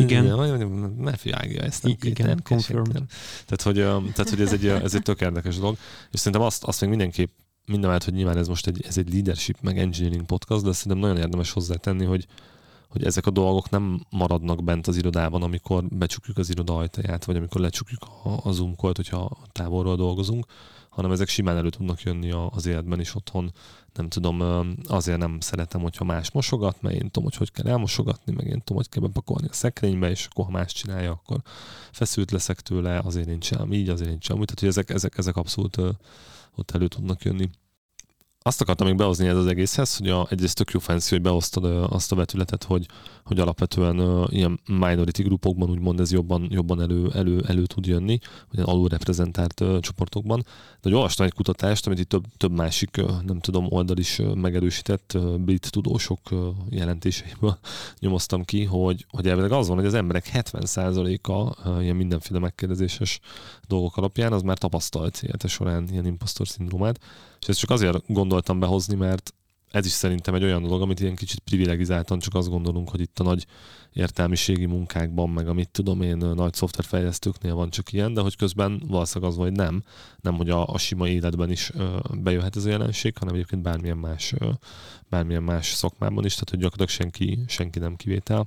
igen, 0.01 0.25
ne 0.99 1.17
fiágja 1.17 1.63
ezt, 1.63 1.83
nem 1.83 1.97
igen, 2.03 2.27
nem, 2.27 2.37
Tehát, 3.47 3.63
hogy, 3.63 3.75
tehát, 4.13 4.31
hogy 4.31 4.41
ez 4.41 4.53
egy, 4.53 4.67
ez 4.67 4.95
egy 4.95 5.03
tök 5.03 5.21
érdekes 5.21 5.57
dolog, 5.57 5.77
és 6.11 6.19
szerintem 6.19 6.43
azt, 6.43 6.65
azt 6.65 6.81
még 6.81 6.91
mindenképp 6.91 7.31
mindemellett, 7.67 8.05
hogy 8.05 8.15
nyilván 8.15 8.37
ez 8.37 8.49
most 8.49 8.67
egy, 8.67 8.85
ez 8.87 8.99
egy 8.99 9.13
leadership 9.13 9.57
meg 9.61 9.79
engineering 9.79 10.27
podcast, 10.27 10.65
de 10.65 10.73
szerintem 10.73 11.01
nagyon 11.01 11.23
érdemes 11.23 11.51
hozzátenni, 11.51 12.05
hogy, 12.05 12.27
hogy 12.89 13.05
ezek 13.05 13.27
a 13.27 13.31
dolgok 13.31 13.71
nem 13.71 14.07
maradnak 14.11 14.65
bent 14.65 14.87
az 14.87 14.97
irodában, 14.97 15.43
amikor 15.43 15.85
becsukjuk 15.89 16.39
az 16.39 16.51
iroda 16.51 16.77
ajtaját, 16.77 17.25
vagy 17.25 17.37
amikor 17.37 17.61
lecsukjuk 17.61 18.03
a, 18.25 18.49
a 18.49 18.53
zoom 18.53 18.75
hogyha 18.77 19.39
távolról 19.53 19.97
dolgozunk, 19.97 20.47
hanem 20.93 21.11
ezek 21.11 21.29
simán 21.29 21.57
elő 21.57 21.69
tudnak 21.69 22.01
jönni 22.01 22.31
az 22.51 22.67
életben 22.67 23.01
is 23.01 23.15
otthon. 23.15 23.53
Nem 23.95 24.09
tudom, 24.09 24.41
azért 24.85 25.19
nem 25.19 25.41
szeretem, 25.41 25.81
hogyha 25.81 26.05
más 26.05 26.31
mosogat, 26.31 26.83
mert 26.83 26.95
én 26.95 27.11
tudom, 27.11 27.25
hogy 27.25 27.37
hogy 27.37 27.53
kell 27.53 27.67
elmosogatni, 27.67 28.33
meg 28.33 28.47
én 28.47 28.59
tudom, 28.59 28.77
hogy 28.77 28.89
kell 28.89 29.03
bepakolni 29.03 29.49
a 29.49 29.53
szekrénybe, 29.53 30.11
és 30.11 30.27
akkor 30.31 30.45
ha 30.45 30.51
más 30.51 30.73
csinálja, 30.73 31.11
akkor 31.11 31.41
feszült 31.93 32.31
leszek 32.31 32.61
tőle, 32.61 32.99
azért 32.99 33.27
nincs 33.27 33.45
sem 33.45 33.73
így, 33.73 33.89
azért 33.89 34.09
nincs 34.09 34.25
sem 34.25 34.39
úgy. 34.39 34.45
Tehát, 34.45 34.61
hogy 34.61 34.69
ezek, 34.69 34.91
ezek, 34.91 35.19
ezek 35.19 35.37
abszolút 35.37 35.77
ott 36.55 36.71
elő 36.71 36.89
tudnak 36.89 37.23
jönni. 37.23 37.51
Azt 38.43 38.61
akartam 38.61 38.87
még 38.87 38.97
behozni 38.97 39.27
ez 39.29 39.37
az 39.37 39.47
egészhez, 39.47 39.97
hogy 39.97 40.09
a, 40.09 40.27
egyrészt 40.31 40.57
tök 40.57 40.71
jó 40.71 40.81
fancy, 40.81 41.11
hogy 41.11 41.23
behoztad 41.23 41.65
azt 41.93 42.13
a 42.13 42.17
vetületet, 42.17 42.65
hogy, 42.65 42.87
hogy 43.25 43.39
alapvetően 43.39 44.01
uh, 44.01 44.27
ilyen 44.31 44.61
minority 44.67 45.23
grupokban 45.23 45.71
úgymond 45.71 46.01
ez 46.01 46.13
jobban, 46.13 46.47
jobban 46.51 46.81
elő, 46.81 47.11
elő, 47.15 47.45
elő 47.47 47.67
tud 47.67 47.87
jönni, 47.87 48.19
vagy 48.51 48.65
alul 48.67 48.89
reprezentált 48.89 49.61
uh, 49.61 49.79
csoportokban. 49.79 50.41
De 50.45 50.79
hogy 50.83 50.95
olvastam 50.95 51.27
egy 51.27 51.33
kutatást, 51.33 51.87
amit 51.87 51.99
itt 51.99 52.09
több, 52.09 52.25
több 52.37 52.53
másik, 52.53 52.97
uh, 52.99 53.23
nem 53.27 53.41
tudom, 53.41 53.67
oldal 53.69 53.97
is 53.97 54.19
uh, 54.19 54.35
megerősített, 54.35 55.13
uh, 55.15 55.39
brit 55.39 55.71
tudósok 55.71 56.21
uh, 56.31 56.47
jelentéseiből 56.69 57.59
nyomoztam 58.01 58.45
ki, 58.45 58.65
hogy, 58.65 59.07
hogy 59.11 59.29
elvileg 59.29 59.53
az 59.53 59.69
van, 59.69 59.77
hogy 59.77 59.87
az 59.87 59.95
emberek 59.95 60.31
70%-a 60.35 61.69
uh, 61.69 61.83
ilyen 61.83 61.97
mindenféle 61.97 62.39
megkérdezéses 62.39 63.21
dolgok 63.69 63.97
alapján 63.97 64.33
az 64.33 64.43
már 64.43 64.59
tapasztalt 64.59 65.23
élete 65.23 65.49
során 65.49 65.89
ilyen 65.91 66.07
impostor 66.07 66.49
szindrómát. 66.49 67.01
És 67.43 67.49
ezt 67.49 67.59
csak 67.59 67.71
azért 67.71 68.07
gondoltam 68.07 68.59
behozni, 68.59 68.95
mert 68.95 69.35
ez 69.73 69.87
is 69.87 69.93
szerintem 69.93 70.35
egy 70.35 70.43
olyan 70.43 70.63
dolog, 70.63 70.83
amit 70.83 71.01
ilyen 71.01 71.15
kicsit 71.15 71.39
privilegizáltan 71.39 72.19
csak 72.19 72.35
azt 72.35 72.49
gondolunk, 72.49 72.91
hogy 72.91 73.01
itt 73.01 73.19
a 73.19 73.23
nagy 73.23 73.47
értelmiségi 73.93 74.67
munkákban, 74.67 75.31
meg 75.31 75.49
amit 75.49 75.69
tudom 75.69 76.03
én, 76.03 76.17
nagy 76.17 76.55
szoftverfejlesztőknél 76.55 77.55
van 77.55 77.71
csak 77.71 77.93
ilyen, 77.93 78.15
de 78.15 78.21
hogy 78.21 78.37
közben 78.37 78.83
valószínűleg 78.87 79.33
az, 79.33 79.39
hogy 79.39 79.53
nem, 79.53 79.83
nem, 80.21 80.35
hogy 80.37 80.51
a, 80.51 80.67
a 80.67 80.79
sima 80.79 81.09
életben 81.09 81.51
is 81.51 81.71
ö, 81.75 81.99
bejöhet 82.13 82.57
ez 82.57 82.65
a 82.65 82.69
jelenség, 82.69 83.17
hanem 83.19 83.35
egyébként 83.35 83.63
bármilyen 83.63 83.97
más, 83.97 84.33
ö, 84.39 84.51
bármilyen 85.09 85.43
más 85.43 85.67
szakmában 85.67 86.25
is, 86.25 86.33
tehát 86.33 86.51
hogy 86.51 86.59
gyakorlatilag 86.59 87.01
senki, 87.01 87.39
senki 87.47 87.79
nem 87.79 87.97
kivétel. 87.97 88.47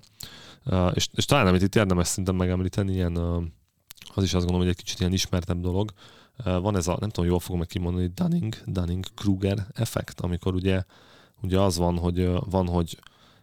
Uh, 0.66 0.92
és, 0.94 1.08
és 1.14 1.26
talán 1.26 1.48
amit 1.48 1.62
itt 1.62 1.76
érdemes 1.76 2.08
szerintem 2.08 2.36
megemlíteni, 2.36 2.94
ilyen, 2.94 3.18
uh, 3.18 3.44
az 4.14 4.24
is 4.24 4.34
azt 4.34 4.46
gondolom, 4.46 4.60
hogy 4.60 4.70
egy 4.70 4.84
kicsit 4.84 5.00
ilyen 5.00 5.14
ismertebb 5.14 5.60
dolog, 5.60 5.92
van 6.44 6.76
ez 6.76 6.88
a, 6.88 6.98
nem 7.00 7.10
tudom, 7.10 7.30
jól 7.30 7.40
fogom 7.40 7.60
meg 7.60 7.68
kimondani, 7.68 8.12
Dunning, 8.16 8.56
Dunning-Kruger 8.66 9.68
effekt, 9.74 10.22
amikor 10.22 10.54
ugye 10.54 10.84
ugye 11.42 11.60
az 11.60 11.78
van, 11.78 11.98
hogy 11.98 12.30
van, 12.50 12.68
hogy 12.68 13.00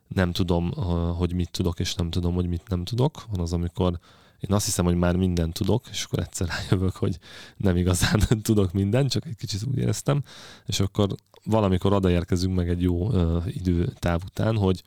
nem 0.08 0.32
tudom, 0.32 0.72
hogy 1.16 1.34
mit 1.34 1.50
tudok, 1.50 1.80
és 1.80 1.94
nem 1.94 2.10
tudom, 2.10 2.34
hogy 2.34 2.48
mit 2.48 2.68
nem 2.68 2.84
tudok. 2.84 3.24
Van 3.30 3.40
az, 3.40 3.52
amikor 3.52 3.98
én 4.40 4.54
azt 4.54 4.64
hiszem, 4.64 4.84
hogy 4.84 4.96
már 4.96 5.16
mindent 5.16 5.52
tudok, 5.52 5.84
és 5.90 6.04
akkor 6.04 6.18
egyszer 6.18 6.48
rájövök, 6.48 6.96
hogy 6.96 7.18
nem 7.56 7.76
igazán 7.76 8.20
tudok 8.42 8.72
mindent, 8.72 9.10
csak 9.10 9.26
egy 9.26 9.36
kicsit 9.36 9.66
úgy 9.66 9.78
éreztem, 9.78 10.22
és 10.66 10.80
akkor 10.80 11.14
valamikor 11.44 11.92
odaérkezünk 11.92 12.54
meg 12.54 12.68
egy 12.68 12.82
jó 12.82 13.06
uh, 13.06 13.44
időtáv 13.46 14.22
után, 14.24 14.56
hogy 14.56 14.82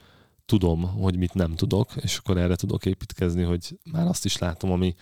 tudom, 0.46 0.82
hogy 0.82 1.18
mit 1.18 1.34
nem 1.34 1.56
tudok, 1.56 1.92
és 1.96 2.18
akkor 2.18 2.38
erre 2.38 2.56
tudok 2.56 2.86
építkezni, 2.86 3.44
hogy 3.44 3.80
már 3.92 4.08
azt 4.08 4.26
is 4.26 4.38
látom, 4.38 4.72
ami, 4.72 4.96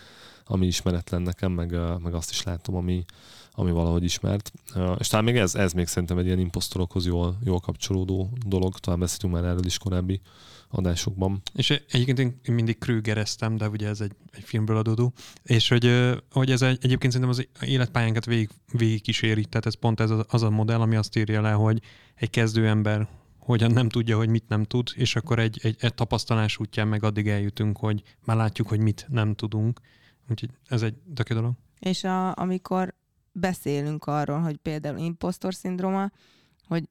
ami 0.44 0.66
ismeretlen 0.66 1.22
nekem, 1.22 1.52
meg, 1.52 1.76
meg 2.02 2.14
azt 2.14 2.30
is 2.30 2.42
látom, 2.42 2.74
ami, 2.74 3.04
ami 3.52 3.70
valahogy 3.70 4.04
ismert. 4.04 4.52
És 4.98 5.08
talán 5.08 5.24
még 5.24 5.36
ez, 5.36 5.54
ez 5.54 5.72
még 5.72 5.86
szerintem 5.86 6.18
egy 6.18 6.26
ilyen 6.26 6.38
imposztorokhoz 6.38 7.06
jól, 7.06 7.38
jól 7.44 7.60
kapcsolódó 7.60 8.30
dolog, 8.46 8.78
talán 8.78 9.00
beszéltünk 9.00 9.32
már 9.32 9.44
erről 9.44 9.64
is 9.64 9.78
korábbi 9.78 10.20
adásokban. 10.68 11.42
És 11.54 11.70
egyébként 11.70 12.18
én 12.18 12.54
mindig 12.54 12.78
krügereztem, 12.78 13.56
de 13.56 13.68
ugye 13.68 13.88
ez 13.88 14.00
egy, 14.00 14.12
egy 14.30 14.42
filmből 14.42 14.76
adódó, 14.76 15.12
és 15.42 15.68
hogy, 15.68 16.14
hogy 16.30 16.50
ez 16.50 16.62
egy, 16.62 16.78
egyébként 16.80 17.12
szerintem 17.12 17.38
az 17.38 17.68
életpályánkat 17.68 18.24
végig, 18.24 18.50
végig 18.72 19.02
kíséri, 19.02 19.44
tehát 19.44 19.66
ez 19.66 19.74
pont 19.74 20.00
ez 20.00 20.10
az, 20.10 20.24
az 20.28 20.42
a 20.42 20.50
modell, 20.50 20.80
ami 20.80 20.96
azt 20.96 21.16
írja 21.16 21.40
le, 21.40 21.52
hogy 21.52 21.80
egy 22.14 22.30
kezdő 22.30 22.68
ember 22.68 23.08
hogyan 23.38 23.70
nem 23.70 23.88
tudja, 23.88 24.16
hogy 24.16 24.28
mit 24.28 24.48
nem 24.48 24.64
tud, 24.64 24.88
és 24.94 25.16
akkor 25.16 25.38
egy, 25.38 25.58
egy, 25.62 25.76
egy 25.78 25.94
tapasztalás 25.94 26.58
útján 26.58 26.88
meg 26.88 27.02
addig 27.02 27.28
eljutunk, 27.28 27.76
hogy 27.76 28.02
már 28.24 28.36
látjuk, 28.36 28.68
hogy 28.68 28.80
mit 28.80 29.06
nem 29.08 29.34
tudunk. 29.34 29.80
Úgyhogy 30.30 30.50
ez 30.66 30.82
egy 30.82 30.94
töké 31.14 31.34
dolog. 31.34 31.52
És 31.78 32.04
a, 32.04 32.36
amikor 32.36 32.94
beszélünk 33.32 34.04
arról, 34.04 34.40
hogy 34.40 34.56
például 34.56 34.98
impostor 34.98 35.54
szindróma, 35.54 36.10
hogy 36.66 36.88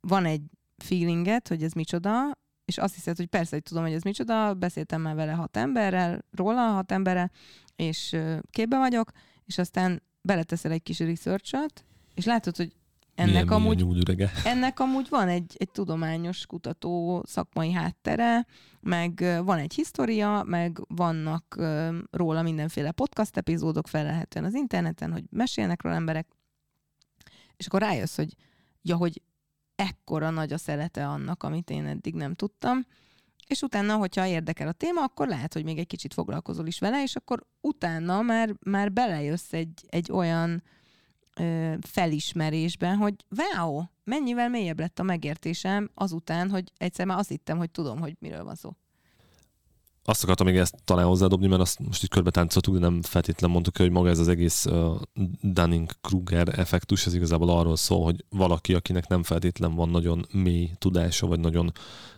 van 0.00 0.24
egy 0.24 0.42
feelinget, 0.76 1.48
hogy 1.48 1.62
ez 1.62 1.72
micsoda, 1.72 2.38
és 2.64 2.78
azt 2.78 2.94
hiszed, 2.94 3.16
hogy 3.16 3.26
persze, 3.26 3.54
hogy 3.54 3.62
tudom, 3.62 3.82
hogy 3.82 3.92
ez 3.92 4.02
micsoda, 4.02 4.54
beszéltem 4.54 5.00
már 5.00 5.14
vele 5.14 5.32
hat 5.32 5.56
emberrel, 5.56 6.24
róla 6.30 6.60
hat 6.60 6.92
emberrel, 6.92 7.30
és 7.76 8.16
képbe 8.50 8.78
vagyok, 8.78 9.10
és 9.44 9.58
aztán 9.58 10.02
beleteszel 10.22 10.72
egy 10.72 10.82
kis 10.82 10.98
research 10.98 11.56
és 12.14 12.24
látod, 12.24 12.56
hogy 12.56 12.72
ennek 13.20 13.32
milyen, 13.32 13.48
amúgy, 13.48 13.86
milyen 13.86 14.30
ennek 14.44 14.80
amúgy 14.80 15.08
van 15.08 15.28
egy, 15.28 15.56
egy 15.58 15.70
tudományos 15.70 16.46
kutató 16.46 17.22
szakmai 17.26 17.72
háttere, 17.72 18.46
meg 18.80 19.40
van 19.44 19.58
egy 19.58 19.74
história, 19.74 20.42
meg 20.46 20.80
vannak 20.88 21.60
róla 22.10 22.42
mindenféle 22.42 22.90
podcast 22.90 23.36
epizódok 23.36 23.88
felelhetően 23.88 24.44
az 24.44 24.54
interneten, 24.54 25.12
hogy 25.12 25.24
mesélnek 25.30 25.82
róla 25.82 25.96
emberek, 25.96 26.28
és 27.56 27.66
akkor 27.66 27.80
rájössz, 27.80 28.16
hogy 28.16 28.34
ja, 28.82 28.96
hogy 28.96 29.22
ekkora 29.74 30.30
nagy 30.30 30.52
a 30.52 30.58
szelete 30.58 31.06
annak, 31.06 31.42
amit 31.42 31.70
én 31.70 31.86
eddig 31.86 32.14
nem 32.14 32.34
tudtam, 32.34 32.86
és 33.46 33.62
utána, 33.62 33.96
hogyha 33.96 34.26
érdekel 34.26 34.68
a 34.68 34.72
téma, 34.72 35.02
akkor 35.02 35.28
lehet, 35.28 35.52
hogy 35.52 35.64
még 35.64 35.78
egy 35.78 35.86
kicsit 35.86 36.14
foglalkozol 36.14 36.66
is 36.66 36.78
vele, 36.78 37.02
és 37.02 37.16
akkor 37.16 37.46
utána 37.60 38.22
már, 38.22 38.54
már 38.64 38.92
belejössz 38.92 39.52
egy, 39.52 39.86
egy 39.88 40.12
olyan 40.12 40.62
ö, 41.40 41.74
felismerésben, 41.80 42.96
hogy 42.96 43.14
wow, 43.36 43.82
mennyivel 44.04 44.48
mélyebb 44.48 44.78
lett 44.78 44.98
a 44.98 45.02
megértésem 45.02 45.90
azután, 45.94 46.50
hogy 46.50 46.72
egyszer 46.76 47.06
már 47.06 47.18
azt 47.18 47.28
hittem, 47.28 47.58
hogy 47.58 47.70
tudom, 47.70 47.98
hogy 47.98 48.16
miről 48.18 48.44
van 48.44 48.54
szó. 48.54 48.70
Azt 50.04 50.22
akartam 50.22 50.46
még 50.46 50.56
ezt 50.56 50.74
talán 50.84 51.06
hozzádobni, 51.06 51.46
mert 51.46 51.60
azt 51.60 51.78
most 51.78 52.02
itt 52.02 52.10
körbe 52.10 52.30
táncoltuk, 52.30 52.74
de 52.74 52.80
nem 52.80 53.02
feltétlenül 53.02 53.54
mondtuk 53.54 53.76
hogy 53.76 53.90
maga 53.90 54.08
ez 54.08 54.18
az 54.18 54.28
egész 54.28 54.66
uh, 54.66 55.00
Dunning-Kruger 55.40 56.58
effektus, 56.58 57.06
ez 57.06 57.14
igazából 57.14 57.48
arról 57.48 57.76
szól, 57.76 58.04
hogy 58.04 58.24
valaki, 58.28 58.74
akinek 58.74 59.08
nem 59.08 59.22
feltétlen 59.22 59.74
van 59.74 59.88
nagyon 59.88 60.26
mély 60.32 60.70
tudása, 60.78 61.26
vagy 61.26 61.40
nagyon 61.40 61.72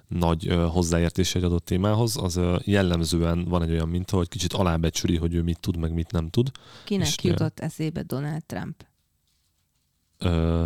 nagy 0.09 0.53
uh, 0.53 0.65
hozzáértése 0.65 1.39
egy 1.39 1.45
adott 1.45 1.65
témához, 1.65 2.17
az 2.17 2.37
uh, 2.37 2.61
jellemzően 2.65 3.45
van 3.45 3.63
egy 3.63 3.71
olyan 3.71 3.89
minta, 3.89 4.17
hogy 4.17 4.29
kicsit 4.29 4.53
alábecsüli, 4.53 5.17
hogy 5.17 5.35
ő 5.35 5.43
mit 5.43 5.61
tud, 5.61 5.77
meg 5.77 5.93
mit 5.93 6.11
nem 6.11 6.29
tud. 6.29 6.51
Kinek 6.85 7.07
és, 7.07 7.17
jutott 7.23 7.61
eszébe 7.61 8.03
Donald 8.03 8.45
Trump? 8.45 8.85
Ö, 10.23 10.65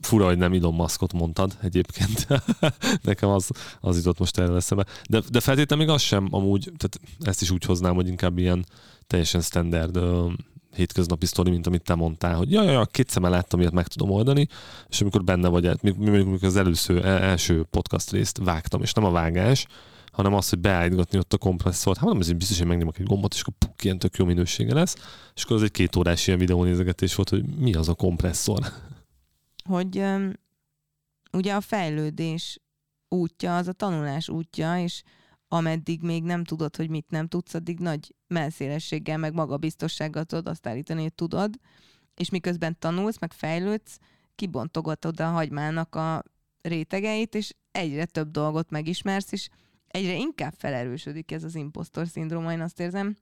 fura, 0.00 0.26
hogy 0.26 0.38
nem 0.38 0.52
Elon 0.52 0.74
Muskot 0.74 1.12
mondtad 1.12 1.56
egyébként. 1.62 2.26
Nekem 3.02 3.28
az, 3.28 3.50
az 3.80 3.96
jutott 3.96 4.18
most 4.18 4.38
erre 4.38 4.54
eszembe. 4.54 4.86
De, 5.08 5.22
de 5.30 5.40
feltétlenül 5.40 5.86
még 5.86 5.94
az 5.94 6.02
sem 6.02 6.28
amúgy, 6.30 6.72
tehát 6.76 7.00
ezt 7.20 7.42
is 7.42 7.50
úgy 7.50 7.64
hoznám, 7.64 7.94
hogy 7.94 8.08
inkább 8.08 8.38
ilyen 8.38 8.66
teljesen 9.06 9.40
standard 9.40 9.96
ö, 9.96 10.28
hétköznapi 10.76 11.26
sztori, 11.26 11.50
mint 11.50 11.66
amit 11.66 11.82
te 11.82 11.94
mondtál, 11.94 12.34
hogy 12.34 12.52
jaj, 12.52 12.66
jaj, 12.66 12.84
két 12.90 13.10
szemmel 13.10 13.30
láttam, 13.30 13.60
ilyet 13.60 13.72
meg 13.72 13.86
tudom 13.86 14.10
oldani, 14.10 14.48
és 14.88 15.00
amikor 15.00 15.24
benne 15.24 15.48
vagy, 15.48 15.70
mondjuk 15.82 16.42
az 16.42 16.56
először, 16.56 17.04
e, 17.04 17.08
első 17.08 17.66
podcast 17.70 18.10
részt 18.10 18.40
vágtam, 18.44 18.82
és 18.82 18.92
nem 18.92 19.04
a 19.04 19.10
vágás, 19.10 19.66
hanem 20.16 20.34
az, 20.34 20.48
hogy 20.48 20.58
beállítgatni 20.58 21.18
ott 21.18 21.32
a 21.32 21.38
kompresszort. 21.38 21.98
Hát 21.98 22.08
nem, 22.08 22.20
ezért 22.20 22.38
biztos, 22.38 22.58
hogy 22.58 22.66
megnyomok 22.66 22.98
egy 22.98 23.06
gombot, 23.06 23.34
és 23.34 23.40
akkor 23.40 23.54
puk, 23.58 23.84
ilyen 23.84 23.98
tök 23.98 24.16
jó 24.16 24.24
minősége 24.24 24.74
lesz. 24.74 24.94
És 25.34 25.42
akkor 25.42 25.56
az 25.56 25.62
egy 25.62 25.70
két 25.70 25.96
órás 25.96 26.26
ilyen 26.26 26.38
videónézegetés 26.38 27.14
volt, 27.14 27.28
hogy 27.28 27.44
mi 27.56 27.74
az 27.74 27.88
a 27.88 27.94
kompresszor. 27.94 28.60
Hogy 29.64 29.98
um, 29.98 30.32
ugye 31.32 31.54
a 31.54 31.60
fejlődés 31.60 32.60
útja, 33.08 33.56
az 33.56 33.68
a 33.68 33.72
tanulás 33.72 34.28
útja, 34.28 34.78
és 34.82 35.02
ameddig 35.48 36.02
még 36.02 36.22
nem 36.22 36.44
tudod, 36.44 36.76
hogy 36.76 36.88
mit 36.90 37.10
nem 37.10 37.28
tudsz, 37.28 37.54
addig 37.54 37.78
nagy 37.78 38.14
melszélességgel, 38.26 39.18
meg 39.18 39.34
magabiztossággal 39.34 40.24
tudod 40.24 40.48
azt 40.48 40.66
állítani, 40.66 41.02
hogy 41.02 41.14
tudod, 41.14 41.54
és 42.14 42.30
miközben 42.30 42.78
tanulsz, 42.78 43.18
meg 43.18 43.32
fejlődsz, 43.32 43.98
kibontogatod 44.34 45.20
a 45.20 45.28
hagymának 45.28 45.94
a 45.94 46.22
rétegeit, 46.62 47.34
és 47.34 47.52
egyre 47.70 48.04
több 48.04 48.30
dolgot 48.30 48.70
megismersz, 48.70 49.32
és 49.32 49.48
egyre 49.86 50.14
inkább 50.14 50.54
felerősödik 50.56 51.32
ez 51.32 51.44
az 51.44 51.54
impostor 51.54 52.08
szindróma, 52.08 52.52
én 52.52 52.60
azt 52.60 52.80
érzem. 52.80 53.16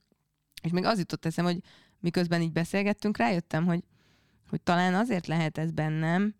És 0.61 0.71
még 0.71 0.85
az 0.85 0.97
jutott 0.97 1.25
eszem, 1.25 1.45
hogy 1.45 1.59
miközben 1.99 2.41
így 2.41 2.51
beszélgettünk, 2.51 3.17
rájöttem, 3.17 3.65
hogy, 3.65 3.83
hogy 4.49 4.61
talán 4.61 4.93
azért 4.93 5.27
lehet 5.27 5.57
ez 5.57 5.71
bennem, 5.71 6.35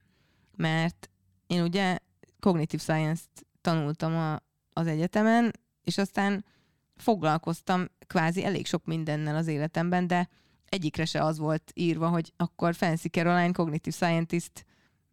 mert 0.56 1.10
én 1.48 1.62
ugye 1.62 1.98
cognitive 2.40 2.82
science-t 2.82 3.46
tanultam 3.62 4.16
a, 4.16 4.40
az 4.74 4.88
egyetemen, 4.88 5.52
és 5.84 5.98
aztán 5.98 6.46
foglalkoztam 6.96 7.88
kvázi 8.08 8.44
elég 8.44 8.66
sok 8.66 8.86
mindennel 8.86 9.36
az 9.36 9.48
életemben, 9.48 10.08
de 10.08 10.30
egyikre 10.66 11.06
se 11.06 11.24
az 11.24 11.38
volt 11.38 11.72
írva, 11.74 12.08
hogy 12.10 12.34
akkor 12.38 12.76
Fancy 12.76 13.08
Caroline 13.08 13.52
Cognitive 13.52 13.96
Scientist, 13.96 14.66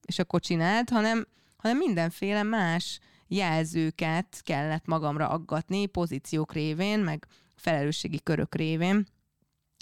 és 0.07 0.19
akkor 0.19 0.41
csináld, 0.41 0.89
hanem, 0.89 1.27
hanem 1.57 1.77
mindenféle 1.77 2.43
más 2.43 2.99
jelzőket 3.35 4.41
kellett 4.43 4.87
magamra 4.87 5.29
aggatni 5.29 5.87
pozíciók 5.87 6.53
révén, 6.53 7.01
meg 7.01 7.27
felelősségi 7.55 8.21
körök 8.23 8.55
révén, 8.55 9.07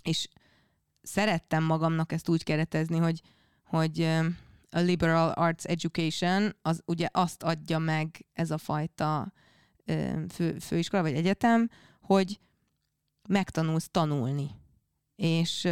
és 0.02 0.28
szerettem 1.02 1.64
magamnak 1.64 2.12
ezt 2.12 2.28
úgy 2.28 2.42
keretezni, 2.42 2.98
hogy, 2.98 3.20
hogy 3.64 4.02
a 4.70 4.78
liberal 4.78 5.30
arts 5.30 5.64
education 5.64 6.56
az 6.62 6.82
ugye 6.86 7.08
azt 7.12 7.42
adja 7.42 7.78
meg 7.78 8.26
ez 8.32 8.50
a 8.50 8.58
fajta 8.58 9.32
fő, 10.28 10.58
főiskola 10.58 11.02
vagy 11.02 11.14
egyetem, 11.14 11.70
hogy 12.00 12.40
megtanulsz 13.28 13.88
tanulni. 13.90 14.50
És 15.16 15.68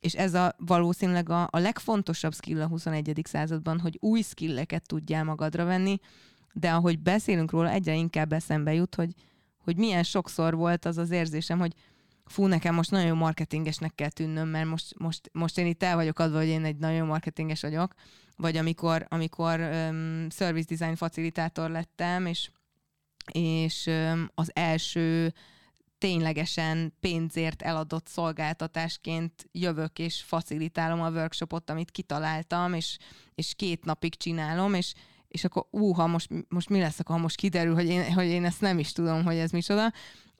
és 0.00 0.14
ez 0.14 0.34
a 0.34 0.54
valószínűleg 0.58 1.28
a, 1.28 1.48
a 1.50 1.58
legfontosabb 1.58 2.34
skill 2.34 2.62
a 2.62 2.66
21. 2.66 3.20
században, 3.24 3.80
hogy 3.80 3.96
új 4.00 4.22
skilleket 4.22 4.86
tudjál 4.86 5.24
magadra 5.24 5.64
venni, 5.64 5.98
de 6.58 6.72
ahogy 6.72 6.98
beszélünk 6.98 7.50
róla, 7.50 7.70
egyre 7.70 7.94
inkább 7.94 8.32
eszembe 8.32 8.74
jut, 8.74 8.94
hogy, 8.94 9.14
hogy 9.58 9.76
milyen 9.76 10.02
sokszor 10.02 10.54
volt 10.54 10.84
az 10.84 10.98
az 10.98 11.10
érzésem, 11.10 11.58
hogy 11.58 11.74
fú, 12.24 12.46
nekem 12.46 12.74
most 12.74 12.90
nagyon 12.90 13.06
jó 13.06 13.14
marketingesnek 13.14 13.94
kell 13.94 14.08
tűnnöm, 14.08 14.48
mert 14.48 14.68
most, 14.68 14.98
most, 14.98 15.30
most 15.32 15.58
én 15.58 15.66
itt 15.66 15.82
el 15.82 15.94
vagyok 15.94 16.18
adva, 16.18 16.38
hogy 16.38 16.46
én 16.46 16.64
egy 16.64 16.76
nagyon 16.76 16.96
jó 16.96 17.04
marketinges 17.04 17.60
vagyok, 17.60 17.94
vagy 18.36 18.56
amikor, 18.56 19.06
amikor 19.08 19.60
um, 19.60 20.26
service 20.30 20.74
design 20.74 20.94
facilitátor 20.94 21.70
lettem, 21.70 22.26
és, 22.26 22.50
és 23.32 23.86
um, 23.86 24.30
az 24.34 24.50
első 24.54 25.32
ténylegesen 25.98 26.94
pénzért 27.00 27.62
eladott 27.62 28.06
szolgáltatásként 28.06 29.48
jövök 29.52 29.98
és 29.98 30.22
facilitálom 30.22 31.00
a 31.00 31.10
workshopot, 31.10 31.70
amit 31.70 31.90
kitaláltam, 31.90 32.74
és, 32.74 32.98
és 33.34 33.54
két 33.54 33.84
napig 33.84 34.14
csinálom, 34.14 34.74
és, 34.74 34.94
és 35.28 35.44
akkor 35.44 35.66
úha, 35.70 36.06
most, 36.06 36.28
most 36.48 36.68
mi 36.68 36.78
lesz, 36.78 36.98
akkor 36.98 37.20
most 37.20 37.36
kiderül, 37.36 37.74
hogy 37.74 37.86
én, 37.86 38.12
hogy 38.12 38.26
én 38.26 38.44
ezt 38.44 38.60
nem 38.60 38.78
is 38.78 38.92
tudom, 38.92 39.24
hogy 39.24 39.36
ez 39.36 39.50
micsoda. 39.50 39.92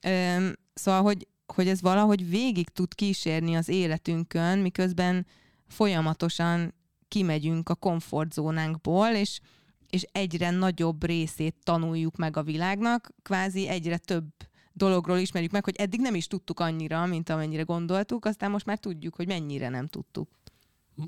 Üm, 0.07 0.53
szóval, 0.73 1.01
hogy, 1.01 1.27
hogy 1.53 1.67
ez 1.67 1.81
valahogy 1.81 2.29
végig 2.29 2.69
tud 2.69 2.93
kísérni 2.93 3.55
az 3.55 3.69
életünkön, 3.69 4.59
miközben 4.59 5.25
folyamatosan 5.67 6.73
kimegyünk 7.07 7.69
a 7.69 7.75
komfortzónánkból, 7.75 9.07
és, 9.07 9.39
és 9.89 10.05
egyre 10.11 10.49
nagyobb 10.49 11.03
részét 11.03 11.55
tanuljuk 11.63 12.15
meg 12.15 12.37
a 12.37 12.43
világnak, 12.43 13.09
kvázi 13.21 13.67
egyre 13.67 13.97
több 13.97 14.25
dologról 14.73 15.17
ismerjük 15.17 15.51
meg, 15.51 15.63
hogy 15.63 15.75
eddig 15.75 15.99
nem 15.99 16.15
is 16.15 16.27
tudtuk 16.27 16.59
annyira, 16.59 17.05
mint 17.05 17.29
amennyire 17.29 17.61
gondoltuk, 17.61 18.25
aztán 18.25 18.51
most 18.51 18.65
már 18.65 18.77
tudjuk, 18.77 19.15
hogy 19.15 19.27
mennyire 19.27 19.69
nem 19.69 19.87
tudtuk. 19.87 20.29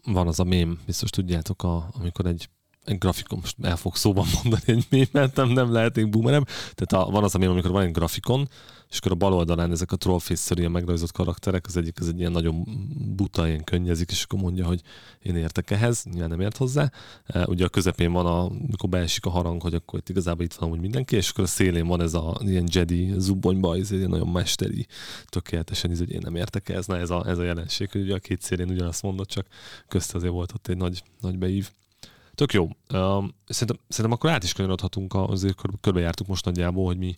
Van 0.03 0.27
az 0.27 0.39
a 0.39 0.43
mém, 0.43 0.79
biztos 0.85 1.09
tudjátok, 1.09 1.63
a, 1.63 1.89
amikor 1.93 2.25
egy 2.25 2.49
egy 2.85 2.97
grafikon, 2.97 3.39
most 3.39 3.55
el 3.61 3.77
fog 3.77 3.95
szóban 3.95 4.25
mondani 4.33 4.63
egy 4.65 4.85
mémet, 4.89 5.35
nem, 5.35 5.49
nem 5.49 5.71
lehetnék 5.71 6.09
boomerem. 6.09 6.43
Tehát 6.75 7.07
a, 7.07 7.11
van 7.11 7.23
az 7.23 7.35
a 7.35 7.37
mém, 7.37 7.49
amikor 7.49 7.71
van 7.71 7.83
egy 7.83 7.91
grafikon, 7.91 8.49
és 8.89 8.97
akkor 8.97 9.11
a 9.11 9.15
bal 9.15 9.33
oldalán 9.33 9.71
ezek 9.71 9.91
a 9.91 9.95
trollface 9.95 10.55
ilyen 10.57 10.71
megrajzott 10.71 11.11
karakterek, 11.11 11.65
az 11.67 11.77
egyik 11.77 11.99
az 11.99 12.07
egy 12.07 12.19
ilyen 12.19 12.31
nagyon 12.31 12.63
buta, 13.15 13.47
ilyen 13.47 13.63
könnyezik, 13.63 14.11
és 14.11 14.23
akkor 14.23 14.39
mondja, 14.39 14.65
hogy 14.65 14.81
én 15.21 15.35
értek 15.35 15.71
ehhez, 15.71 16.03
nyilván 16.03 16.29
nem 16.29 16.41
ért 16.41 16.57
hozzá. 16.57 16.91
E, 17.25 17.45
ugye 17.45 17.65
a 17.65 17.69
közepén 17.69 18.11
van, 18.11 18.25
a, 18.25 18.45
amikor 18.45 18.89
beesik 18.89 19.25
a 19.25 19.29
harang, 19.29 19.61
hogy 19.61 19.73
akkor 19.73 19.99
itt 19.99 20.09
igazából 20.09 20.43
itt 20.43 20.53
van 20.53 20.69
úgy 20.69 20.79
mindenki, 20.79 21.15
és 21.15 21.29
akkor 21.29 21.43
a 21.43 21.47
szélén 21.47 21.87
van 21.87 22.01
ez 22.01 22.13
a 22.13 22.37
ilyen 22.39 22.67
Jedi 22.71 23.13
zubbonyba, 23.17 23.75
ez 23.75 23.91
egy 23.91 24.07
nagyon 24.07 24.27
mesteri, 24.27 24.87
tökéletesen, 25.25 25.97
hogy 25.97 26.11
én 26.11 26.21
nem 26.23 26.35
értek 26.35 26.69
ehhez. 26.69 26.85
Na 26.85 26.97
ez 26.97 27.09
a, 27.09 27.23
ez 27.27 27.37
a 27.37 27.43
jelenség, 27.43 27.91
hogy 27.91 28.01
ugye 28.01 28.15
a 28.15 28.19
két 28.19 28.41
szélén 28.41 28.69
ugyanazt 28.69 29.01
mondott, 29.01 29.27
csak 29.27 29.47
közt 29.87 30.15
azért 30.15 30.33
volt 30.33 30.51
ott 30.53 30.67
egy 30.67 30.77
nagy, 30.77 31.03
nagy 31.21 31.37
beív. 31.37 31.69
Tök 32.39 32.53
jó. 32.53 32.69
Szerintem, 33.45 33.79
szerintem 33.87 34.11
akkor 34.11 34.29
át 34.29 34.43
is 34.43 34.53
kanyarodhatunk, 34.53 35.13
azért 35.13 35.61
körbejártuk 35.81 36.27
most 36.27 36.45
nagyjából, 36.45 36.85
hogy 36.85 36.97
mi, 36.97 37.15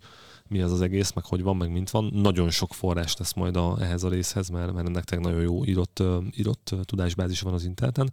mi 0.48 0.62
ez 0.62 0.72
az 0.72 0.82
egész, 0.82 1.14
meg 1.14 1.26
hogy 1.26 1.42
van, 1.42 1.58
meg 1.58 1.72
mint 1.72 1.90
van. 1.90 2.10
Nagyon 2.14 2.50
sok 2.50 2.74
forrás 2.74 3.18
lesz 3.18 3.34
majd 3.34 3.56
a, 3.56 3.78
ehhez 3.80 4.04
a 4.04 4.10
részhez, 4.10 4.50
mert, 4.50 4.74
mert 4.74 4.88
ennek 4.88 5.20
nagyon 5.20 5.42
jó 5.42 5.66
írott, 5.66 6.04
írott 6.36 6.76
tudásbázis 6.86 7.42
van 7.42 7.54
az 7.54 7.64
interneten. 7.64 8.12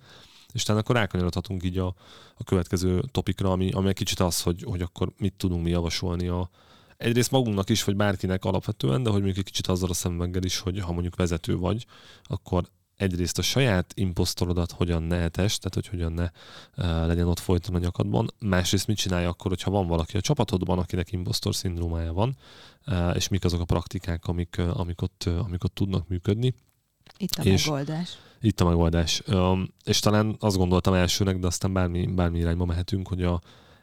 És 0.52 0.62
talán 0.62 0.80
akkor 0.80 0.94
rákanyarodhatunk 0.94 1.64
így 1.64 1.78
a, 1.78 1.94
a 2.36 2.44
következő 2.44 3.02
topikra, 3.12 3.52
ami, 3.52 3.70
ami 3.70 3.88
egy 3.88 3.94
kicsit 3.94 4.20
az, 4.20 4.42
hogy, 4.42 4.62
hogy 4.62 4.80
akkor 4.80 5.12
mit 5.18 5.34
tudunk 5.36 5.62
mi 5.62 5.70
javasolni 5.70 6.28
a, 6.28 6.50
egyrészt 6.96 7.30
magunknak 7.30 7.68
is, 7.68 7.84
vagy 7.84 7.96
bárkinek 7.96 8.44
alapvetően, 8.44 9.02
de 9.02 9.10
hogy 9.10 9.22
mondjuk 9.22 9.38
egy 9.38 9.52
kicsit 9.52 9.66
azzal 9.66 9.90
a 9.90 9.94
szemüveggel 9.94 10.42
is, 10.42 10.58
hogy 10.58 10.80
ha 10.80 10.92
mondjuk 10.92 11.16
vezető 11.16 11.56
vagy, 11.56 11.86
akkor 12.22 12.68
egyrészt 12.98 13.38
a 13.38 13.42
saját 13.42 13.92
imposztorodat 13.94 14.72
hogyan 14.72 15.02
ne 15.02 15.16
etes, 15.16 15.58
tehát 15.58 15.74
hogy 15.74 15.86
hogyan 15.88 16.12
ne 16.12 16.24
uh, 16.24 17.06
legyen 17.06 17.26
ott 17.26 17.38
folyton 17.38 17.74
a 17.74 17.78
nyakadban, 17.78 18.30
másrészt 18.38 18.86
mit 18.86 18.96
csinálj 18.96 19.24
akkor, 19.24 19.50
hogyha 19.50 19.70
van 19.70 19.86
valaki 19.86 20.16
a 20.16 20.20
csapatodban, 20.20 20.78
akinek 20.78 21.12
impostor 21.12 21.54
szindrómája 21.54 22.12
van, 22.12 22.36
uh, 22.86 23.10
és 23.14 23.28
mik 23.28 23.44
azok 23.44 23.60
a 23.60 23.64
praktikák, 23.64 24.26
amik, 24.26 24.56
uh, 24.58 24.80
amik, 24.80 25.02
ott, 25.02 25.24
amik 25.24 25.64
ott 25.64 25.74
tudnak 25.74 26.08
működni. 26.08 26.54
Itt 27.16 27.34
a 27.34 27.42
és 27.42 27.64
megoldás. 27.64 28.18
Itt 28.40 28.60
a 28.60 28.64
megoldás. 28.64 29.22
Um, 29.26 29.68
és 29.84 29.98
talán 29.98 30.36
azt 30.40 30.56
gondoltam 30.56 30.94
elsőnek, 30.94 31.38
de 31.38 31.46
aztán 31.46 31.72
bármi, 31.72 32.06
bármi 32.06 32.38
irányba 32.38 32.64
mehetünk, 32.64 33.08
hogy 33.08 33.22
a, 33.22 33.40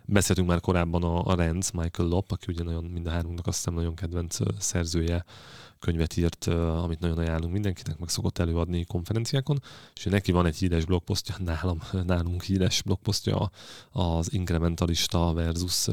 Beszéltünk 0.08 0.48
már 0.48 0.60
korábban 0.60 1.04
a, 1.04 1.26
a 1.26 1.36
Renz, 1.36 1.72
Michael 1.72 2.10
Lopp, 2.10 2.32
aki 2.32 2.46
ugye 2.52 2.64
nagyon 2.64 2.84
mind 2.84 3.08
a 3.08 3.10
hárunknak 3.10 3.48
azt 3.48 3.58
hiszem 3.58 3.74
nagyon 3.74 3.96
kedvenc 3.96 4.38
szerzője 4.60 5.26
könyvet 5.86 6.18
írt, 6.18 6.46
amit 6.84 7.00
nagyon 7.00 7.18
ajánlunk 7.18 7.54
mindenkinek, 7.54 7.98
meg 8.00 8.10
szokott 8.10 8.38
előadni 8.38 8.86
konferenciákon, 8.86 9.62
és 9.96 10.04
neki 10.04 10.32
van 10.32 10.46
egy 10.46 10.58
híres 10.58 10.86
blogposztja, 10.86 11.36
nálam, 11.46 11.82
nálunk 12.06 12.44
híres 12.44 12.82
blogposztja 12.82 13.52
az 13.92 14.34
inkrementalista 14.34 15.34
versus 15.34 15.88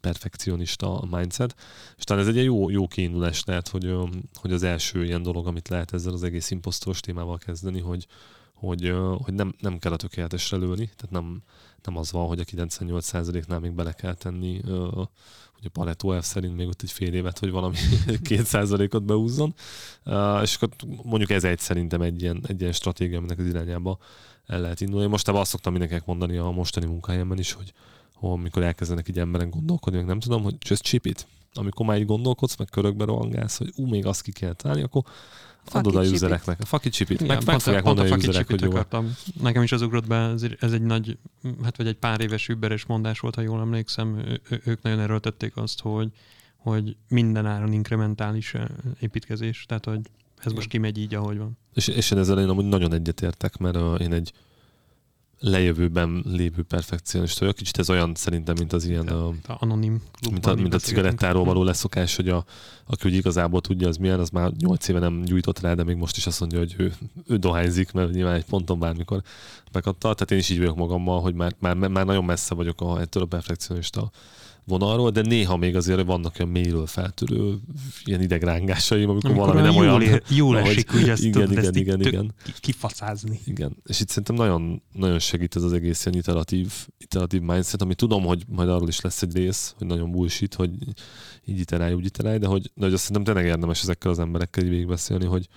perfekcionista 0.00 1.06
mindset, 1.10 1.56
és 1.96 2.04
talán 2.04 2.28
ez 2.28 2.36
egy 2.36 2.44
jó, 2.44 2.70
jó 2.70 2.86
kiindulás 2.86 3.44
lehet, 3.44 3.68
hogy, 3.68 3.94
hogy 4.34 4.52
az 4.52 4.62
első 4.62 5.04
ilyen 5.04 5.22
dolog, 5.22 5.46
amit 5.46 5.68
lehet 5.68 5.92
ezzel 5.92 6.12
az 6.12 6.22
egész 6.22 6.50
imposztoros 6.50 7.00
témával 7.00 7.38
kezdeni, 7.38 7.80
hogy, 7.80 8.06
hogy, 8.54 8.94
hogy 9.24 9.34
nem, 9.34 9.54
nem 9.60 9.78
kell 9.78 9.92
a 9.92 9.96
tökéletesre 9.96 10.56
lőni, 10.56 10.90
tehát 10.96 11.10
nem, 11.10 11.42
nem 11.84 11.96
az 11.96 12.12
van, 12.12 12.26
hogy 12.26 12.40
a 12.40 12.44
98%-nál 12.44 13.58
még 13.58 13.72
bele 13.72 13.92
kell 13.92 14.14
tenni 14.14 14.60
hogy 15.58 15.66
a 15.66 15.78
Pareto 15.78 16.20
F 16.20 16.24
szerint 16.24 16.56
még 16.56 16.66
ott 16.66 16.82
egy 16.82 16.90
fél 16.90 17.14
évet, 17.14 17.38
hogy 17.38 17.50
valami 17.50 17.76
két 18.22 18.44
százalékot 18.44 19.04
beúzzon. 19.04 19.54
És 20.42 20.54
akkor 20.54 20.68
mondjuk 21.02 21.30
ez 21.30 21.44
egy 21.44 21.58
szerintem 21.58 22.00
egy 22.00 22.22
ilyen, 22.22 22.42
egy 22.46 22.60
ilyen 22.60 22.72
stratégia, 22.72 23.18
aminek 23.18 23.38
az 23.38 23.46
irányába 23.46 23.98
el 24.46 24.60
lehet 24.60 24.80
indulni. 24.80 25.06
Most 25.06 25.28
azt 25.28 25.50
szoktam 25.50 25.72
mindenkinek 25.72 26.06
mondani 26.06 26.36
a 26.36 26.50
mostani 26.50 26.86
munkahelyemben 26.86 27.38
is, 27.38 27.52
hogy, 27.52 27.72
amikor 28.20 28.62
elkezdenek 28.62 29.08
így 29.08 29.18
emberen 29.18 29.50
gondolkodni, 29.50 30.02
nem 30.02 30.20
tudom, 30.20 30.42
hogy 30.42 30.56
just 30.58 30.82
chip 30.82 31.06
it. 31.06 31.26
Amikor 31.54 31.86
már 31.86 31.98
így 31.98 32.06
gondolkodsz, 32.06 32.56
meg 32.56 32.68
körökbe 32.70 33.04
rohangálsz, 33.04 33.58
hogy 33.58 33.72
ú, 33.76 33.86
még 33.86 34.06
azt 34.06 34.22
ki 34.22 34.32
kell 34.32 34.52
találni, 34.52 34.82
akkor 34.82 35.02
adod 35.74 35.96
a 35.96 36.00
usereknek. 36.00 36.60
A 36.60 36.64
fucking 36.64 36.94
chipit. 36.94 37.26
Meg, 37.26 37.44
meg 37.44 37.60
fogják 37.60 37.84
mondani 37.84 38.10
a 38.10 38.16
userek, 38.16 38.46
hogy 38.46 38.60
jó. 38.60 38.70
Akartam. 38.70 39.14
Nekem 39.40 39.62
is 39.62 39.72
az 39.72 39.82
ugrott 39.82 40.06
be, 40.06 40.16
ez, 40.16 40.46
ez 40.60 40.72
egy 40.72 40.82
nagy, 40.82 41.18
hát 41.62 41.76
vagy 41.76 41.86
egy 41.86 41.96
pár 41.96 42.20
éves 42.20 42.48
überes 42.48 42.86
mondás 42.86 43.20
volt, 43.20 43.34
ha 43.34 43.40
jól 43.40 43.60
emlékszem. 43.60 44.18
Ő, 44.18 44.60
ők 44.64 44.82
nagyon 44.82 45.00
erőltették 45.00 45.56
azt, 45.56 45.80
hogy, 45.80 46.10
hogy 46.56 46.96
minden 47.08 47.46
áron 47.46 47.72
inkrementális 47.72 48.54
építkezés. 49.00 49.64
Tehát, 49.68 49.84
hogy 49.84 50.00
ez 50.44 50.52
most 50.52 50.68
kimegy 50.68 50.98
így, 50.98 51.14
ahogy 51.14 51.38
van. 51.38 51.58
És, 51.74 51.88
és 51.88 52.10
én 52.10 52.18
ezzel 52.18 52.38
én 52.38 52.48
amúgy 52.48 52.64
nagyon 52.64 52.92
egyetértek, 52.92 53.56
mert 53.56 54.00
én 54.00 54.12
egy 54.12 54.32
lejövőben 55.40 56.22
lévő 56.26 56.62
perfekcionista 56.62 57.40
vagyok. 57.40 57.56
Kicsit 57.56 57.78
ez 57.78 57.90
olyan 57.90 58.12
szerintem, 58.14 58.54
mint 58.58 58.72
az 58.72 58.84
ilyen... 58.84 59.08
A, 59.08 59.28
a 59.28 59.56
anonim 59.58 60.02
mint 60.30 60.46
a, 60.46 60.54
mint 60.54 60.74
a 60.74 60.78
cigarettáról 60.78 61.44
való 61.44 61.62
leszokás, 61.62 62.16
hogy 62.16 62.28
a, 62.28 62.44
aki 62.86 63.08
úgy 63.08 63.14
igazából 63.14 63.60
tudja, 63.60 63.88
az 63.88 63.96
milyen, 63.96 64.20
az 64.20 64.30
már 64.30 64.50
nyolc 64.50 64.88
éve 64.88 64.98
nem 64.98 65.22
gyújtott 65.22 65.60
rá, 65.60 65.74
de 65.74 65.84
még 65.84 65.96
most 65.96 66.16
is 66.16 66.26
azt 66.26 66.40
mondja, 66.40 66.58
hogy 66.58 66.74
ő, 66.78 66.92
ő 67.26 67.36
dohányzik, 67.36 67.92
mert 67.92 68.12
nyilván 68.12 68.34
egy 68.34 68.44
ponton 68.44 68.78
bármikor 68.78 69.22
megadta. 69.72 70.14
Tehát 70.14 70.30
én 70.30 70.38
is 70.38 70.48
így 70.48 70.58
vagyok 70.58 70.76
magammal, 70.76 71.20
hogy 71.20 71.34
már, 71.34 71.54
már, 71.58 71.76
már 71.76 72.06
nagyon 72.06 72.24
messze 72.24 72.54
vagyok 72.54 72.80
a, 72.80 73.00
ettől 73.00 73.22
a 73.22 73.26
perfekcionista 73.26 74.10
vonalról, 74.68 75.10
de 75.10 75.20
néha 75.20 75.56
még 75.56 75.76
azért 75.76 76.04
vannak 76.04 76.36
olyan 76.38 76.52
mélyről 76.52 76.86
feltörő 76.86 77.58
ilyen 78.04 78.22
idegrángásaim, 78.22 79.08
amikor, 79.08 79.30
amikor 79.30 79.46
valami 79.46 79.66
nem 79.66 79.74
jól 79.74 80.00
olyan... 80.00 80.02
Ér, 80.02 80.22
jól 80.28 80.58
esik, 80.58 80.90
hogy 80.90 81.08
ezt 81.08 81.22
igen, 81.22 81.50
igen, 81.50 81.74
igen, 81.74 82.00
igen. 82.00 82.34
kifacázni. 82.60 83.40
Igen, 83.44 83.76
és 83.84 84.00
itt 84.00 84.08
szerintem 84.08 84.34
nagyon, 84.34 84.82
nagyon 84.92 85.18
segít 85.18 85.56
ez 85.56 85.62
az 85.62 85.72
egész 85.72 86.06
ilyen 86.06 86.18
iteratív, 86.18 86.72
iteratív 86.98 87.40
mindset, 87.40 87.82
ami 87.82 87.94
tudom, 87.94 88.24
hogy 88.24 88.44
majd 88.48 88.68
arról 88.68 88.88
is 88.88 89.00
lesz 89.00 89.22
egy 89.22 89.36
rész, 89.36 89.74
hogy 89.78 89.86
nagyon 89.86 90.10
bullshit, 90.10 90.54
hogy 90.54 90.70
így 91.44 91.58
iterálj, 91.58 91.94
úgy 91.94 92.04
iterálj, 92.04 92.38
de 92.38 92.46
hogy, 92.46 92.70
de 92.74 92.84
hogy 92.84 92.92
azt 92.92 93.02
szerintem 93.02 93.34
tényleg 93.34 93.52
érdemes 93.52 93.82
ezekkel 93.82 94.10
az 94.10 94.18
emberekkel 94.18 94.64
így 94.64 94.70
végigbeszélni, 94.70 95.24
hogy, 95.24 95.48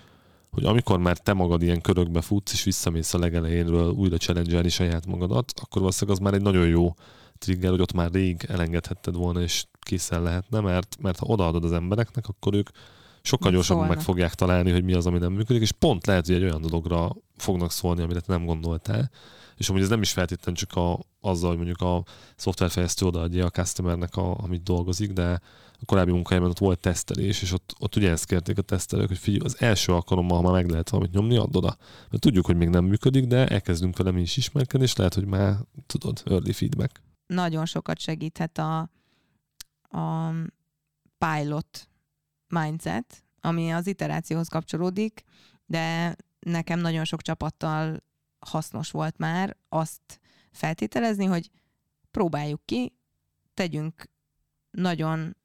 hogy 0.51 0.65
amikor 0.65 0.99
már 0.99 1.17
te 1.17 1.33
magad 1.33 1.61
ilyen 1.61 1.81
körökbe 1.81 2.21
futsz, 2.21 2.53
és 2.53 2.63
visszamész 2.63 3.13
a 3.13 3.19
legelejénről 3.19 3.91
újra 3.91 4.17
challenge 4.17 4.69
saját 4.69 5.05
magadat, 5.05 5.51
akkor 5.55 5.81
valószínűleg 5.81 6.19
az 6.19 6.23
már 6.23 6.33
egy 6.33 6.41
nagyon 6.41 6.67
jó 6.67 6.93
trigger, 7.41 7.69
hogy 7.69 7.81
ott 7.81 7.93
már 7.93 8.11
rég 8.11 8.45
elengedhetted 8.47 9.15
volna, 9.15 9.41
és 9.41 9.65
készen 9.79 10.21
lehetne, 10.21 10.59
mert, 10.59 10.97
mert 11.01 11.19
ha 11.19 11.25
odaadod 11.25 11.63
az 11.63 11.71
embereknek, 11.71 12.27
akkor 12.27 12.53
ők 12.53 12.69
sokkal 13.21 13.51
gyorsabban 13.51 13.87
meg 13.87 14.01
fogják 14.01 14.33
találni, 14.33 14.71
hogy 14.71 14.83
mi 14.83 14.93
az, 14.93 15.05
ami 15.05 15.17
nem 15.17 15.33
működik, 15.33 15.61
és 15.61 15.71
pont 15.71 16.05
lehet, 16.05 16.25
hogy 16.25 16.35
egy 16.35 16.43
olyan 16.43 16.61
dologra 16.61 17.15
fognak 17.37 17.71
szólni, 17.71 18.01
amire 18.01 18.21
nem 18.25 18.45
gondoltál. 18.45 19.11
És 19.57 19.69
amúgy 19.69 19.81
ez 19.81 19.89
nem 19.89 20.01
is 20.01 20.11
feltétlenül 20.11 20.59
csak 20.59 20.75
a, 20.75 20.99
azzal, 21.21 21.47
hogy 21.47 21.57
mondjuk 21.57 21.81
a 21.81 22.03
szoftverfejlesztő 22.35 23.05
odaadja 23.05 23.45
a 23.45 23.49
customernek, 23.49 24.15
a, 24.15 24.37
amit 24.37 24.63
dolgozik, 24.63 25.11
de 25.11 25.41
a 25.81 25.85
korábbi 25.85 26.11
munkájában 26.11 26.49
ott 26.49 26.57
volt 26.57 26.79
tesztelés, 26.79 27.41
és 27.41 27.53
ott, 27.53 27.75
ott 27.79 27.95
ugye 27.95 28.09
ezt 28.09 28.25
kérték 28.25 28.57
a 28.57 28.61
tesztelők, 28.61 29.07
hogy 29.07 29.17
figyelj, 29.17 29.45
az 29.45 29.55
első 29.59 29.93
alkalommal, 29.93 30.37
ha 30.37 30.43
már 30.43 30.53
meg 30.53 30.69
lehet 30.69 30.89
valamit 30.89 31.13
nyomni, 31.13 31.37
add 31.37 31.55
oda. 31.55 31.77
Mert 32.09 32.21
tudjuk, 32.21 32.45
hogy 32.45 32.55
még 32.55 32.69
nem 32.69 32.85
működik, 32.85 33.25
de 33.25 33.47
elkezdünk 33.47 33.97
vele 33.97 34.11
mi 34.11 34.21
is 34.21 34.37
ismerkedni, 34.37 34.85
és 34.85 34.95
lehet, 34.95 35.13
hogy 35.13 35.25
már 35.25 35.57
tudod, 35.87 36.21
early 36.25 36.51
feedback 36.51 37.01
nagyon 37.33 37.65
sokat 37.65 37.99
segíthet 37.99 38.57
a, 38.57 38.89
a 39.81 40.33
pilot 41.17 41.89
mindset, 42.47 43.23
ami 43.41 43.73
az 43.73 43.87
iterációhoz 43.87 44.47
kapcsolódik, 44.47 45.23
de 45.65 46.15
nekem 46.39 46.79
nagyon 46.79 47.03
sok 47.03 47.21
csapattal 47.21 48.03
hasznos 48.39 48.91
volt 48.91 49.17
már 49.17 49.57
azt 49.69 50.19
feltételezni, 50.51 51.25
hogy 51.25 51.49
próbáljuk 52.11 52.65
ki, 52.65 52.93
tegyünk 53.53 54.09
nagyon 54.71 55.37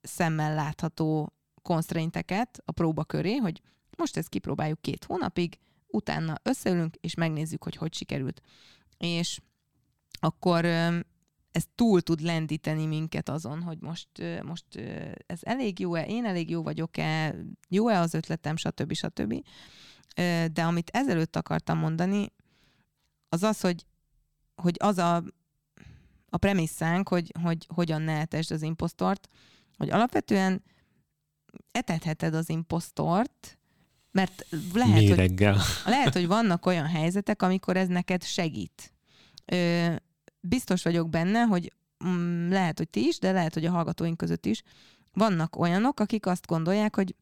szemmel 0.00 0.54
látható 0.54 1.32
konstrainteket 1.62 2.62
a 2.64 2.72
próba 2.72 3.04
köré, 3.04 3.36
hogy 3.36 3.60
most 3.96 4.16
ezt 4.16 4.28
kipróbáljuk 4.28 4.80
két 4.80 5.04
hónapig, 5.04 5.58
utána 5.86 6.34
összeülünk, 6.42 6.94
és 6.94 7.14
megnézzük, 7.14 7.64
hogy 7.64 7.76
hogy 7.76 7.94
sikerült. 7.94 8.40
És 8.96 9.40
akkor 10.24 10.64
ez 10.64 11.64
túl 11.74 12.00
tud 12.00 12.20
lendíteni 12.20 12.86
minket 12.86 13.28
azon, 13.28 13.62
hogy 13.62 13.78
most, 13.80 14.08
most 14.42 14.64
ez 15.26 15.38
elég 15.42 15.78
jó-e, 15.78 16.06
én 16.06 16.24
elég 16.24 16.50
jó 16.50 16.62
vagyok-e, 16.62 17.34
jó-e 17.68 18.00
az 18.00 18.14
ötletem, 18.14 18.56
stb. 18.56 18.92
stb. 18.92 19.44
De 20.52 20.62
amit 20.64 20.90
ezelőtt 20.92 21.36
akartam 21.36 21.78
mondani, 21.78 22.32
az 23.28 23.42
az, 23.42 23.60
hogy, 23.60 23.86
hogy 24.54 24.76
az 24.78 24.98
a, 24.98 25.16
a 26.28 26.36
premisszánk, 26.36 27.08
hogy, 27.08 27.32
hogy 27.42 27.66
hogyan 27.74 28.02
ne 28.02 28.12
etesd 28.12 28.52
az 28.52 28.62
imposztort, 28.62 29.28
hogy 29.76 29.90
alapvetően 29.90 30.62
etetheted 31.70 32.34
az 32.34 32.48
imposztort, 32.48 33.58
mert 34.10 34.46
lehet, 34.72 35.08
hogy, 35.08 35.40
lehet, 35.84 36.12
hogy 36.12 36.26
vannak 36.26 36.66
olyan 36.66 36.86
helyzetek, 36.86 37.42
amikor 37.42 37.76
ez 37.76 37.88
neked 37.88 38.22
segít. 38.22 38.92
Ö, 39.44 39.94
biztos 40.46 40.82
vagyok 40.82 41.10
benne, 41.10 41.42
hogy 41.42 41.72
mm, 42.06 42.50
lehet, 42.50 42.78
hogy 42.78 42.88
ti 42.88 43.06
is, 43.06 43.18
de 43.18 43.32
lehet, 43.32 43.54
hogy 43.54 43.64
a 43.64 43.70
hallgatóink 43.70 44.16
között 44.16 44.46
is 44.46 44.62
vannak 45.12 45.56
olyanok, 45.56 46.00
akik 46.00 46.26
azt 46.26 46.46
gondolják, 46.46 46.96
hogy 46.96 47.14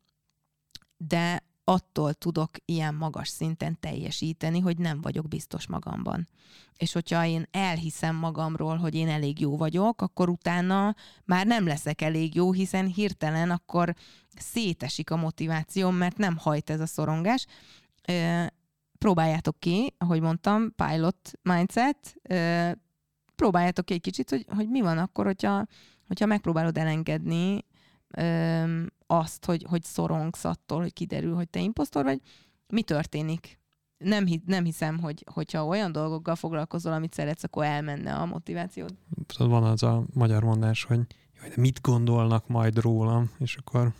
de 0.96 1.42
attól 1.64 2.14
tudok 2.14 2.50
ilyen 2.64 2.94
magas 2.94 3.28
szinten 3.28 3.80
teljesíteni, 3.80 4.60
hogy 4.60 4.78
nem 4.78 5.00
vagyok 5.00 5.28
biztos 5.28 5.66
magamban. 5.66 6.28
És 6.76 6.92
hogyha 6.92 7.26
én 7.26 7.46
elhiszem 7.50 8.16
magamról, 8.16 8.76
hogy 8.76 8.94
én 8.94 9.08
elég 9.08 9.40
jó 9.40 9.56
vagyok, 9.56 10.02
akkor 10.02 10.28
utána 10.28 10.94
már 11.24 11.46
nem 11.46 11.66
leszek 11.66 12.00
elég 12.00 12.34
jó, 12.34 12.52
hiszen 12.52 12.86
hirtelen 12.86 13.50
akkor 13.50 13.94
szétesik 14.36 15.10
a 15.10 15.16
motivációm, 15.16 15.96
mert 15.96 16.16
nem 16.16 16.36
hajt 16.36 16.70
ez 16.70 16.80
a 16.80 16.86
szorongás. 16.86 17.46
Próbáljátok 18.98 19.60
ki, 19.60 19.94
ahogy 19.98 20.20
mondtam, 20.20 20.74
pilot 20.74 21.30
mindset, 21.42 22.14
próbáljátok 23.34 23.90
egy 23.90 24.00
kicsit, 24.00 24.30
hogy, 24.30 24.46
hogy 24.48 24.68
mi 24.68 24.80
van 24.80 24.98
akkor, 24.98 25.24
hogyha, 25.24 25.66
hogyha 26.06 26.26
megpróbálod 26.26 26.78
elengedni 26.78 27.64
azt, 29.06 29.44
hogy, 29.44 29.66
hogy 29.68 29.82
szorongsz 29.82 30.44
attól, 30.44 30.80
hogy 30.80 30.92
kiderül, 30.92 31.34
hogy 31.34 31.48
te 31.48 31.60
imposztor 31.60 32.04
vagy, 32.04 32.20
mi 32.66 32.82
történik? 32.82 33.60
Nem, 33.98 34.26
nem 34.46 34.64
hiszem, 34.64 34.98
hogy, 34.98 35.24
hogyha 35.32 35.66
olyan 35.66 35.92
dolgokkal 35.92 36.36
foglalkozol, 36.36 36.92
amit 36.92 37.14
szeretsz, 37.14 37.44
akkor 37.44 37.64
elmenne 37.64 38.14
a 38.14 38.24
motivációd. 38.24 38.94
Van 39.38 39.64
az 39.64 39.82
a 39.82 40.04
magyar 40.14 40.42
mondás, 40.42 40.84
hogy 40.84 41.00
jaj, 41.40 41.48
de 41.48 41.54
mit 41.56 41.80
gondolnak 41.80 42.48
majd 42.48 42.78
rólam, 42.78 43.30
és 43.38 43.56
akkor 43.56 43.92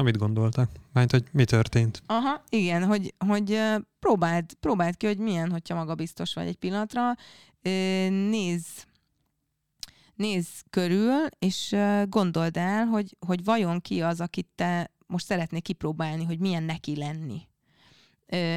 na 0.00 0.06
mit 0.06 0.18
gondoltak? 0.18 0.70
Mert 0.92 1.10
hogy 1.10 1.24
mi 1.32 1.44
történt? 1.44 2.02
Aha, 2.06 2.42
igen, 2.48 2.84
hogy, 2.84 3.14
hogy 3.26 3.60
próbáld, 3.98 4.52
próbáld 4.60 4.96
ki, 4.96 5.06
hogy 5.06 5.18
milyen, 5.18 5.50
hogyha 5.50 5.74
magabiztos 5.74 6.34
vagy 6.34 6.46
egy 6.46 6.56
pillanatra. 6.56 7.14
Nézz 8.08 8.66
nézz 10.14 10.48
körül, 10.70 11.26
és 11.38 11.76
gondold 12.08 12.56
el, 12.56 12.84
hogy, 12.84 13.16
hogy 13.26 13.44
vajon 13.44 13.80
ki 13.80 14.02
az, 14.02 14.20
akit 14.20 14.48
te 14.54 14.90
most 15.06 15.26
szeretnék 15.26 15.62
kipróbálni, 15.62 16.24
hogy 16.24 16.38
milyen 16.38 16.62
neki 16.62 16.96
lenni. 16.96 17.48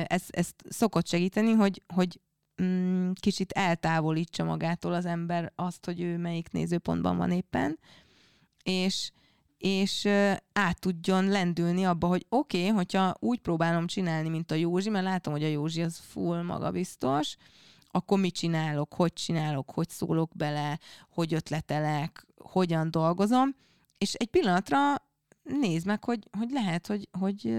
Ez, 0.07 0.23
ez 0.27 0.49
szokott 0.69 1.07
segíteni, 1.07 1.51
hogy, 1.51 1.81
hogy 1.93 2.19
mm, 2.63 3.11
kicsit 3.13 3.51
eltávolítsa 3.51 4.43
magától 4.43 4.93
az 4.93 5.05
ember 5.05 5.51
azt, 5.55 5.85
hogy 5.85 6.01
ő 6.01 6.17
melyik 6.17 6.51
nézőpontban 6.51 7.17
van 7.17 7.31
éppen, 7.31 7.79
és, 8.63 9.11
és 9.63 10.07
át 10.53 10.79
tudjon 10.79 11.27
lendülni 11.27 11.85
abba, 11.85 12.07
hogy 12.07 12.25
oké, 12.29 12.59
okay, 12.59 12.69
hogyha 12.69 13.15
úgy 13.19 13.39
próbálom 13.39 13.87
csinálni, 13.87 14.29
mint 14.29 14.51
a 14.51 14.55
Józsi, 14.55 14.89
mert 14.89 15.05
látom, 15.05 15.33
hogy 15.33 15.43
a 15.43 15.47
Józsi 15.47 15.81
az 15.81 15.97
full 15.97 16.41
magabiztos, 16.41 17.35
akkor 17.87 18.19
mit 18.19 18.35
csinálok, 18.35 18.93
hogy 18.93 19.13
csinálok, 19.13 19.71
hogy 19.71 19.89
szólok 19.89 20.35
bele, 20.35 20.79
hogy 21.09 21.33
ötletelek, 21.33 22.27
hogyan 22.37 22.91
dolgozom, 22.91 23.55
és 23.97 24.13
egy 24.13 24.27
pillanatra 24.27 24.95
nézd 25.43 25.85
meg, 25.85 26.03
hogy, 26.03 26.27
hogy 26.37 26.49
lehet, 26.51 26.87
hogy, 26.87 27.09
hogy 27.11 27.51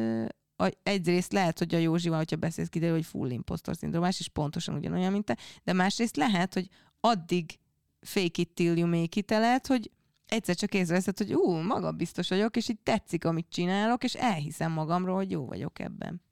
egyrészt 0.83 1.33
lehet, 1.33 1.59
hogy 1.59 1.75
a 1.75 1.79
Józsival, 1.79 2.19
hogyha 2.19 2.37
beszélsz, 2.37 2.69
kiderül, 2.69 2.95
hogy 2.95 3.07
full 3.07 3.31
impostor 3.31 3.77
szindrómás, 3.77 4.21
és 4.21 4.29
pontosan 4.29 4.75
ugyanolyan, 4.75 5.13
mint 5.13 5.25
te, 5.25 5.37
de 5.63 5.73
másrészt 5.73 6.17
lehet, 6.17 6.55
hogy 6.55 6.69
addig 7.01 7.59
fake 8.01 8.41
it 8.43 8.51
till 8.55 8.77
you 8.77 8.89
make 8.89 9.19
it 9.21 9.31
lehet, 9.31 9.67
hogy 9.67 9.91
egyszer 10.29 10.55
csak 10.55 10.75
észreveszed, 10.75 11.18
hogy 11.18 11.35
ú, 11.35 11.51
maga 11.51 11.93
biztos 11.93 12.29
vagyok, 12.29 12.57
és 12.57 12.68
így 12.68 12.79
tetszik, 12.83 13.25
amit 13.25 13.47
csinálok, 13.49 14.05
és 14.05 14.14
elhiszem 14.14 14.72
magamról, 14.72 15.14
hogy 15.14 15.31
jó 15.31 15.47
vagyok 15.47 15.79
ebben. 15.79 16.22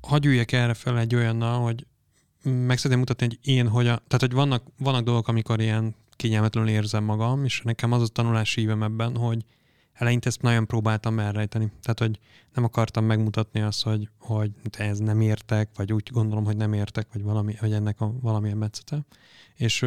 Hagyj 0.00 0.28
üljek 0.28 0.52
erre 0.52 0.74
fel 0.74 0.98
egy 0.98 1.14
olyannal, 1.14 1.62
hogy 1.62 1.86
meg 2.42 2.76
szeretném 2.76 2.98
mutatni, 2.98 3.26
hogy 3.26 3.38
én 3.42 3.68
hogy 3.68 3.86
a, 3.86 3.96
tehát 3.96 4.20
hogy 4.20 4.32
vannak, 4.32 4.64
vannak 4.78 5.04
dolgok, 5.04 5.28
amikor 5.28 5.60
ilyen 5.60 5.94
kényelmetlenül 6.10 6.70
érzem 6.70 7.04
magam, 7.04 7.44
és 7.44 7.60
nekem 7.60 7.92
az 7.92 8.02
a 8.02 8.06
tanulási 8.06 8.60
ívem 8.60 8.82
ebben, 8.82 9.16
hogy 9.16 9.44
eleinte 9.92 10.28
ezt 10.28 10.42
nagyon 10.42 10.66
próbáltam 10.66 11.18
elrejteni. 11.18 11.72
Tehát, 11.82 11.98
hogy 11.98 12.18
nem 12.54 12.64
akartam 12.64 13.04
megmutatni 13.04 13.60
azt, 13.60 13.82
hogy, 13.82 14.08
hogy 14.18 14.50
ez 14.70 14.98
nem 14.98 15.20
értek, 15.20 15.70
vagy 15.76 15.92
úgy 15.92 16.10
gondolom, 16.12 16.44
hogy 16.44 16.56
nem 16.56 16.72
értek, 16.72 17.08
vagy 17.12 17.22
valami, 17.22 17.54
hogy 17.54 17.72
ennek 17.72 18.00
a 18.00 18.12
valamilyen 18.20 18.56
metszete. 18.56 19.04
És, 19.54 19.86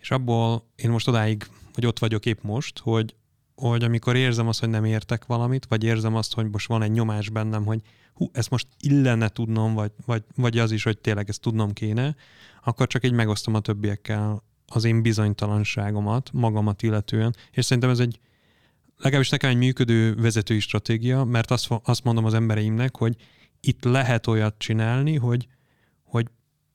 és 0.00 0.10
abból 0.10 0.64
én 0.76 0.90
most 0.90 1.08
odáig, 1.08 1.46
hogy 1.74 1.86
ott 1.86 1.98
vagyok 1.98 2.26
épp 2.26 2.42
most, 2.42 2.78
hogy, 2.78 3.14
hogy 3.54 3.84
amikor 3.84 4.16
érzem 4.16 4.48
azt, 4.48 4.60
hogy 4.60 4.68
nem 4.68 4.84
értek 4.84 5.26
valamit, 5.26 5.66
vagy 5.68 5.84
érzem 5.84 6.14
azt, 6.14 6.34
hogy 6.34 6.50
most 6.50 6.68
van 6.68 6.82
egy 6.82 6.90
nyomás 6.90 7.28
bennem, 7.28 7.64
hogy 7.64 7.80
hú, 8.14 8.30
ezt 8.32 8.50
most 8.50 8.66
illene 8.80 9.28
tudnom, 9.28 9.74
vagy, 9.74 9.92
vagy, 10.06 10.22
vagy 10.34 10.58
az 10.58 10.72
is, 10.72 10.82
hogy 10.82 10.98
tényleg 10.98 11.28
ezt 11.28 11.40
tudnom 11.40 11.72
kéne, 11.72 12.16
akkor 12.64 12.86
csak 12.86 13.04
így 13.04 13.12
megosztom 13.12 13.54
a 13.54 13.60
többiekkel 13.60 14.42
az 14.66 14.84
én 14.84 15.02
bizonytalanságomat, 15.02 16.30
magamat 16.32 16.82
illetően, 16.82 17.36
és 17.50 17.64
szerintem 17.64 17.90
ez 17.90 17.98
egy 17.98 18.20
legalábbis 18.96 19.30
nekem 19.30 19.50
egy 19.50 19.56
működő 19.56 20.14
vezetői 20.14 20.60
stratégia, 20.60 21.24
mert 21.24 21.50
azt, 21.50 21.68
azt 21.84 22.04
mondom 22.04 22.24
az 22.24 22.34
embereimnek, 22.34 22.96
hogy 22.96 23.16
itt 23.60 23.84
lehet 23.84 24.26
olyat 24.26 24.54
csinálni, 24.58 25.16
hogy, 25.16 25.48
hogy, 26.04 26.26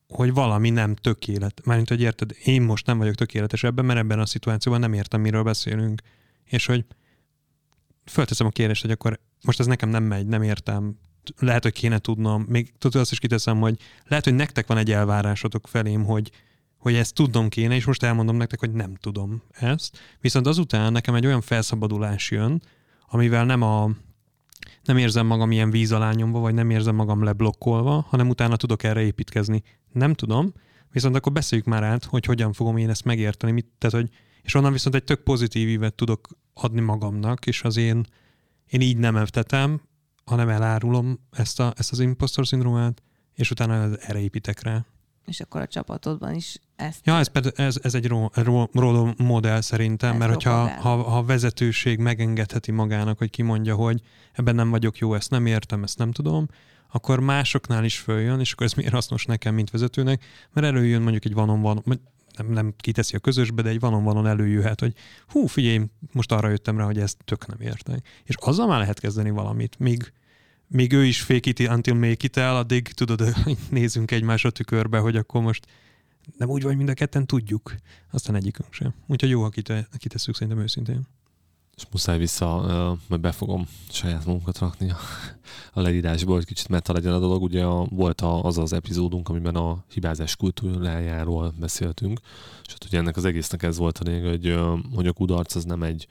hogy 0.07 0.33
valami 0.33 0.69
nem 0.69 0.95
tökélet. 0.95 1.61
Mármint, 1.65 1.89
hogy 1.89 2.01
érted, 2.01 2.31
én 2.43 2.61
most 2.61 2.85
nem 2.85 2.97
vagyok 2.97 3.15
tökéletes 3.15 3.63
ebben, 3.63 3.85
mert 3.85 3.99
ebben 3.99 4.19
a 4.19 4.25
szituációban 4.25 4.79
nem 4.79 4.93
értem, 4.93 5.21
miről 5.21 5.43
beszélünk. 5.43 6.01
És 6.43 6.65
hogy 6.65 6.85
fölteszem 8.05 8.47
a 8.47 8.49
kérdést, 8.49 8.81
hogy 8.81 8.91
akkor 8.91 9.19
most 9.43 9.59
ez 9.59 9.65
nekem 9.65 9.89
nem 9.89 10.03
megy, 10.03 10.27
nem 10.27 10.41
értem, 10.41 10.97
lehet, 11.39 11.63
hogy 11.63 11.73
kéne 11.73 11.99
tudnom, 11.99 12.45
még 12.47 12.73
tudod, 12.77 13.01
azt 13.01 13.11
is 13.11 13.19
kiteszem, 13.19 13.59
hogy 13.59 13.79
lehet, 14.07 14.23
hogy 14.23 14.33
nektek 14.33 14.67
van 14.67 14.77
egy 14.77 14.91
elvárásotok 14.91 15.67
felém, 15.67 16.03
hogy, 16.03 16.31
hogy 16.77 16.95
ezt 16.95 17.13
tudnom 17.13 17.49
kéne, 17.49 17.75
és 17.75 17.85
most 17.85 18.03
elmondom 18.03 18.35
nektek, 18.35 18.59
hogy 18.59 18.71
nem 18.71 18.95
tudom 18.95 19.43
ezt. 19.51 19.99
Viszont 20.19 20.47
azután 20.47 20.91
nekem 20.91 21.15
egy 21.15 21.25
olyan 21.25 21.41
felszabadulás 21.41 22.31
jön, 22.31 22.61
amivel 23.07 23.45
nem 23.45 23.61
a 23.61 23.89
nem 24.85 24.97
érzem 24.97 25.25
magam 25.25 25.51
ilyen 25.51 25.69
víz 25.69 25.89
vagy 26.31 26.53
nem 26.53 26.69
érzem 26.69 26.95
magam 26.95 27.23
leblokkolva, 27.23 28.05
hanem 28.09 28.29
utána 28.29 28.55
tudok 28.55 28.83
erre 28.83 29.01
építkezni. 29.01 29.63
Nem 29.91 30.13
tudom, 30.13 30.53
viszont 30.91 31.15
akkor 31.15 31.31
beszéljük 31.31 31.67
már 31.67 31.83
át, 31.83 32.03
hogy 32.03 32.25
hogyan 32.25 32.53
fogom 32.53 32.77
én 32.77 32.89
ezt 32.89 33.05
megérteni, 33.05 33.51
mit, 33.51 33.67
tehát, 33.77 33.95
hogy, 33.95 34.09
és 34.41 34.53
onnan 34.53 34.71
viszont 34.71 34.95
egy 34.95 35.03
tök 35.03 35.23
pozitív 35.23 35.67
ívet 35.67 35.93
tudok 35.93 36.27
adni 36.53 36.81
magamnak, 36.81 37.45
és 37.45 37.63
az 37.63 37.77
én, 37.77 38.05
én 38.65 38.81
így 38.81 38.97
nem 38.97 39.15
evtetem, 39.15 39.81
hanem 40.25 40.49
elárulom 40.49 41.19
ezt, 41.31 41.59
a, 41.59 41.73
ezt 41.75 41.91
az 41.91 41.99
impostor 41.99 42.47
szindrómát, 42.47 43.01
és 43.33 43.51
utána 43.51 43.95
erre 43.97 44.19
építek 44.19 44.61
rá. 44.63 44.85
És 45.25 45.39
akkor 45.39 45.61
a 45.61 45.67
csapatodban 45.67 46.33
is 46.33 46.59
ezt... 46.75 47.05
Ja, 47.05 47.17
ez, 47.17 47.29
ez, 47.55 47.79
ez 47.81 47.93
egy 47.93 48.07
róló 48.71 49.13
modell 49.17 49.61
szerintem, 49.61 50.11
ez 50.13 50.19
mert 50.19 50.33
hogyha 50.33 50.69
ha, 50.69 50.89
ha 50.95 51.17
a 51.17 51.23
vezetőség 51.23 51.99
megengedheti 51.99 52.71
magának, 52.71 53.17
hogy 53.17 53.29
kimondja, 53.29 53.75
hogy 53.75 54.01
ebben 54.33 54.55
nem 54.55 54.69
vagyok 54.69 54.97
jó, 54.97 55.13
ezt 55.13 55.29
nem 55.29 55.45
értem, 55.45 55.83
ezt 55.83 55.97
nem 55.97 56.11
tudom, 56.11 56.47
akkor 56.91 57.19
másoknál 57.19 57.83
is 57.83 57.97
följön, 57.97 58.39
és 58.39 58.51
akkor 58.51 58.65
ez 58.65 58.73
miért 58.73 58.93
hasznos 58.93 59.25
nekem, 59.25 59.53
mint 59.53 59.69
vezetőnek, 59.69 60.25
mert 60.53 60.67
előjön 60.67 61.01
mondjuk 61.01 61.25
egy 61.25 61.33
vanon 61.33 61.61
van, 61.61 61.83
nem, 62.37 62.47
nem 62.47 62.73
kiteszi 62.77 63.15
a 63.15 63.19
közösbe, 63.19 63.61
de 63.61 63.69
egy 63.69 63.79
vanon 63.79 64.03
vanon 64.03 64.27
előjöhet, 64.27 64.79
hogy 64.79 64.93
hú, 65.27 65.45
figyelj, 65.45 65.81
most 66.11 66.31
arra 66.31 66.49
jöttem 66.49 66.77
rá, 66.77 66.85
hogy 66.85 66.99
ezt 66.99 67.17
tök 67.25 67.47
nem 67.47 67.61
értek. 67.61 68.07
És 68.23 68.35
azzal 68.39 68.67
már 68.67 68.79
lehet 68.79 68.99
kezdeni 68.99 69.29
valamit, 69.29 69.79
míg, 69.79 70.13
míg 70.67 70.93
ő 70.93 71.05
is 71.05 71.21
fake 71.21 71.49
it 71.49 71.59
until 71.59 71.93
make 71.93 72.25
it 72.25 72.37
el, 72.37 72.55
addig 72.55 72.87
tudod, 72.87 73.33
nézzünk 73.69 74.11
egymásra 74.11 74.49
tükörbe, 74.49 74.97
hogy 74.97 75.15
akkor 75.15 75.41
most 75.41 75.65
nem 76.37 76.49
úgy 76.49 76.63
vagy, 76.63 76.77
mind 76.77 76.89
a 76.89 76.93
ketten 76.93 77.25
tudjuk. 77.25 77.75
Aztán 78.11 78.35
egyikünk 78.35 78.73
sem. 78.73 78.93
Úgyhogy 79.07 79.29
jó, 79.29 79.41
ha 79.41 79.49
kite, 79.49 79.87
kitesszük 79.97 80.35
szerintem 80.35 80.63
őszintén. 80.63 81.07
és 81.75 81.85
muszáj 81.91 82.17
vissza, 82.17 82.97
majd 83.07 83.21
be 83.21 83.31
fogom 83.31 83.67
saját 83.89 84.25
munkat 84.25 84.57
rakni 84.57 84.89
a, 84.89 84.97
a 85.73 85.81
leírásba, 85.81 86.33
hogy 86.33 86.45
kicsit 86.45 86.67
meta 86.67 86.93
legyen 86.93 87.13
a 87.13 87.19
dolog. 87.19 87.41
Ugye 87.41 87.63
a, 87.63 87.85
volt 87.89 88.21
a, 88.21 88.43
az 88.43 88.57
az 88.57 88.73
epizódunk, 88.73 89.29
amiben 89.29 89.55
a 89.55 89.83
hibázás 89.93 90.35
kultúrájáról 90.35 91.53
beszéltünk, 91.59 92.19
és 92.65 92.71
hát 92.71 92.85
ugye 92.85 92.97
ennek 92.97 93.17
az 93.17 93.25
egésznek 93.25 93.63
ez 93.63 93.77
volt 93.77 93.97
a 93.97 94.03
lényeg, 94.03 94.29
hogy, 94.29 94.59
hogy 94.95 95.07
a 95.07 95.13
kudarc 95.13 95.55
az 95.55 95.63
nem 95.63 95.83
egy 95.83 96.07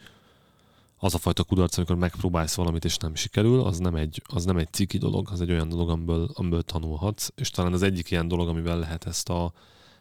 az 1.04 1.14
a 1.14 1.18
fajta 1.18 1.44
kudarc, 1.44 1.76
amikor 1.76 1.96
megpróbálsz 1.96 2.54
valamit 2.54 2.84
és 2.84 2.96
nem 2.96 3.14
sikerül, 3.14 3.60
az 3.60 3.78
nem 3.78 3.94
egy, 3.94 4.22
az 4.24 4.44
nem 4.44 4.56
egy 4.56 4.72
ciki 4.72 4.98
dolog, 4.98 5.28
az 5.30 5.40
egy 5.40 5.50
olyan 5.50 5.68
dolog, 5.68 5.90
amiből, 5.90 6.30
amiből 6.34 6.62
tanulhatsz, 6.62 7.28
és 7.34 7.50
talán 7.50 7.72
az 7.72 7.82
egyik 7.82 8.10
ilyen 8.10 8.28
dolog, 8.28 8.48
amivel 8.48 8.78
lehet 8.78 9.06
ezt 9.06 9.28
a, 9.28 9.52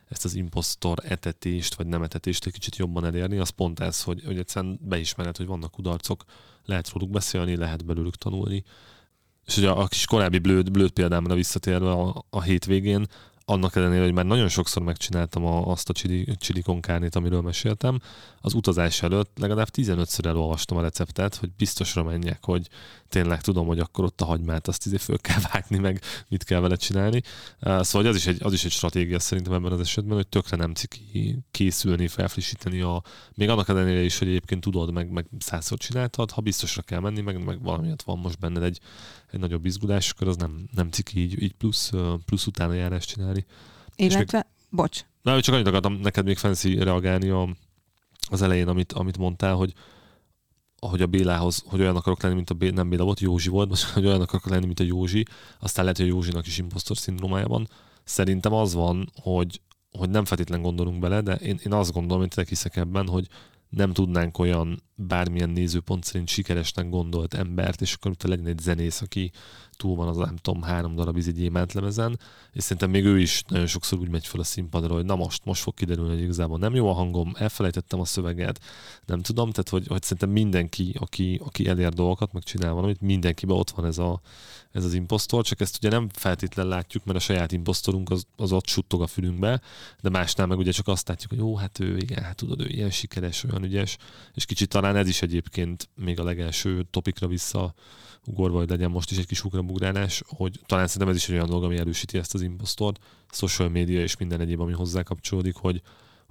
ezt 0.09 0.25
az 0.25 0.35
impostor 0.35 0.97
etetést, 1.03 1.75
vagy 1.75 1.87
nem 1.87 2.03
etetést 2.03 2.45
egy 2.45 2.53
kicsit 2.53 2.75
jobban 2.75 3.05
elérni, 3.05 3.37
az 3.37 3.49
pont 3.49 3.79
ez, 3.79 4.03
hogy, 4.03 4.23
hogy 4.25 4.37
egyszerűen 4.37 4.79
beismered, 4.81 5.37
hogy 5.37 5.45
vannak 5.45 5.71
kudarcok, 5.71 6.23
lehet 6.65 6.89
róluk 6.89 7.09
beszélni, 7.09 7.55
lehet 7.55 7.85
belőlük 7.85 8.15
tanulni. 8.15 8.63
És 9.45 9.57
ugye 9.57 9.69
a 9.69 9.87
kis 9.87 10.05
korábbi 10.05 10.39
blőd, 10.39 10.71
blőd 10.71 10.91
példámra 10.91 11.35
visszatérve 11.35 11.91
a, 11.91 12.25
a 12.29 12.41
hétvégén, 12.41 13.05
annak 13.45 13.75
ellenére, 13.75 14.03
hogy 14.03 14.13
már 14.13 14.25
nagyon 14.25 14.47
sokszor 14.47 14.83
megcsináltam 14.83 15.45
a, 15.45 15.67
azt 15.71 15.89
a 15.89 15.93
chili 16.37 16.61
konkárnét, 16.63 17.15
amiről 17.15 17.41
meséltem, 17.41 17.99
az 18.41 18.53
utazás 18.53 19.01
előtt 19.01 19.37
legalább 19.39 19.67
15-ször 19.73 20.25
elolvastam 20.25 20.77
a 20.77 20.81
receptet, 20.81 21.35
hogy 21.35 21.49
biztosra 21.57 22.03
menjek, 22.03 22.39
hogy 22.41 22.67
tényleg 23.09 23.41
tudom, 23.41 23.67
hogy 23.67 23.79
akkor 23.79 24.03
ott 24.03 24.21
a 24.21 24.25
hagymát 24.25 24.67
azt 24.67 24.85
izé 24.85 24.97
föl 24.97 25.17
kell 25.17 25.39
vágni, 25.51 25.77
meg 25.77 26.01
mit 26.27 26.43
kell 26.43 26.59
vele 26.59 26.75
csinálni. 26.75 27.21
Szóval 27.59 28.07
az 28.07 28.15
is 28.15 28.27
egy, 28.27 28.43
az 28.43 28.53
is 28.53 28.65
egy 28.65 28.71
stratégia 28.71 29.19
szerintem 29.19 29.53
ebben 29.53 29.71
az 29.71 29.79
esetben, 29.79 30.15
hogy 30.15 30.27
tökre 30.27 30.57
nem 30.57 30.73
ciki 30.73 31.37
készülni, 31.51 32.07
felfrissíteni 32.07 32.81
a, 32.81 33.03
még 33.33 33.49
annak 33.49 33.69
ellenére 33.69 34.01
is, 34.01 34.17
hogy 34.17 34.27
egyébként 34.27 34.61
tudod, 34.61 34.93
meg, 34.93 35.11
meg 35.11 35.25
százszor 35.39 35.77
csináltad, 35.77 36.31
ha 36.31 36.41
biztosra 36.41 36.81
kell 36.81 36.99
menni, 36.99 37.21
meg, 37.21 37.43
meg 37.43 37.61
valamiért 37.61 38.03
van 38.03 38.19
most 38.19 38.39
benned 38.39 38.63
egy, 38.63 38.79
egy 39.33 39.39
nagyobb 39.39 39.65
izgulás, 39.65 40.09
akkor 40.09 40.27
az 40.27 40.35
nem, 40.35 40.67
nem 40.71 40.89
ciki 40.89 41.19
így, 41.19 41.41
így 41.41 41.53
plusz, 41.53 41.91
plusz 42.25 42.45
utána 42.45 42.73
járás 42.73 43.05
csinálni. 43.05 43.45
Illetve, 43.95 44.37
még, 44.37 44.67
bocs. 44.69 45.05
Na, 45.21 45.41
csak 45.41 45.53
annyit 45.53 45.67
akartam 45.67 45.93
neked 45.93 46.25
még 46.25 46.37
fancy 46.37 46.77
reagálni 46.77 47.29
a, 47.29 47.55
az 48.29 48.41
elején, 48.41 48.67
amit, 48.67 48.91
amit 48.91 49.17
mondtál, 49.17 49.55
hogy 49.55 49.73
ahogy 50.79 51.01
a 51.01 51.07
Bélához, 51.07 51.63
hogy 51.65 51.79
olyan 51.79 51.95
akarok 51.95 52.21
lenni, 52.21 52.35
mint 52.35 52.49
a 52.49 52.53
Béla, 52.53 52.73
nem 52.73 52.89
Béla 52.89 53.03
volt, 53.03 53.19
Józsi 53.19 53.49
volt, 53.49 53.69
most, 53.69 53.83
hogy 53.83 54.05
olyan 54.05 54.21
akarok 54.21 54.49
lenni, 54.49 54.65
mint 54.65 54.79
a 54.79 54.83
Józsi, 54.83 55.25
aztán 55.59 55.83
lehet, 55.83 55.99
hogy 55.99 56.09
a 56.09 56.13
Józsinak 56.13 56.47
is 56.47 56.57
impostor 56.57 56.97
szindrómája 56.97 57.47
van. 57.47 57.67
Szerintem 58.03 58.53
az 58.53 58.73
van, 58.73 59.11
hogy, 59.21 59.61
hogy 59.91 60.09
nem 60.09 60.25
feltétlen 60.25 60.61
gondolunk 60.61 60.99
bele, 60.99 61.21
de 61.21 61.35
én, 61.35 61.59
én 61.65 61.73
azt 61.73 61.91
gondolom, 61.91 62.27
hogy 62.35 62.47
hiszek 62.47 62.75
ebben, 62.75 63.07
hogy 63.07 63.27
nem 63.75 63.93
tudnánk 63.93 64.39
olyan 64.39 64.83
bármilyen 64.95 65.49
nézőpont 65.49 66.03
szerint 66.03 66.27
sikeresnek 66.29 66.89
gondolt 66.89 67.33
embert, 67.33 67.81
és 67.81 67.93
akkor 67.93 68.11
utána 68.11 68.33
legyen 68.33 68.51
egy 68.51 68.59
zenész, 68.59 69.01
aki 69.01 69.31
túl 69.77 69.95
van 69.95 70.07
az, 70.07 70.17
nem 70.17 70.35
tudom, 70.35 70.61
három 70.61 70.95
darab 70.95 71.17
izi 71.17 71.31
gyémántlemezen, 71.31 72.19
és 72.53 72.63
szerintem 72.63 72.89
még 72.89 73.05
ő 73.05 73.19
is 73.19 73.43
nagyon 73.47 73.67
sokszor 73.67 73.99
úgy 73.99 74.09
megy 74.09 74.27
fel 74.27 74.39
a 74.39 74.43
színpadra, 74.43 74.93
hogy 74.93 75.05
na 75.05 75.15
most, 75.15 75.45
most 75.45 75.61
fog 75.61 75.73
kiderülni, 75.73 76.13
hogy 76.13 76.21
igazából 76.21 76.57
nem 76.57 76.75
jó 76.75 76.89
a 76.89 76.93
hangom, 76.93 77.31
elfelejtettem 77.37 77.99
a 77.99 78.05
szöveget, 78.05 78.59
nem 79.05 79.21
tudom, 79.21 79.51
tehát 79.51 79.69
hogy, 79.69 79.87
hogy 79.87 80.01
szerintem 80.01 80.29
mindenki, 80.29 80.95
aki, 80.99 81.41
aki 81.43 81.67
elér 81.67 81.93
dolgokat, 81.93 82.33
meg 82.33 82.43
csinál 82.43 82.73
valamit, 82.73 83.01
mindenkiben 83.01 83.57
ott 83.57 83.69
van 83.69 83.85
ez, 83.85 83.97
a, 83.97 84.21
ez 84.71 84.85
az 84.85 84.93
impostor, 84.93 85.43
csak 85.43 85.61
ezt 85.61 85.77
ugye 85.77 85.89
nem 85.89 86.09
feltétlen 86.13 86.67
látjuk, 86.67 87.03
mert 87.03 87.17
a 87.17 87.21
saját 87.21 87.51
impostorunk 87.51 88.09
az, 88.09 88.25
az 88.35 88.51
ott 88.51 88.67
suttog 88.67 89.01
a 89.01 89.07
fülünkbe, 89.07 89.61
de 90.01 90.09
másnál 90.09 90.47
meg 90.47 90.57
ugye 90.57 90.71
csak 90.71 90.87
azt 90.87 91.07
látjuk, 91.07 91.29
hogy 91.29 91.39
jó, 91.39 91.55
hát 91.55 91.79
ő, 91.79 91.97
igen, 91.97 92.23
hát 92.23 92.35
tudod, 92.35 92.61
ő 92.61 92.67
ilyen 92.67 92.91
sikeres, 92.91 93.43
olyan 93.43 93.63
ügyes, 93.63 93.97
és 94.33 94.45
kicsit 94.45 94.69
talán 94.69 94.95
ez 94.95 95.07
is 95.07 95.21
egyébként 95.21 95.89
még 95.95 96.19
a 96.19 96.23
legelső 96.23 96.85
topikra 96.91 97.27
vissza 97.27 97.73
ugorva, 98.25 98.57
hogy 98.57 98.69
legyen 98.69 98.91
most 98.91 99.11
is 99.11 99.17
egy 99.17 99.25
kis 99.25 99.43
ugrabugrálás, 99.69 100.23
hogy 100.27 100.59
talán 100.65 100.87
szerintem 100.87 101.09
ez 101.09 101.15
is 101.15 101.29
egy 101.29 101.35
olyan 101.35 101.47
dolog, 101.47 101.63
ami 101.63 101.77
erősíti 101.77 102.17
ezt 102.17 102.33
az 102.33 102.41
impostort, 102.41 102.99
social 103.31 103.69
media 103.69 104.01
és 104.01 104.17
minden 104.17 104.39
egyéb, 104.39 104.59
ami 104.59 104.73
hozzá 104.73 105.03
kapcsolódik, 105.03 105.55
hogy, 105.55 105.81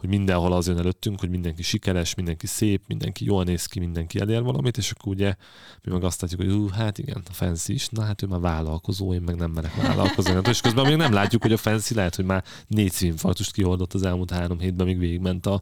hogy 0.02 0.10
mindenhol 0.10 0.52
az 0.52 0.66
jön 0.66 0.78
előttünk, 0.78 1.20
hogy 1.20 1.30
mindenki 1.30 1.62
sikeres, 1.62 2.14
mindenki 2.14 2.46
szép, 2.46 2.82
mindenki 2.86 3.24
jól 3.24 3.44
néz 3.44 3.66
ki, 3.66 3.78
mindenki 3.78 4.20
elér 4.20 4.42
valamit, 4.42 4.76
és 4.76 4.90
akkor 4.90 5.12
ugye 5.12 5.34
mi 5.82 5.92
meg 5.92 6.04
azt 6.04 6.20
látjuk, 6.20 6.40
hogy 6.40 6.50
ú, 6.50 6.68
hát 6.68 6.98
igen, 6.98 7.22
a 7.28 7.32
Fancy 7.32 7.72
is, 7.72 7.88
na 7.88 8.02
hát 8.02 8.22
ő 8.22 8.26
már 8.26 8.40
vállalkozó, 8.40 9.14
én 9.14 9.20
meg 9.20 9.36
nem 9.36 9.50
merek 9.50 9.74
vállalkozni. 9.82 10.40
és 10.48 10.60
közben 10.60 10.86
még 10.86 10.96
nem 10.96 11.12
látjuk, 11.12 11.42
hogy 11.42 11.52
a 11.52 11.56
Fancy 11.56 11.94
lehet, 11.94 12.14
hogy 12.14 12.24
már 12.24 12.44
négy 12.66 12.92
színfarktust 12.92 13.52
kioldott 13.52 13.94
az 13.94 14.02
elmúlt 14.02 14.30
három 14.30 14.58
hétben, 14.58 14.86
míg 14.86 14.98
végigment 14.98 15.46
a, 15.46 15.52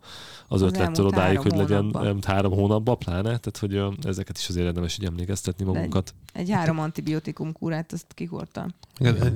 az, 0.48 0.62
az 0.62 0.62
ötlettől 0.62 1.06
odáig, 1.06 1.38
hogy 1.38 1.56
legyen 1.56 1.82
hónapban. 1.82 2.18
három 2.26 2.52
hónapban 2.52 2.98
pláne, 2.98 3.22
tehát 3.22 3.58
hogy 3.60 3.82
ezeket 4.06 4.38
is 4.38 4.48
azért 4.48 4.66
érdemes 4.66 4.98
így 4.98 5.04
emlékeztetni 5.04 5.64
magunkat. 5.64 6.14
Egy, 6.32 6.40
egy 6.40 6.50
három 6.50 6.78
antibiotikum 6.78 7.52
kúrát, 7.52 7.92
azt 7.92 8.06
kihordtam. 8.14 8.68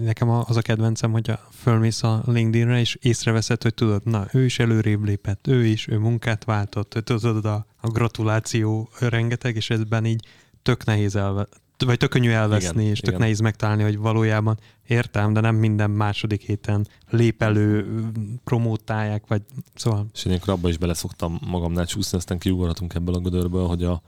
Nekem 0.02 0.30
az 0.30 0.56
a 0.56 0.62
kedvencem, 0.62 1.12
hogy 1.12 1.30
a 1.30 1.48
fölmész 1.50 2.02
a 2.02 2.22
LinkedInre, 2.26 2.80
és 2.80 2.98
észreveszed, 3.00 3.62
hogy 3.62 3.74
tudod, 3.74 4.04
na, 4.04 4.26
ő 4.32 4.44
is 4.44 4.58
előrébb 4.58 4.93
lépett, 5.02 5.46
ő 5.46 5.66
is, 5.66 5.88
ő 5.88 5.98
munkát 5.98 6.44
váltott, 6.44 6.90
tudod, 7.04 7.44
a, 7.44 7.66
a 7.80 7.88
gratuláció 7.88 8.88
rengeteg, 8.98 9.56
és 9.56 9.70
ezben 9.70 10.04
így 10.04 10.26
tök 10.62 10.84
nehéz 10.84 11.16
elve, 11.16 11.46
vagy 11.78 11.96
tök 11.96 12.10
könnyű 12.10 12.30
elveszni, 12.30 12.80
igen, 12.80 12.92
és 12.92 12.98
tök 12.98 13.08
igen. 13.08 13.20
nehéz 13.20 13.40
megtalálni, 13.40 13.82
hogy 13.82 13.98
valójában 13.98 14.58
értem, 14.86 15.32
de 15.32 15.40
nem 15.40 15.54
minden 15.54 15.90
második 15.90 16.42
héten 16.42 16.86
lép 17.10 17.42
elő, 17.42 18.02
promótálják, 18.44 19.26
vagy 19.26 19.42
szóval. 19.74 20.06
És 20.14 20.24
én 20.24 20.40
abban 20.44 20.70
is 20.70 20.78
beleszoktam 20.78 21.38
magamnál 21.46 21.86
csúszni, 21.86 22.18
aztán 22.18 22.38
kiugorhatunk 22.38 22.94
ebből 22.94 23.14
a 23.14 23.18
gödörből, 23.20 23.66
hogy 23.66 23.84
a, 23.84 24.02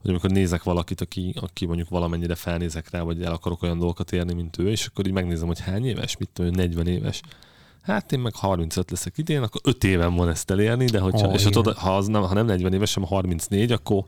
hogy 0.00 0.10
amikor 0.10 0.30
nézek 0.30 0.62
valakit, 0.62 1.00
aki, 1.00 1.34
aki 1.40 1.66
mondjuk 1.66 1.88
valamennyire 1.88 2.34
felnézek 2.34 2.90
rá, 2.90 3.02
vagy 3.02 3.22
el 3.22 3.32
akarok 3.32 3.62
olyan 3.62 3.78
dolgokat 3.78 4.12
érni, 4.12 4.34
mint 4.34 4.58
ő, 4.58 4.68
és 4.68 4.86
akkor 4.86 5.06
így 5.06 5.12
megnézem, 5.12 5.46
hogy 5.46 5.60
hány 5.60 5.86
éves, 5.86 6.16
mit 6.16 6.28
tudom, 6.32 6.50
40 6.54 6.86
éves. 6.86 7.20
Hát 7.82 8.12
én 8.12 8.18
meg 8.18 8.34
35 8.34 8.90
leszek 8.90 9.18
idén, 9.18 9.42
akkor 9.42 9.60
5 9.64 9.84
éven 9.84 10.14
van 10.14 10.28
ezt 10.28 10.50
elérni, 10.50 10.84
de 10.84 10.98
hogyha, 10.98 11.26
oh, 11.26 11.34
és 11.34 11.44
ott, 11.44 11.76
ha, 11.76 11.96
az 11.96 12.06
nem, 12.06 12.22
ha 12.22 12.34
nem 12.34 12.46
40 12.46 12.72
éves, 12.72 12.94
hanem 12.94 13.08
34, 13.08 13.72
akkor 13.72 14.04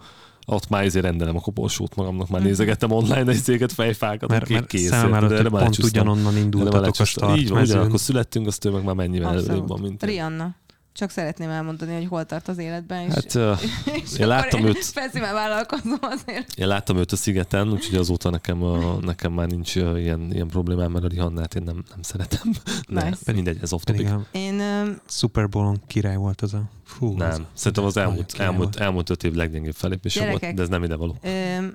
ott 0.47 0.69
már 0.69 0.85
ezért 0.85 1.05
rendelem 1.05 1.37
a 1.37 1.41
koporsót 1.41 1.95
magamnak, 1.95 2.29
már 2.29 2.41
mhm. 2.41 2.49
nézegettem 2.49 2.91
online 2.91 3.33
ezeket 3.33 3.73
fejfákat, 3.73 4.29
mert, 4.29 4.49
mert 4.49 4.67
kész. 4.67 4.89
Számára 4.89 5.29
de 5.29 5.49
pont 5.49 5.79
ugyanonnan 5.79 6.37
indultatok 6.37 6.99
a 6.99 7.05
start 7.05 7.39
Így 7.39 7.49
van, 7.49 7.63
ugyanakkor 7.63 8.01
születtünk, 8.01 8.47
azt 8.47 8.65
ő 8.65 8.71
meg 8.71 8.85
már 8.85 8.95
mennyivel 8.95 9.35
előbb 9.35 9.69
van, 9.69 9.81
mint 9.81 10.03
Rihanna. 10.03 10.55
Csak 10.95 11.11
szeretném 11.11 11.51
elmondani, 11.51 11.95
hogy 11.95 12.07
hol 12.07 12.25
tart 12.25 12.49
az 12.49 12.59
életben. 12.59 13.07
És, 13.07 13.13
hát 13.15 13.35
uh, 13.35 13.63
és 14.05 14.19
én 14.19 14.27
láttam 14.27 14.65
őt. 14.65 14.85
Feszimel 14.85 15.33
vállalkozom 15.33 15.99
azért. 16.01 16.55
Én 16.55 16.67
láttam 16.67 16.97
őt 16.97 17.13
a 17.13 17.17
szigeten, 17.17 17.73
úgyhogy 17.73 17.99
azóta 17.99 18.31
nekem, 18.31 18.59
nekem 19.01 19.33
már 19.33 19.49
nincs 19.49 19.75
ilyen, 19.75 20.33
ilyen 20.33 20.49
problémám, 20.49 20.91
mert 20.91 21.05
a 21.05 21.09
Rihannát 21.09 21.55
én 21.55 21.63
nem, 21.63 21.85
nem 21.89 22.03
szeretem. 22.03 22.53
Nice. 22.87 23.17
De 23.25 23.33
mindegy, 23.33 23.59
ez 23.63 23.73
off 23.73 23.83
topic. 23.83 24.11
Én 24.31 24.61
um, 24.61 25.01
Super 25.09 25.49
Bowl-on 25.49 25.83
király 25.87 26.17
volt 26.17 26.41
az 26.41 26.55
a... 26.55 26.63
Fú, 26.85 27.17
nem, 27.17 27.31
az, 27.31 27.41
szerintem 27.55 27.85
az 27.85 27.97
elmúlt, 27.97 28.35
elmúlt, 28.39 28.77
elmúlt 28.77 29.11
öt 29.11 29.25
év 29.25 29.33
leggyengébb 29.33 29.75
felépése 29.75 30.29
volt, 30.29 30.55
de 30.55 30.63
ez 30.63 30.69
nem 30.69 30.83
ide 30.83 30.97
való. 30.97 31.17
Um, 31.23 31.75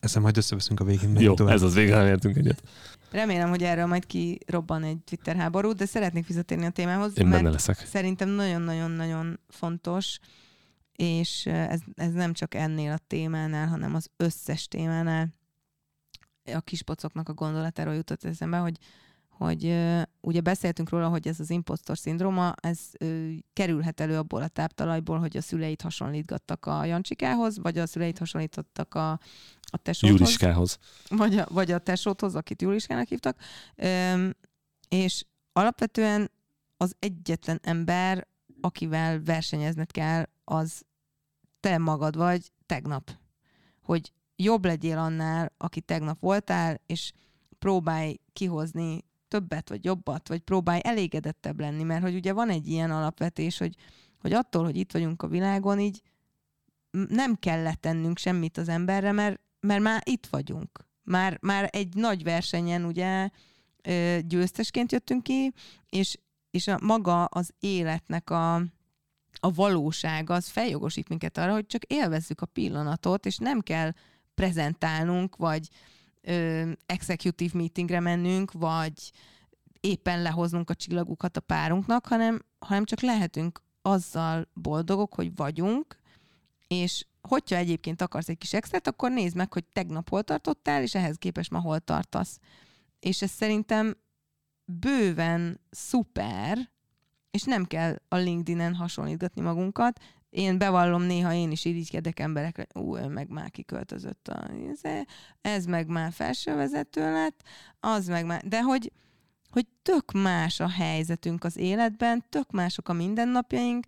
Ezzel 0.00 0.22
majd 0.22 0.36
összeveszünk 0.36 0.80
a 0.80 0.84
végén. 0.84 1.20
Jó, 1.20 1.34
tovább. 1.34 1.54
ez 1.54 1.62
az 1.62 1.74
végén 1.74 1.96
nem 1.96 2.06
értünk 2.06 2.36
egyet. 2.36 2.62
Remélem, 3.16 3.48
hogy 3.48 3.62
erről 3.62 3.86
majd 3.86 4.06
kirobban 4.06 4.82
egy 4.82 4.98
Twitter 5.04 5.36
háború, 5.36 5.72
de 5.72 5.86
szeretnék 5.86 6.26
visszatérni 6.26 6.64
a 6.64 6.70
témához. 6.70 7.18
Én 7.18 7.30
benne 7.30 7.50
leszek. 7.50 7.76
Szerintem 7.76 8.28
nagyon-nagyon-nagyon 8.28 9.40
fontos, 9.48 10.18
és 10.92 11.46
ez, 11.46 11.80
ez 11.94 12.12
nem 12.12 12.32
csak 12.32 12.54
ennél 12.54 12.92
a 12.92 12.98
témánál, 13.06 13.68
hanem 13.68 13.94
az 13.94 14.10
összes 14.16 14.68
témánál 14.68 15.28
a 16.54 16.60
kispocoknak 16.60 17.28
a 17.28 17.32
gondolatáról 17.32 17.94
jutott 17.94 18.24
eszembe, 18.24 18.56
hogy 18.56 18.78
hogy 19.28 19.64
uh, 19.64 20.02
ugye 20.20 20.40
beszéltünk 20.40 20.88
róla, 20.88 21.08
hogy 21.08 21.28
ez 21.28 21.40
az 21.40 21.50
impostor 21.50 21.98
szindróma, 21.98 22.54
ez 22.60 22.78
uh, 23.00 23.32
kerülhet 23.52 24.00
elő 24.00 24.16
abból 24.16 24.42
a 24.42 24.48
táptalajból, 24.48 25.18
hogy 25.18 25.36
a 25.36 25.40
szüleit 25.40 25.82
hasonlítgattak 25.82 26.66
a 26.66 26.84
Jancsikához, 26.84 27.58
vagy 27.58 27.78
a 27.78 27.86
szüleit 27.86 28.18
hasonlítottak 28.18 28.94
a, 28.94 29.18
a 29.70 29.76
tesóthoz. 29.76 30.18
Juliskához. 30.18 30.78
Vagy 31.08 31.38
a, 31.38 31.46
vagy 31.50 31.70
a 31.70 31.78
tesóthoz, 31.78 32.34
akit 32.34 32.62
Juliskának 32.62 33.08
hívtak. 33.08 33.38
Um, 33.76 34.30
és 34.88 35.24
alapvetően 35.52 36.30
az 36.76 36.96
egyetlen 36.98 37.60
ember, 37.62 38.26
akivel 38.60 39.22
versenyezned 39.22 39.90
kell, 39.90 40.24
az 40.44 40.82
te 41.60 41.78
magad 41.78 42.16
vagy 42.16 42.52
tegnap. 42.66 43.10
Hogy 43.82 44.12
jobb 44.36 44.64
legyél 44.64 44.98
annál, 44.98 45.52
aki 45.56 45.80
tegnap 45.80 46.20
voltál, 46.20 46.80
és 46.86 47.12
próbálj 47.58 48.20
kihozni 48.32 49.04
többet, 49.28 49.68
vagy 49.68 49.84
jobbat, 49.84 50.28
vagy 50.28 50.40
próbálj 50.40 50.80
elégedettebb 50.84 51.60
lenni, 51.60 51.82
mert 51.82 52.02
hogy 52.02 52.14
ugye 52.14 52.32
van 52.32 52.48
egy 52.48 52.66
ilyen 52.68 52.90
alapvetés, 52.90 53.58
hogy, 53.58 53.74
hogy 54.18 54.32
attól, 54.32 54.64
hogy 54.64 54.76
itt 54.76 54.92
vagyunk 54.92 55.22
a 55.22 55.28
világon, 55.28 55.80
így 55.80 56.02
nem 57.08 57.34
kell 57.34 57.62
letennünk 57.62 58.18
semmit 58.18 58.58
az 58.58 58.68
emberre, 58.68 59.12
mert, 59.12 59.40
mert 59.66 59.82
már 59.82 60.02
itt 60.04 60.26
vagyunk. 60.26 60.86
Már, 61.02 61.38
már 61.40 61.68
egy 61.72 61.94
nagy 61.94 62.22
versenyen 62.22 62.84
ugye 62.84 63.28
győztesként 64.20 64.92
jöttünk 64.92 65.22
ki, 65.22 65.52
és, 65.88 66.18
és 66.50 66.66
a 66.66 66.78
maga 66.82 67.24
az 67.24 67.52
életnek 67.60 68.30
a, 68.30 68.54
a 69.40 69.52
valóság 69.54 70.30
az 70.30 70.48
feljogosít 70.48 71.08
minket 71.08 71.38
arra, 71.38 71.52
hogy 71.52 71.66
csak 71.66 71.84
élvezzük 71.84 72.40
a 72.40 72.46
pillanatot, 72.46 73.26
és 73.26 73.36
nem 73.36 73.60
kell 73.60 73.92
prezentálnunk, 74.34 75.36
vagy 75.36 75.68
ö, 76.20 76.70
executive 76.86 77.56
meetingre 77.56 78.00
mennünk, 78.00 78.52
vagy 78.52 79.12
éppen 79.80 80.22
lehoznunk 80.22 80.70
a 80.70 80.74
csillagukat 80.74 81.36
a 81.36 81.40
párunknak, 81.40 82.06
hanem, 82.06 82.44
hanem 82.58 82.84
csak 82.84 83.00
lehetünk 83.00 83.62
azzal 83.82 84.48
boldogok, 84.54 85.14
hogy 85.14 85.36
vagyunk, 85.36 85.96
és 86.68 87.06
hogyha 87.20 87.56
egyébként 87.56 88.02
akarsz 88.02 88.28
egy 88.28 88.38
kis 88.38 88.52
extrat, 88.52 88.86
akkor 88.86 89.10
nézd 89.10 89.36
meg, 89.36 89.52
hogy 89.52 89.64
tegnap 89.64 90.08
hol 90.08 90.22
tartottál, 90.22 90.82
és 90.82 90.94
ehhez 90.94 91.16
képest 91.16 91.50
ma 91.50 91.60
hol 91.60 91.80
tartasz. 91.80 92.38
És 93.00 93.22
ez 93.22 93.30
szerintem 93.30 93.96
bőven 94.64 95.60
szuper, 95.70 96.70
és 97.30 97.42
nem 97.42 97.64
kell 97.64 97.96
a 98.08 98.16
LinkedIn-en 98.16 98.74
hasonlítgatni 98.74 99.40
magunkat. 99.40 100.00
Én 100.30 100.58
bevallom, 100.58 101.02
néha 101.02 101.32
én 101.32 101.50
is 101.50 101.64
irigykedek 101.64 102.20
emberekre, 102.20 102.66
ú, 102.74 102.96
ő 102.96 103.06
meg 103.06 103.28
már 103.28 103.50
kiköltözött, 103.50 104.28
a, 104.28 104.50
ez 105.40 105.64
meg 105.64 105.88
már 105.88 106.12
felsővezető 106.12 107.12
lett, 107.12 107.42
az 107.80 108.06
meg 108.06 108.26
már, 108.26 108.42
de 108.44 108.62
hogy, 108.62 108.92
hogy 109.50 109.66
tök 109.82 110.12
más 110.12 110.60
a 110.60 110.68
helyzetünk 110.68 111.44
az 111.44 111.56
életben, 111.56 112.24
tök 112.28 112.50
mások 112.50 112.88
a 112.88 112.92
mindennapjaink, 112.92 113.86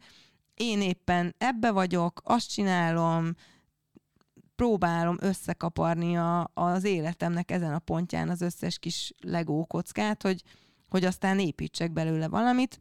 én 0.59 0.81
éppen 0.81 1.35
ebbe 1.39 1.71
vagyok, 1.71 2.21
azt 2.25 2.51
csinálom, 2.51 3.35
próbálom 4.57 5.17
összekaparni 5.21 6.17
a, 6.17 6.51
az 6.55 6.85
életemnek 6.85 7.51
ezen 7.51 7.75
a 7.75 7.79
pontján 7.79 8.29
az 8.29 8.41
összes 8.41 8.79
kis 8.79 9.13
legó 9.21 9.65
kockát, 9.65 10.23
hogy, 10.23 10.43
hogy 10.89 11.05
aztán 11.05 11.39
építsek 11.39 11.93
belőle 11.93 12.29
valamit. 12.29 12.81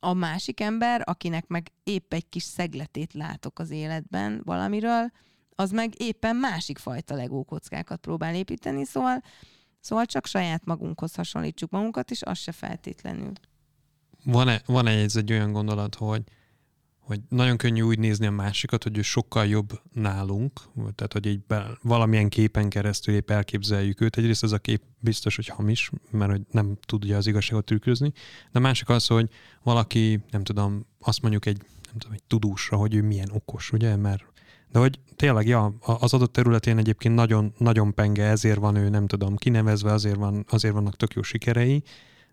A 0.00 0.12
másik 0.12 0.60
ember, 0.60 1.02
akinek 1.04 1.46
meg 1.46 1.72
épp 1.84 2.12
egy 2.12 2.28
kis 2.28 2.42
szegletét 2.42 3.12
látok 3.12 3.58
az 3.58 3.70
életben 3.70 4.42
valamiről, 4.44 5.10
az 5.54 5.70
meg 5.70 6.00
éppen 6.00 6.36
másik 6.36 6.78
fajta 6.78 7.14
legó 7.14 7.44
kockákat 7.44 8.00
próbál 8.00 8.34
építeni, 8.34 8.84
szóval, 8.84 9.22
szóval 9.80 10.06
csak 10.06 10.26
saját 10.26 10.64
magunkhoz 10.64 11.14
hasonlítsuk 11.14 11.70
magunkat, 11.70 12.10
és 12.10 12.22
az 12.22 12.38
se 12.38 12.52
feltétlenül. 12.52 13.32
Van-e, 14.24 14.62
van-e 14.66 14.90
ez 14.90 15.16
egy 15.16 15.32
olyan 15.32 15.52
gondolat, 15.52 15.94
hogy 15.94 16.22
hogy 17.08 17.20
nagyon 17.28 17.56
könnyű 17.56 17.80
úgy 17.80 17.98
nézni 17.98 18.26
a 18.26 18.30
másikat, 18.30 18.82
hogy 18.82 18.98
ő 18.98 19.02
sokkal 19.02 19.46
jobb 19.46 19.80
nálunk, 19.92 20.60
tehát 20.94 21.12
hogy 21.12 21.40
be, 21.40 21.66
valamilyen 21.82 22.28
képen 22.28 22.68
keresztül 22.68 23.14
épp 23.14 23.30
elképzeljük 23.30 24.00
őt. 24.00 24.16
Egyrészt 24.16 24.42
ez 24.42 24.52
a 24.52 24.58
kép 24.58 24.82
biztos, 24.98 25.36
hogy 25.36 25.46
hamis, 25.46 25.90
mert 26.10 26.30
hogy 26.30 26.40
nem 26.50 26.76
tudja 26.86 27.16
az 27.16 27.26
igazságot 27.26 27.64
tükrözni, 27.64 28.12
de 28.52 28.58
a 28.58 28.62
másik 28.62 28.88
az, 28.88 29.06
hogy 29.06 29.28
valaki, 29.62 30.20
nem 30.30 30.44
tudom, 30.44 30.86
azt 31.00 31.22
mondjuk 31.22 31.46
egy, 31.46 31.58
nem 31.86 31.98
tudom, 31.98 32.14
egy 32.14 32.22
tudósra, 32.26 32.76
hogy 32.76 32.94
ő 32.94 33.02
milyen 33.02 33.30
okos, 33.32 33.72
ugye, 33.72 33.96
mert 33.96 34.24
de 34.72 34.78
hogy 34.78 35.00
tényleg, 35.16 35.46
ja, 35.46 35.74
az 35.80 36.14
adott 36.14 36.32
területén 36.32 36.78
egyébként 36.78 37.14
nagyon, 37.14 37.52
nagyon 37.58 37.94
penge, 37.94 38.24
ezért 38.24 38.58
van 38.58 38.76
ő, 38.76 38.88
nem 38.88 39.06
tudom, 39.06 39.36
kinevezve, 39.36 39.92
azért, 39.92 40.16
van, 40.16 40.44
azért 40.48 40.74
vannak 40.74 40.96
tök 40.96 41.12
jó 41.12 41.22
sikerei, 41.22 41.82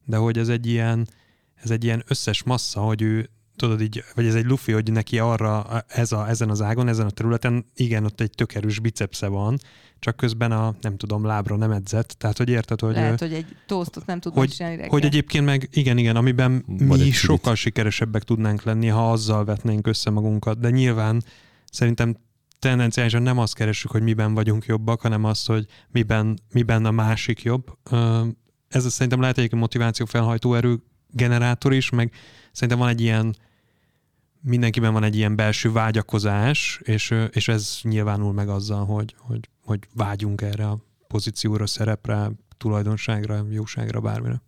de 0.05 0.17
hogy 0.17 0.37
ez 0.37 0.49
egy 0.49 0.67
ilyen, 0.67 1.07
ez 1.55 1.69
egy 1.71 1.83
ilyen 1.83 2.03
összes 2.07 2.43
massza, 2.43 2.81
hogy 2.81 3.01
ő 3.01 3.29
tudod 3.55 3.81
így, 3.81 4.03
vagy 4.15 4.25
ez 4.25 4.35
egy 4.35 4.45
lufi, 4.45 4.71
hogy 4.71 4.91
neki 4.91 5.19
arra 5.19 5.83
ez 5.87 6.11
a, 6.11 6.29
ezen 6.29 6.49
az 6.49 6.61
ágon, 6.61 6.87
ezen 6.87 7.05
a 7.05 7.09
területen, 7.09 7.65
igen, 7.75 8.05
ott 8.05 8.21
egy 8.21 8.29
tök 8.29 8.53
erős 8.53 8.79
bicepsze 8.79 9.27
van, 9.27 9.57
csak 9.99 10.15
közben 10.15 10.51
a, 10.51 10.75
nem 10.81 10.97
tudom, 10.97 11.25
lábra 11.25 11.55
nem 11.55 11.71
edzett. 11.71 12.07
Tehát, 12.07 12.37
hogy 12.37 12.49
érted, 12.49 12.79
hogy... 12.79 12.93
Lehet, 12.93 13.19
hogy 13.19 13.33
egy 13.33 13.45
tosztot 13.67 14.05
nem 14.05 14.19
tud 14.19 14.33
hogy, 14.33 14.49
csinálni 14.49 14.87
Hogy 14.87 15.05
egyébként 15.05 15.45
meg, 15.45 15.69
igen, 15.71 15.97
igen, 15.97 16.15
amiben 16.15 16.63
Vagy 16.67 16.99
mi 16.99 17.11
sokkal 17.11 17.55
sikeresebbek 17.55 18.23
tudnánk 18.23 18.63
lenni, 18.63 18.87
ha 18.87 19.11
azzal 19.11 19.45
vetnénk 19.45 19.87
össze 19.87 20.09
magunkat, 20.09 20.59
de 20.59 20.69
nyilván 20.69 21.23
szerintem 21.71 22.15
tendenciálisan 22.59 23.21
nem 23.21 23.37
azt 23.37 23.55
keresünk, 23.55 23.93
hogy 23.93 24.01
miben 24.01 24.33
vagyunk 24.33 24.65
jobbak, 24.65 25.01
hanem 25.01 25.23
azt, 25.23 25.47
hogy 25.47 25.65
miben, 25.91 26.39
miben 26.51 26.85
a 26.85 26.91
másik 26.91 27.41
jobb. 27.41 27.77
Ez 28.67 28.91
szerintem 28.91 29.21
lehet 29.21 29.37
egy 29.37 29.53
motiváció 29.53 30.05
felhajtó 30.05 30.53
erő 30.53 30.83
generátor 31.11 31.73
is, 31.73 31.89
meg 31.89 32.11
szerintem 32.51 32.79
van 32.79 32.89
egy 32.89 33.01
ilyen 33.01 33.35
mindenkiben 34.45 34.93
van 34.93 35.03
egy 35.03 35.15
ilyen 35.15 35.35
belső 35.35 35.71
vágyakozás, 35.71 36.79
és, 36.83 37.13
és 37.31 37.47
ez 37.47 37.79
nyilvánul 37.81 38.33
meg 38.33 38.49
azzal, 38.49 38.85
hogy, 38.85 39.15
hogy, 39.17 39.49
hogy 39.61 39.79
vágyunk 39.93 40.41
erre 40.41 40.67
a 40.67 40.77
pozícióra, 41.07 41.67
szerepre, 41.67 42.31
tulajdonságra, 42.57 43.45
jóságra, 43.49 44.01
bármire. 44.01 44.41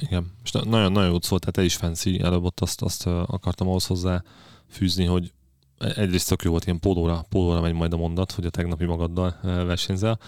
Igen, 0.00 0.32
és 0.44 0.50
nagyon-nagyon 0.50 1.10
jót 1.10 1.22
szólt, 1.22 1.40
tehát 1.40 1.54
te 1.54 1.64
is 1.64 1.76
fancy, 1.76 2.20
előbb 2.22 2.44
ott 2.44 2.60
azt, 2.60 2.82
azt 2.82 3.06
akartam 3.06 3.68
ahhoz 3.68 3.86
hozzá 3.86 4.22
fűzni, 4.68 5.04
hogy 5.04 5.32
egyrészt 5.78 6.28
tök 6.28 6.42
jó 6.42 6.50
volt, 6.50 6.64
ilyen 6.64 6.80
pólóra, 6.80 7.24
pólóra 7.28 7.60
megy 7.60 7.72
majd 7.72 7.92
a 7.92 7.96
mondat, 7.96 8.32
hogy 8.32 8.46
a 8.46 8.50
tegnapi 8.50 8.84
magaddal 8.84 9.38
versenyzel, 9.42 10.18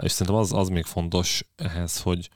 és 0.00 0.12
szerintem 0.12 0.34
az, 0.34 0.52
az 0.52 0.68
még 0.68 0.84
fontos 0.84 1.44
ehhez, 1.56 2.00
hogy 2.00 2.30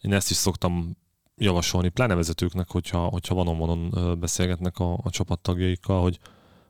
én 0.00 0.12
ezt 0.12 0.30
is 0.30 0.36
szoktam 0.36 0.96
javasolni, 1.38 1.88
pláne 1.88 2.14
vezetőknek, 2.14 2.70
hogyha, 2.70 3.06
hogyha 3.06 3.34
van 3.34 4.18
beszélgetnek 4.20 4.78
a, 4.78 4.92
a 5.02 5.10
csapattagjaikkal, 5.10 6.02
hogy, 6.02 6.18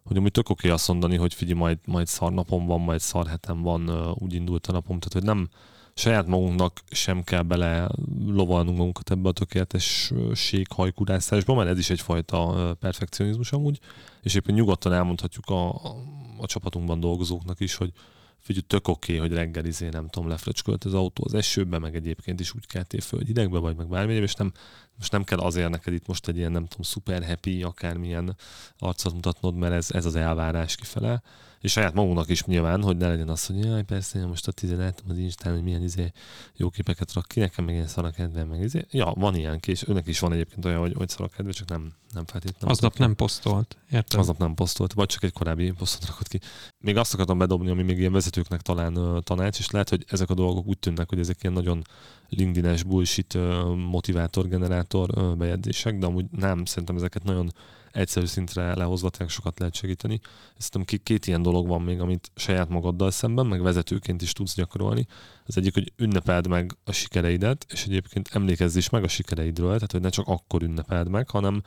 hogy 0.05 0.17
amit 0.17 0.33
tök 0.33 0.49
oké 0.49 0.69
azt 0.69 0.89
mondani, 0.89 1.17
hogy 1.17 1.35
figyelj, 1.35 1.59
majd, 1.59 1.79
majd 1.85 2.07
szar 2.07 2.33
napom 2.33 2.67
van, 2.67 2.81
majd 2.81 3.01
szar 3.01 3.27
hetem 3.27 3.63
van, 3.63 4.13
úgy 4.15 4.35
indult 4.35 4.67
a 4.67 4.73
napom, 4.73 4.99
tehát 4.99 5.13
hogy 5.13 5.23
nem 5.23 5.49
saját 5.95 6.27
magunknak 6.27 6.81
sem 6.91 7.23
kell 7.23 7.43
bele 7.43 7.89
lovalnunk 8.27 8.77
magunkat 8.77 9.11
ebbe 9.11 9.29
a 9.29 9.33
tökéletesség 9.33 10.67
hajkudászásba, 10.75 11.55
mert 11.55 11.69
ez 11.69 11.79
is 11.79 11.91
egyfajta 11.91 12.77
perfekcionizmus 12.81 13.53
amúgy, 13.53 13.79
és 14.23 14.35
éppen 14.35 14.55
nyugodtan 14.55 14.93
elmondhatjuk 14.93 15.49
a, 15.49 15.69
a, 15.69 15.95
a 16.39 16.47
csapatunkban 16.47 17.01
dolgozóknak 17.01 17.61
is, 17.61 17.75
hogy 17.75 17.93
figyelj, 18.41 18.65
tök 18.67 18.89
oké, 18.89 19.17
okay, 19.17 19.29
hogy 19.29 19.37
reggel 19.37 19.65
izé, 19.65 19.89
nem 19.89 20.09
tudom, 20.09 20.29
lefröcskölt 20.29 20.85
az 20.85 20.95
autó 20.95 21.23
az 21.27 21.35
esőbe, 21.35 21.79
meg 21.79 21.95
egyébként 21.95 22.41
is 22.41 22.55
úgy 22.55 22.67
keltél 22.67 23.01
föl, 23.01 23.19
hogy 23.19 23.29
idegbe 23.29 23.59
vagy, 23.59 23.77
meg 23.77 23.89
bármi, 23.89 24.15
és 24.15 24.35
nem, 24.35 24.53
most 24.99 25.13
nem 25.13 25.25
kell 25.25 25.39
azért 25.39 25.69
neked 25.69 25.93
itt 25.93 26.07
most 26.07 26.29
egy 26.29 26.37
ilyen, 26.37 26.53
nem 26.53 26.67
tudom, 26.67 26.83
super 26.83 27.25
happy, 27.25 27.63
akármilyen 27.63 28.37
arcot 28.79 29.13
mutatnod, 29.13 29.57
mert 29.57 29.73
ez, 29.73 29.91
ez 29.91 30.05
az 30.05 30.15
elvárás 30.15 30.77
kifele, 30.77 31.23
és 31.61 31.73
saját 31.73 31.95
magunknak 31.95 32.29
is 32.29 32.45
nyilván, 32.45 32.83
hogy 32.83 32.97
ne 32.97 33.09
legyen 33.09 33.29
az, 33.29 33.47
hogy 33.47 33.65
jaj, 33.65 33.83
persze, 33.83 34.27
most 34.27 34.49
a 34.49 34.53
tizenet, 34.53 35.03
az 35.09 35.19
Instán, 35.19 35.53
hogy 35.53 35.63
milyen 35.63 35.83
izé, 35.83 36.13
jó 36.57 36.71
képeket 36.71 37.13
rak 37.13 37.27
ki, 37.27 37.41
nekem 37.41 37.65
meg 37.65 37.75
ilyen 37.75 37.87
szarakedve, 37.87 38.45
meg 38.45 38.63
izé. 38.63 38.87
Ja, 38.91 39.13
van 39.17 39.35
ilyen 39.35 39.59
és 39.67 39.87
önnek 39.87 40.07
is 40.07 40.19
van 40.19 40.33
egyébként 40.33 40.65
olyan, 40.65 40.81
hogy, 40.81 40.93
hogy 40.97 41.09
szarakedve, 41.09 41.53
csak 41.53 41.69
nem, 41.69 41.93
nem 42.13 42.27
feltétlenül. 42.27 42.69
Aznap 42.69 42.97
nem 42.97 43.15
posztolt, 43.15 43.77
érted? 43.91 44.21
Aznap 44.21 44.39
nem 44.39 44.55
posztolt, 44.55 44.93
vagy 44.93 45.07
csak 45.07 45.23
egy 45.23 45.33
korábbi 45.33 45.71
posztot 45.71 46.09
rakott 46.09 46.29
ki. 46.29 46.41
Még 46.79 46.97
azt 46.97 47.15
akartam 47.15 47.39
bedobni, 47.39 47.71
ami 47.71 47.83
még 47.83 47.99
ilyen 47.99 48.13
vezetőknek 48.13 48.61
talán 48.61 48.97
uh, 48.97 49.23
tanács, 49.23 49.59
és 49.59 49.71
lehet, 49.71 49.89
hogy 49.89 50.05
ezek 50.09 50.31
a 50.31 50.35
dolgok 50.35 50.67
úgy 50.67 50.79
tűnnek, 50.79 51.09
hogy 51.09 51.19
ezek 51.19 51.43
ilyen 51.43 51.55
nagyon 51.55 51.83
LinkedIn-es 52.29 52.83
bullshit 52.83 53.35
uh, 53.35 53.75
motivátor, 53.75 54.49
generátor 54.49 55.11
uh, 55.19 55.37
bejegyzések, 55.37 55.99
de 55.99 56.07
amúgy 56.07 56.27
nem, 56.31 56.65
szerintem 56.65 56.97
ezeket 56.97 57.25
nagyon 57.25 57.53
egyszerű 57.93 58.27
szintre 58.27 58.75
lehozva 58.75 59.11
tényleg 59.11 59.31
sokat 59.31 59.59
lehet 59.59 59.75
segíteni. 59.75 60.21
Szerintem 60.57 61.01
két, 61.03 61.27
ilyen 61.27 61.43
dolog 61.43 61.67
van 61.69 61.83
még, 61.83 62.01
amit 62.01 62.31
saját 62.35 62.69
magaddal 62.69 63.11
szemben, 63.11 63.47
meg 63.47 63.63
vezetőként 63.63 64.23
is 64.23 64.33
tudsz 64.33 64.55
gyakorolni. 64.55 65.07
Az 65.47 65.57
egyik, 65.57 65.75
hogy 65.75 65.93
ünnepeld 65.97 66.47
meg 66.47 66.77
a 66.85 66.93
sikereidet, 66.93 67.67
és 67.69 67.85
egyébként 67.85 68.29
emlékezz 68.33 68.77
is 68.77 68.89
meg 68.89 69.05
a 69.05 69.09
sikereidről, 69.09 69.75
tehát 69.75 69.93
hogy 69.93 70.01
ne 70.01 70.09
csak 70.09 70.27
akkor 70.27 70.63
ünnepeld 70.63 71.09
meg, 71.09 71.31
hanem 71.31 71.63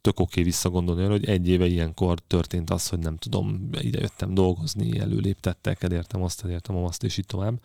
tök 0.00 0.20
oké 0.20 0.42
visszagondolni 0.42 1.04
hogy 1.04 1.24
egy 1.24 1.48
éve 1.48 1.66
ilyenkor 1.66 2.18
történt 2.26 2.70
az, 2.70 2.88
hogy 2.88 2.98
nem 2.98 3.16
tudom, 3.16 3.68
ide 3.80 4.00
jöttem 4.00 4.34
dolgozni, 4.34 4.98
előléptettek, 4.98 5.82
elértem 5.82 6.22
azt, 6.22 6.44
elértem 6.44 6.76
azt, 6.76 7.04
és 7.04 7.16
így 7.16 7.26
tovább 7.26 7.60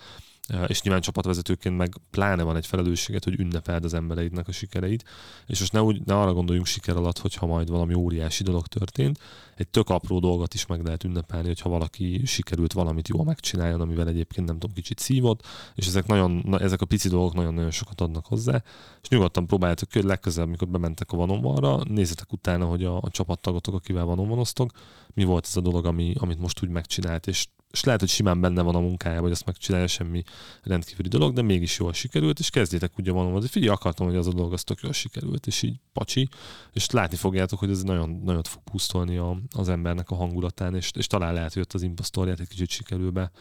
és 0.68 0.82
nyilván 0.82 1.02
csapatvezetőként 1.02 1.78
meg 1.78 1.96
pláne 2.10 2.44
van 2.44 2.56
egy 2.56 2.66
felelősséget, 2.66 3.24
hogy 3.24 3.40
ünnepeld 3.40 3.84
az 3.84 3.94
embereidnek 3.94 4.48
a 4.48 4.52
sikereit, 4.52 5.04
és 5.48 5.60
most 5.60 5.72
ne, 5.72 5.82
úgy, 5.82 6.02
ne 6.06 6.20
arra 6.20 6.34
gondoljunk 6.34 6.68
siker 6.68 6.96
alatt, 6.96 7.18
hogyha 7.18 7.46
majd 7.46 7.70
valami 7.70 7.94
óriási 7.94 8.44
dolog 8.44 8.68
történt, 8.68 9.20
egy 9.56 9.68
tök 9.68 9.90
apró 9.90 10.20
dolgot 10.20 10.54
is 10.54 10.66
meg 10.66 10.84
lehet 10.84 11.04
ünnepelni, 11.04 11.48
hogyha 11.48 11.70
valaki 11.70 12.26
sikerült 12.26 12.74
valamit 12.74 13.08
jól 13.08 13.24
megcsináljon, 13.24 13.82
amivel 13.82 14.08
egyébként 14.08 14.48
nem 14.48 14.60
tudom, 14.60 14.76
kicsit 14.76 15.00
szívott, 15.00 15.48
és 15.76 15.88
ezek, 15.88 16.06
nagyon, 16.06 16.42
na, 16.46 16.60
ezek 16.60 16.82
a 16.82 16.86
pici 16.86 17.10
dolgok 17.10 17.34
nagyon-nagyon 17.34 17.72
sokat 17.72 18.02
adnak 18.02 18.26
hozzá, 18.26 18.64
és 19.02 19.10
nyugodtan 19.10 19.48
próbáljátok, 19.48 19.94
hogy 19.94 20.04
legközelebb, 20.04 20.50
mikor 20.50 20.68
bementek 20.68 21.12
a 21.12 21.18
vanomvalra, 21.18 21.84
nézzetek 21.84 22.32
utána, 22.32 22.66
hogy 22.66 22.84
a, 22.84 22.98
a 22.98 23.10
csapattagotok, 23.10 23.74
akivel 23.74 24.06
vanomvanoztok, 24.06 24.72
mi 25.14 25.24
volt 25.24 25.46
ez 25.46 25.56
a 25.56 25.62
dolog, 25.62 25.86
ami, 25.86 26.14
amit 26.20 26.40
most 26.40 26.64
úgy 26.64 26.70
megcsinált, 26.70 27.28
és 27.28 27.48
és 27.72 27.84
lehet, 27.84 28.00
hogy 28.00 28.10
simán 28.10 28.42
benne 28.42 28.62
van 28.62 28.76
a 28.76 28.80
munkája, 28.80 29.22
hogy 29.22 29.32
azt 29.32 29.46
megcsinálja, 29.46 29.88
semmi 29.88 30.24
rendkívüli 30.64 31.08
dolog, 31.08 31.34
de 31.34 31.42
mégis 31.42 31.80
jól 31.80 31.94
sikerült, 31.94 32.40
és 32.40 32.50
kezdjétek 32.50 32.98
ugye 32.98 33.12
valami, 33.12 33.32
hogy 33.32 33.50
figyelj, 33.50 33.74
akartam, 33.74 34.08
hogy 34.08 34.16
az 34.16 34.28
a 34.28 34.34
dolog 34.34 34.54
az 34.54 34.64
tök 34.64 34.80
jól 34.82 34.94
sikerült, 34.94 35.48
és 35.48 35.62
így 35.62 35.80
pacsi, 35.94 36.30
és 36.74 36.90
látni 36.90 37.18
fogjátok, 37.18 37.60
hogy 37.60 37.70
ez 37.70 37.82
nagyon, 37.82 38.22
nagyon 38.24 38.44
fog 38.44 38.64
pusztolni 38.64 39.18
a, 39.18 39.38
az 39.56 39.70
embernek 39.70 40.10
a 40.10 40.16
hangulatán, 40.16 40.76
és, 40.76 40.92
és 40.98 41.08
talán 41.08 41.34
lehet, 41.34 41.54
hogy 41.54 41.62
ott 41.62 41.74
az 41.74 41.82
imposztorját 41.82 42.40
egy 42.40 42.48
kicsit 42.48 42.70
sikerül 42.70 43.12
be, 43.12 43.32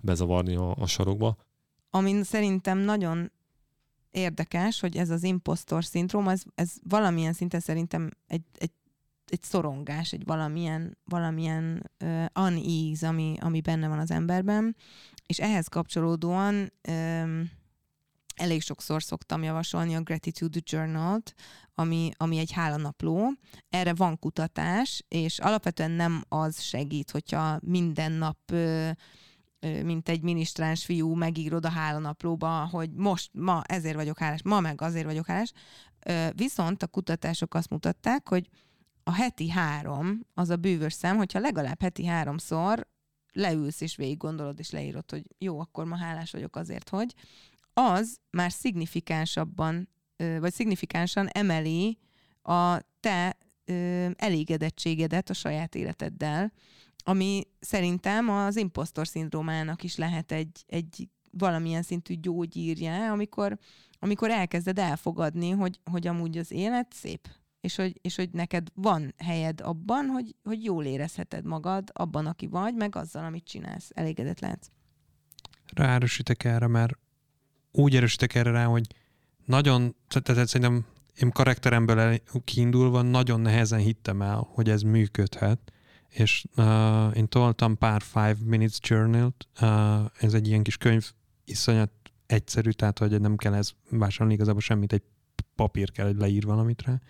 bezavarni 0.00 0.56
a, 0.56 0.74
a 0.76 0.86
sarokba. 0.86 1.36
Amin 1.90 2.24
szerintem 2.24 2.78
nagyon 2.78 3.32
érdekes, 4.10 4.80
hogy 4.80 4.96
ez 4.96 5.10
az 5.10 5.22
impostor 5.22 5.84
szindróma, 5.84 6.30
ez, 6.30 6.42
ez 6.54 6.72
valamilyen 6.82 7.32
szinten 7.32 7.60
szerintem 7.60 8.10
egy, 8.26 8.42
egy 8.58 8.70
egy 9.30 9.42
szorongás, 9.42 10.12
egy 10.12 10.24
valamilyen, 10.24 10.98
valamilyen 11.04 11.90
uh, 12.04 12.24
unease, 12.34 13.08
ami, 13.08 13.36
ami 13.40 13.60
benne 13.60 13.88
van 13.88 13.98
az 13.98 14.10
emberben, 14.10 14.76
és 15.26 15.38
ehhez 15.38 15.66
kapcsolódóan 15.66 16.72
um, 16.88 17.50
elég 18.34 18.62
sokszor 18.62 19.02
szoktam 19.02 19.42
javasolni 19.42 19.94
a 19.94 20.00
Gratitude 20.00 20.60
Journal-t, 20.64 21.34
ami, 21.74 22.10
ami 22.16 22.38
egy 22.38 22.52
hálanapló. 22.52 23.32
Erre 23.68 23.94
van 23.94 24.18
kutatás, 24.18 25.04
és 25.08 25.38
alapvetően 25.38 25.90
nem 25.90 26.24
az 26.28 26.60
segít, 26.60 27.10
hogyha 27.10 27.58
minden 27.62 28.12
nap 28.12 28.38
mint 29.82 30.08
egy 30.08 30.22
minisztráns 30.22 30.84
fiú 30.84 31.14
megírod 31.14 31.64
a 31.64 31.70
hálanaplóba, 31.70 32.68
hogy 32.70 32.90
most, 32.90 33.30
ma 33.32 33.62
ezért 33.66 33.94
vagyok 33.94 34.18
hálás, 34.18 34.42
ma 34.42 34.60
meg 34.60 34.80
azért 34.80 35.04
vagyok 35.04 35.26
hálás. 35.26 35.52
Viszont 36.34 36.82
a 36.82 36.86
kutatások 36.86 37.54
azt 37.54 37.70
mutatták, 37.70 38.28
hogy 38.28 38.48
a 39.08 39.12
heti 39.12 39.48
három, 39.48 40.26
az 40.34 40.50
a 40.50 40.56
bűvös 40.56 40.92
szám, 40.92 41.16
hogyha 41.16 41.38
legalább 41.38 41.80
heti 41.80 42.06
háromszor 42.06 42.86
leülsz 43.32 43.80
és 43.80 43.96
végig 43.96 44.16
gondolod 44.16 44.58
és 44.58 44.70
leírod, 44.70 45.10
hogy 45.10 45.22
jó, 45.38 45.60
akkor 45.60 45.84
ma 45.84 45.96
hálás 45.96 46.30
vagyok 46.30 46.56
azért, 46.56 46.88
hogy 46.88 47.14
az 47.72 48.18
már 48.30 48.52
szignifikánsabban, 48.52 49.88
vagy 50.16 50.52
szignifikánsan 50.52 51.26
emeli 51.26 51.98
a 52.42 52.78
te 53.00 53.38
elégedettségedet 54.16 55.30
a 55.30 55.34
saját 55.34 55.74
életeddel, 55.74 56.52
ami 57.04 57.42
szerintem 57.60 58.28
az 58.28 58.56
impostor 58.56 59.06
szindrómának 59.06 59.82
is 59.82 59.96
lehet 59.96 60.32
egy, 60.32 60.64
egy 60.66 61.08
valamilyen 61.30 61.82
szintű 61.82 62.14
gyógyírja, 62.14 63.12
amikor, 63.12 63.58
amikor 63.98 64.30
elkezded 64.30 64.78
elfogadni, 64.78 65.50
hogy, 65.50 65.80
hogy 65.90 66.06
amúgy 66.06 66.38
az 66.38 66.50
élet 66.50 66.92
szép, 66.92 67.28
és 67.68 67.76
hogy, 67.76 67.98
és 68.02 68.16
hogy 68.16 68.30
neked 68.32 68.68
van 68.74 69.14
helyed 69.18 69.60
abban, 69.60 70.06
hogy, 70.06 70.34
hogy 70.44 70.64
jól 70.64 70.84
érezheted 70.84 71.44
magad 71.44 71.90
abban, 71.92 72.26
aki 72.26 72.46
vagy, 72.46 72.74
meg 72.74 72.96
azzal, 72.96 73.24
amit 73.24 73.44
csinálsz. 73.44 73.90
Elégedett 73.94 74.40
lehetsz. 74.40 74.70
Ráerősítek 75.74 76.44
erre, 76.44 76.66
mert 76.66 76.98
úgy 77.72 77.96
erősítek 77.96 78.34
erre 78.34 78.50
rá, 78.50 78.64
hogy 78.64 78.86
nagyon, 79.44 79.94
tehát 80.08 80.48
szerintem 80.48 80.86
én 81.16 81.30
karakteremből 81.30 82.18
kiindulva 82.44 83.02
nagyon 83.02 83.40
nehezen 83.40 83.78
hittem 83.78 84.22
el, 84.22 84.48
hogy 84.50 84.68
ez 84.70 84.82
működhet, 84.82 85.72
és 86.08 86.44
uh, 86.56 87.16
én 87.16 87.28
toltam 87.28 87.78
pár 87.78 88.02
Five 88.02 88.36
Minutes 88.44 88.78
Journal-t, 88.82 89.48
uh, 89.60 90.04
ez 90.18 90.34
egy 90.34 90.48
ilyen 90.48 90.62
kis 90.62 90.76
könyv, 90.76 91.12
iszonyat 91.44 91.90
egyszerű, 92.26 92.70
tehát 92.70 92.98
hogy 92.98 93.20
nem 93.20 93.36
kell 93.36 93.54
ez 93.54 93.70
vásárolni 93.90 94.34
igazából 94.34 94.60
semmit, 94.60 94.92
egy 94.92 95.02
papír 95.54 95.90
kell, 95.90 96.06
hogy 96.06 96.16
leír 96.16 96.44
valamit 96.44 96.82
rá, 96.82 97.00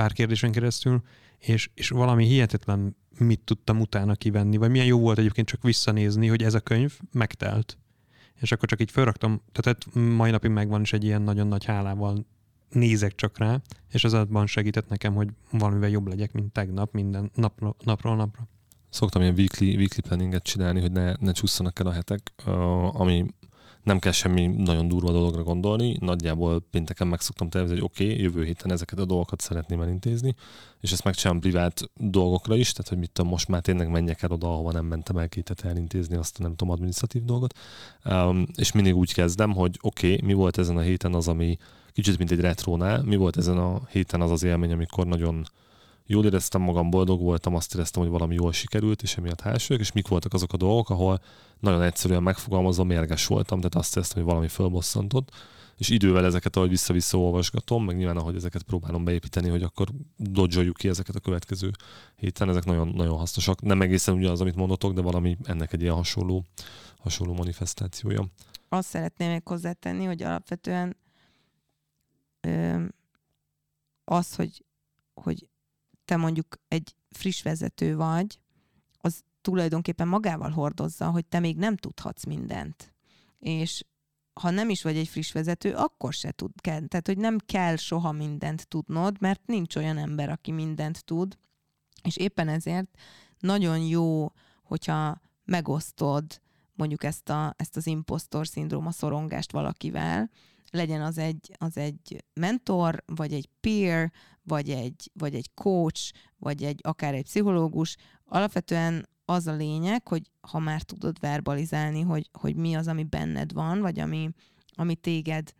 pár 0.00 0.12
kérdésen 0.12 0.52
keresztül, 0.52 1.02
és, 1.38 1.70
és 1.74 1.88
valami 1.88 2.26
hihetetlen 2.26 2.96
mit 3.18 3.40
tudtam 3.40 3.80
utána 3.80 4.14
kivenni, 4.14 4.56
vagy 4.56 4.70
milyen 4.70 4.86
jó 4.86 4.98
volt 4.98 5.18
egyébként 5.18 5.46
csak 5.46 5.62
visszanézni, 5.62 6.26
hogy 6.26 6.42
ez 6.42 6.54
a 6.54 6.60
könyv 6.60 6.98
megtelt. 7.12 7.78
És 8.40 8.52
akkor 8.52 8.68
csak 8.68 8.80
így 8.80 8.90
felraktam, 8.90 9.42
tehát 9.52 9.86
mai 9.94 10.30
napig 10.30 10.50
megvan 10.50 10.80
is 10.80 10.92
egy 10.92 11.04
ilyen 11.04 11.22
nagyon 11.22 11.46
nagy 11.46 11.64
hálával 11.64 12.26
nézek 12.70 13.14
csak 13.14 13.38
rá, 13.38 13.60
és 13.90 14.04
az 14.04 14.12
abban 14.12 14.46
segített 14.46 14.88
nekem, 14.88 15.14
hogy 15.14 15.28
valamivel 15.50 15.88
jobb 15.88 16.06
legyek, 16.06 16.32
mint 16.32 16.52
tegnap, 16.52 16.92
minden 16.92 17.30
nap, 17.34 17.76
napról 17.84 18.16
napra. 18.16 18.48
Szoktam 18.88 19.22
ilyen 19.22 19.34
weekly, 19.34 19.74
weekly 19.76 20.00
planninget 20.00 20.42
csinálni, 20.42 20.80
hogy 20.80 20.92
ne, 20.92 21.14
ne 21.18 21.32
csúszanak 21.32 21.78
el 21.78 21.86
a 21.86 21.92
hetek, 21.92 22.32
ami 22.92 23.26
nem 23.82 23.98
kell 23.98 24.12
semmi 24.12 24.46
nagyon 24.46 24.88
durva 24.88 25.12
dologra 25.12 25.42
gondolni, 25.42 25.96
nagyjából 26.00 26.60
pénteken 26.70 27.06
meg 27.06 27.20
szoktam 27.20 27.48
tervezni, 27.48 27.76
hogy 27.76 27.84
oké, 27.84 28.04
okay, 28.04 28.22
jövő 28.22 28.44
héten 28.44 28.72
ezeket 28.72 28.98
a 28.98 29.04
dolgokat 29.04 29.40
szeretném 29.40 29.80
elintézni, 29.80 30.34
és 30.80 30.92
ezt 30.92 31.04
megcsinálom 31.04 31.40
privát 31.40 31.90
dolgokra 31.94 32.56
is, 32.56 32.72
tehát 32.72 32.88
hogy 32.88 32.98
mit 32.98 33.10
tudom, 33.10 33.30
most 33.30 33.48
már 33.48 33.60
tényleg 33.60 33.88
menjek 33.90 34.22
el 34.22 34.30
oda, 34.30 34.52
ahova 34.52 34.72
nem 34.72 34.84
mentem 34.84 35.16
el 35.16 35.28
két 35.28 35.54
elintézni 35.62 36.16
azt 36.16 36.38
a 36.38 36.42
nem 36.42 36.54
tudom, 36.54 36.72
administratív 36.72 37.24
dolgot, 37.24 37.58
um, 38.04 38.46
és 38.56 38.72
mindig 38.72 38.96
úgy 38.96 39.12
kezdem, 39.12 39.52
hogy 39.52 39.78
oké, 39.82 40.12
okay, 40.12 40.26
mi 40.26 40.32
volt 40.32 40.58
ezen 40.58 40.76
a 40.76 40.80
héten 40.80 41.14
az, 41.14 41.28
ami 41.28 41.56
kicsit 41.92 42.18
mint 42.18 42.30
egy 42.30 42.40
retrónál, 42.40 43.02
mi 43.02 43.16
volt 43.16 43.36
ezen 43.36 43.58
a 43.58 43.80
héten 43.90 44.20
az 44.20 44.30
az 44.30 44.42
élmény, 44.42 44.72
amikor 44.72 45.06
nagyon 45.06 45.46
jól 46.10 46.24
éreztem 46.24 46.62
magam, 46.62 46.90
boldog 46.90 47.20
voltam, 47.20 47.54
azt 47.54 47.74
éreztem, 47.74 48.02
hogy 48.02 48.10
valami 48.10 48.34
jól 48.34 48.52
sikerült, 48.52 49.02
és 49.02 49.16
emiatt 49.16 49.40
hálás 49.40 49.68
és 49.68 49.92
mik 49.92 50.08
voltak 50.08 50.32
azok 50.32 50.52
a 50.52 50.56
dolgok, 50.56 50.90
ahol 50.90 51.20
nagyon 51.60 51.82
egyszerűen 51.82 52.22
megfogalmazva 52.22 52.84
mérges 52.84 53.26
voltam, 53.26 53.58
tehát 53.58 53.74
azt 53.74 53.96
éreztem, 53.96 54.22
hogy 54.22 54.30
valami 54.30 54.48
fölbosszantott, 54.48 55.30
és 55.76 55.88
idővel 55.88 56.24
ezeket, 56.24 56.56
ahogy 56.56 56.68
vissza-vissza 56.68 57.18
olvasgatom, 57.18 57.84
meg 57.84 57.96
nyilván 57.96 58.16
ahogy 58.16 58.34
ezeket 58.36 58.62
próbálom 58.62 59.04
beépíteni, 59.04 59.48
hogy 59.48 59.62
akkor 59.62 59.88
dodzsoljuk 60.16 60.76
ki 60.76 60.88
ezeket 60.88 61.14
a 61.14 61.20
következő 61.20 61.70
héten, 62.16 62.48
ezek 62.48 62.64
nagyon, 62.64 62.88
nagyon 62.88 63.18
hasznosak. 63.18 63.62
Nem 63.62 63.82
egészen 63.82 64.14
ugyanaz, 64.14 64.40
amit 64.40 64.56
mondotok, 64.56 64.92
de 64.92 65.00
valami 65.00 65.36
ennek 65.42 65.72
egy 65.72 65.82
ilyen 65.82 65.94
hasonló, 65.94 66.44
hasonló 66.98 67.34
manifestációja. 67.34 68.26
Azt 68.68 68.88
szeretném 68.88 69.30
még 69.30 69.42
hozzátenni, 69.44 70.04
hogy 70.04 70.22
alapvetően 70.22 70.96
ö, 72.40 72.82
az, 74.04 74.34
hogy, 74.34 74.64
hogy 75.14 75.48
te 76.10 76.16
mondjuk 76.16 76.60
egy 76.68 76.94
friss 77.10 77.42
vezető 77.42 77.96
vagy, 77.96 78.38
az 78.98 79.22
tulajdonképpen 79.40 80.08
magával 80.08 80.50
hordozza, 80.50 81.10
hogy 81.10 81.24
te 81.26 81.38
még 81.38 81.56
nem 81.56 81.76
tudhatsz 81.76 82.24
mindent. 82.24 82.94
És 83.38 83.84
ha 84.32 84.50
nem 84.50 84.70
is 84.70 84.82
vagy 84.82 84.96
egy 84.96 85.08
friss 85.08 85.32
vezető, 85.32 85.74
akkor 85.74 86.12
se 86.12 86.30
tud 86.30 86.60
kell. 86.60 86.86
Tehát, 86.86 87.06
hogy 87.06 87.18
nem 87.18 87.38
kell 87.38 87.76
soha 87.76 88.12
mindent 88.12 88.68
tudnod, 88.68 89.20
mert 89.20 89.40
nincs 89.46 89.76
olyan 89.76 89.98
ember, 89.98 90.28
aki 90.28 90.50
mindent 90.50 91.04
tud, 91.04 91.38
és 92.02 92.16
éppen 92.16 92.48
ezért 92.48 92.88
nagyon 93.38 93.78
jó, 93.78 94.32
hogyha 94.62 95.20
megosztod 95.44 96.40
mondjuk 96.74 97.04
ezt, 97.04 97.28
a, 97.28 97.54
ezt 97.56 97.76
az 97.76 97.86
impostor 97.86 98.46
szindróma 98.46 98.90
szorongást 98.90 99.52
valakivel, 99.52 100.30
legyen 100.70 101.02
az 101.02 101.18
egy, 101.18 101.52
az 101.58 101.76
egy 101.76 102.24
mentor, 102.34 103.02
vagy 103.06 103.32
egy 103.32 103.48
peer, 103.60 104.12
vagy 104.42 104.70
egy, 104.70 105.10
vagy 105.14 105.34
egy 105.34 105.50
coach, 105.54 106.12
vagy 106.38 106.62
egy 106.62 106.80
akár 106.82 107.14
egy 107.14 107.22
pszichológus. 107.22 107.96
Alapvetően 108.24 109.08
az 109.24 109.46
a 109.46 109.54
lényeg, 109.54 110.08
hogy 110.08 110.30
ha 110.40 110.58
már 110.58 110.82
tudod 110.82 111.20
verbalizálni, 111.20 112.00
hogy, 112.00 112.30
hogy 112.32 112.56
mi 112.56 112.74
az, 112.74 112.88
ami 112.88 113.04
benned 113.04 113.52
van, 113.52 113.80
vagy 113.80 114.00
ami, 114.00 114.30
ami 114.72 114.94
téged 114.94 115.52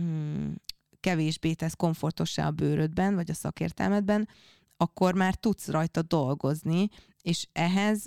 mm, 0.00 0.52
kevésbé 1.00 1.54
tesz 1.54 1.74
komfortossá 1.74 2.46
a 2.46 2.50
bőrödben, 2.50 3.14
vagy 3.14 3.30
a 3.30 3.34
szakértelmedben, 3.34 4.28
akkor 4.76 5.14
már 5.14 5.34
tudsz 5.34 5.68
rajta 5.68 6.02
dolgozni, 6.02 6.88
és 7.22 7.46
ehhez 7.52 8.06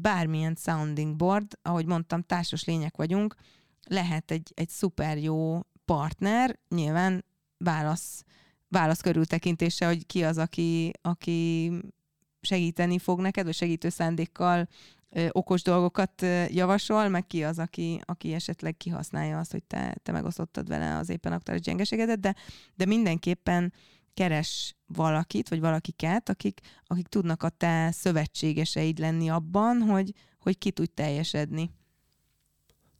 bármilyen 0.00 0.54
sounding 0.54 1.16
board, 1.16 1.58
ahogy 1.62 1.86
mondtam, 1.86 2.22
társas 2.22 2.64
lények 2.64 2.96
vagyunk, 2.96 3.34
lehet 3.86 4.30
egy, 4.30 4.52
egy 4.54 4.68
szuper 4.68 5.18
jó 5.18 5.60
partner, 5.88 6.58
nyilván 6.68 7.24
válasz, 7.58 8.24
válasz 8.68 9.00
körültekintése, 9.00 9.86
hogy 9.86 10.06
ki 10.06 10.24
az, 10.24 10.38
aki, 10.38 10.92
aki 11.02 11.70
segíteni 12.40 12.98
fog 12.98 13.20
neked, 13.20 13.44
vagy 13.44 13.54
segítő 13.54 13.88
szándékkal 13.88 14.68
ö, 15.10 15.26
okos 15.30 15.62
dolgokat 15.62 16.22
ö, 16.22 16.44
javasol, 16.48 17.08
meg 17.08 17.26
ki 17.26 17.44
az, 17.44 17.58
aki, 17.58 18.00
aki 18.04 18.32
esetleg 18.32 18.76
kihasználja 18.76 19.38
azt, 19.38 19.50
hogy 19.50 19.62
te, 19.62 19.96
te 20.02 20.12
megosztottad 20.12 20.68
vele 20.68 20.96
az 20.96 21.08
éppen 21.08 21.32
aktuális 21.32 21.62
gyengeségedet, 21.62 22.20
de, 22.20 22.34
de 22.74 22.86
mindenképpen 22.86 23.72
keres 24.14 24.76
valakit, 24.86 25.48
vagy 25.48 25.60
valakiket, 25.60 26.28
akik, 26.28 26.60
akik 26.86 27.06
tudnak 27.06 27.42
a 27.42 27.48
te 27.48 27.90
szövetségeseid 27.92 28.98
lenni 28.98 29.28
abban, 29.28 29.80
hogy, 29.80 30.12
hogy 30.38 30.58
ki 30.58 30.70
tudj 30.70 30.90
teljesedni. 30.94 31.70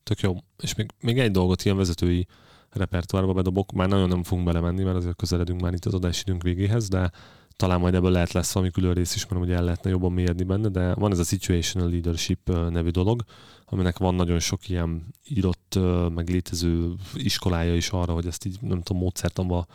Tök 0.03 0.21
jó. 0.21 0.37
És 0.59 0.75
még, 0.75 0.91
még 1.01 1.19
egy 1.19 1.31
dolgot 1.31 1.65
ilyen 1.65 1.77
vezetői 1.77 2.27
repertoárba 2.71 3.33
bedobok, 3.33 3.73
már 3.73 3.89
nagyon 3.89 4.09
nem 4.09 4.23
fogunk 4.23 4.47
belemenni, 4.47 4.83
mert 4.83 4.97
azért 4.97 5.17
közeledünk 5.17 5.61
már 5.61 5.73
itt 5.73 5.85
az 5.85 5.95
adási 5.95 6.23
időnk 6.27 6.43
végéhez, 6.43 6.89
de 6.89 7.11
talán 7.57 7.81
majd 7.81 7.95
ebből 7.95 8.11
lehet 8.11 8.33
lesz 8.33 8.53
valami 8.53 8.73
külön 8.73 8.95
rész 8.95 9.15
is, 9.15 9.27
mert 9.27 9.43
ugye 9.43 9.55
el 9.55 9.65
lehetne 9.65 9.91
jobban 9.91 10.13
mélyedni 10.13 10.45
benne, 10.45 10.69
de 10.69 10.95
van 10.95 11.13
ez 11.13 11.19
a 11.19 11.25
situational 11.25 11.91
leadership 11.91 12.49
nevű 12.71 12.91
dolog, 12.91 13.25
aminek 13.65 13.99
van 13.99 14.15
nagyon 14.15 14.39
sok 14.39 14.69
ilyen 14.69 15.15
írott, 15.29 15.79
meg 16.15 16.29
létező 16.29 16.95
iskolája 17.15 17.75
is 17.75 17.91
arra, 17.91 18.13
hogy 18.13 18.27
ezt 18.27 18.45
így 18.45 18.59
nem 18.61 18.83
tudom, 18.83 19.03
módszertamba 19.03 19.67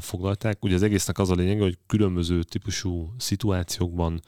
foglalták. 0.00 0.64
Ugye 0.64 0.74
az 0.74 0.82
egésznek 0.82 1.18
az 1.18 1.30
a 1.30 1.34
lényeg, 1.34 1.60
hogy 1.60 1.78
különböző 1.86 2.42
típusú 2.42 3.14
szituációkban 3.16 4.20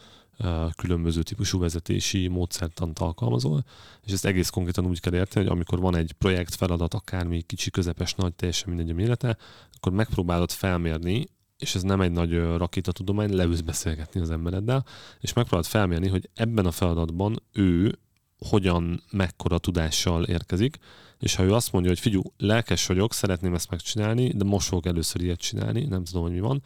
különböző 0.77 1.23
típusú 1.23 1.59
vezetési 1.59 2.29
módszertant 2.29 2.99
alkalmazol, 2.99 3.65
és 4.03 4.13
ezt 4.13 4.25
egész 4.25 4.49
konkrétan 4.49 4.87
úgy 4.87 5.01
kell 5.01 5.15
érteni, 5.15 5.47
hogy 5.47 5.55
amikor 5.55 5.81
van 5.81 5.97
egy 5.97 6.13
projekt, 6.13 6.55
feladat, 6.55 6.95
akármi 6.95 7.43
kicsi, 7.43 7.71
közepes, 7.71 8.15
nagy, 8.15 8.35
teljesen 8.35 8.69
mindegy 8.69 8.91
a 8.91 8.95
mérete, 8.95 9.37
akkor 9.73 9.93
megpróbálod 9.93 10.51
felmérni, 10.51 11.27
és 11.59 11.75
ez 11.75 11.83
nem 11.83 12.01
egy 12.01 12.13
nagy 12.13 12.33
rakétatudomány, 12.37 13.35
leülsz 13.35 13.61
beszélgetni 13.61 14.21
az 14.21 14.31
embereddel, 14.31 14.85
és 15.21 15.33
megpróbálod 15.33 15.71
felmérni, 15.71 16.09
hogy 16.09 16.31
ebben 16.35 16.67
a 16.67 16.71
feladatban 16.71 17.43
ő 17.53 17.99
hogyan, 18.39 19.03
mekkora 19.11 19.59
tudással 19.59 20.25
érkezik, 20.25 20.79
és 21.19 21.35
ha 21.35 21.43
ő 21.43 21.53
azt 21.53 21.73
mondja, 21.73 21.91
hogy 21.91 22.01
figyú, 22.01 22.23
lelkes 22.37 22.87
vagyok, 22.87 23.13
szeretném 23.13 23.55
ezt 23.55 23.71
megcsinálni, 23.71 24.33
de 24.33 24.45
most 24.45 24.69
fogok 24.69 24.87
először 24.87 25.23
ilyet 25.23 25.41
csinálni, 25.41 25.85
nem 25.85 26.05
tudom, 26.05 26.23
hogy 26.23 26.33
mi 26.33 26.41
van, 26.41 26.63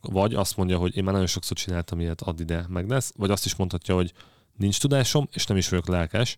vagy 0.00 0.34
azt 0.34 0.56
mondja, 0.56 0.78
hogy 0.78 0.96
én 0.96 1.04
már 1.04 1.12
nagyon 1.12 1.28
sokszor 1.28 1.56
csináltam 1.56 2.00
ilyet, 2.00 2.20
add 2.20 2.40
ide, 2.40 2.64
meg 2.68 2.88
lesz, 2.88 3.12
vagy 3.16 3.30
azt 3.30 3.44
is 3.44 3.56
mondhatja, 3.56 3.94
hogy 3.94 4.12
nincs 4.56 4.80
tudásom, 4.80 5.28
és 5.32 5.46
nem 5.46 5.56
is 5.56 5.68
vagyok 5.68 5.88
lelkes, 5.88 6.36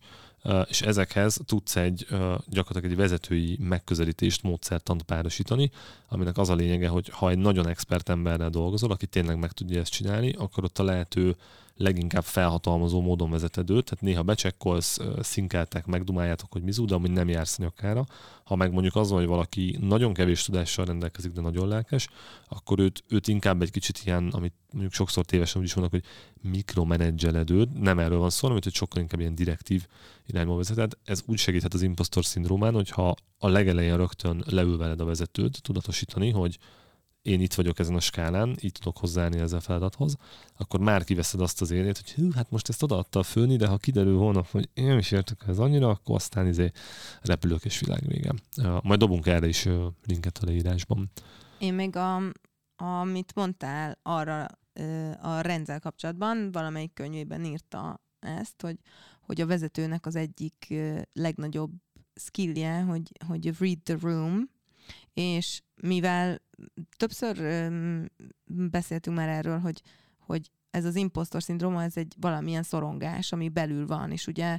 és 0.68 0.82
ezekhez 0.82 1.40
tudsz 1.47 1.76
egy 1.76 2.07
gyakorlatilag 2.47 2.84
egy 2.84 2.97
vezetői 2.97 3.57
megközelítést, 3.61 4.43
módszertant 4.43 5.03
párosítani, 5.03 5.70
aminek 6.09 6.38
az 6.38 6.49
a 6.49 6.55
lényege, 6.55 6.88
hogy 6.88 7.09
ha 7.09 7.30
egy 7.30 7.38
nagyon 7.38 7.66
expert 7.68 8.09
emberrel 8.09 8.51
dolgozol, 8.51 8.90
aki 8.90 9.07
tényleg 9.07 9.38
meg 9.38 9.53
tudja 9.53 9.80
ezt 9.80 9.93
csinálni, 9.93 10.32
akkor 10.32 10.64
ott 10.64 10.78
a 10.78 10.84
lehető 10.84 11.36
leginkább 11.76 12.24
felhatalmazó 12.24 13.01
módon 13.01 13.30
vezeted 13.30 13.70
őt, 13.70 13.84
tehát 13.84 14.05
néha 14.05 14.22
becsekkolsz, 14.22 14.99
szinkeltek, 15.20 15.86
megdumáljátok, 15.86 16.53
hogy 16.53 16.62
mizú, 16.62 16.84
de 16.84 16.95
amúgy 16.95 17.11
nem 17.11 17.28
jársz 17.28 17.59
nyakára. 17.59 18.07
Ha 18.45 18.57
meg 18.57 18.72
mondjuk 18.72 18.97
az, 18.97 19.11
hogy 19.11 19.26
valaki 19.26 19.76
nagyon 19.80 20.14
kevés 20.14 20.45
tudással 20.45 20.84
rendelkezik, 20.84 21.32
de 21.32 21.40
nagyon 21.40 21.68
lelkes, 21.68 22.09
akkor 22.49 22.78
őt, 22.78 23.05
őt 23.09 23.28
inkább 23.28 23.62
egy 23.62 23.70
kicsit 23.70 24.03
ilyen, 24.05 24.28
amit 24.28 24.53
mondjuk 24.70 24.93
sokszor 24.93 25.24
tévesen 25.24 25.61
úgy 25.61 25.66
is 25.66 25.74
mondnak, 25.74 26.01
hogy 26.01 26.11
mikromenedzseled 26.51 27.80
nem 27.80 27.99
erről 27.99 28.18
van 28.18 28.30
szó, 28.30 28.47
hanem 28.47 28.62
hogy 28.62 28.74
sokkal 28.74 29.01
inkább 29.01 29.20
ilyen 29.20 29.34
direktív 29.34 29.86
irányba 30.33 30.57
vezeted. 30.57 30.93
Ez 31.05 31.22
úgy 31.26 31.39
segíthet 31.39 31.74
az 31.74 31.83
impostor 31.83 32.24
szindrómán, 32.24 32.74
hogyha 32.74 33.14
a 33.39 33.49
legelején 33.49 33.97
rögtön 33.97 34.45
leül 34.47 34.76
veled 34.76 35.01
a 35.01 35.05
vezetőd, 35.05 35.57
tudatosítani, 35.62 36.30
hogy 36.30 36.59
én 37.22 37.41
itt 37.41 37.55
vagyok 37.55 37.78
ezen 37.78 37.95
a 37.95 38.01
skálán, 38.01 38.57
így 38.61 38.72
tudok 38.72 38.99
hozzáállni 38.99 39.39
ezzel 39.39 39.59
a 39.59 39.61
feladathoz, 39.61 40.16
akkor 40.57 40.80
már 40.80 41.05
kiveszed 41.05 41.41
azt 41.41 41.61
az 41.61 41.70
élét, 41.70 41.97
hogy 41.99 42.12
hű, 42.12 42.30
hát 42.35 42.51
most 42.51 42.68
ezt 42.68 42.83
odaadta 42.83 43.18
a 43.18 43.22
főni, 43.22 43.57
de 43.57 43.66
ha 43.66 43.76
kiderül 43.76 44.18
holnap, 44.18 44.47
hogy 44.51 44.68
én 44.74 44.87
nem 44.87 44.99
is 44.99 45.11
értek 45.11 45.45
ez 45.47 45.59
annyira, 45.59 45.89
akkor 45.89 46.14
aztán 46.14 46.47
izé 46.47 46.70
repülök 47.20 47.64
és 47.64 47.80
világ 47.80 48.07
Majd 48.83 48.99
dobunk 48.99 49.26
erre 49.26 49.47
is 49.47 49.68
linket 50.07 50.39
a 50.39 50.47
leírásban. 50.47 51.11
Én 51.59 51.74
még 51.74 51.97
a, 51.97 52.22
amit 52.76 53.35
mondtál 53.35 53.99
arra 54.03 54.47
a 55.20 55.41
rendszer 55.41 55.80
kapcsolatban, 55.80 56.53
valamelyik 56.53 56.93
könyvében 56.95 57.45
írta 57.45 58.01
ezt, 58.20 58.62
hogy, 58.62 58.76
hogy 59.33 59.41
a 59.41 59.47
vezetőnek 59.47 60.07
az 60.07 60.16
egyik 60.16 60.74
legnagyobb 61.12 61.72
skillje, 62.14 62.80
hogy, 62.80 63.12
hogy 63.26 63.59
read 63.59 63.78
the 63.83 63.97
room, 64.01 64.51
és 65.12 65.62
mivel 65.74 66.43
többször 66.97 67.37
beszéltünk 68.47 69.16
már 69.16 69.28
erről, 69.28 69.59
hogy, 69.59 69.83
hogy 70.18 70.51
ez 70.70 70.85
az 70.85 70.97
impostor 70.97 71.43
szindróma, 71.43 71.83
ez 71.83 71.97
egy 71.97 72.14
valamilyen 72.20 72.62
szorongás, 72.62 73.33
ami 73.33 73.49
belül 73.49 73.87
van, 73.87 74.11
és 74.11 74.26
ugye 74.26 74.59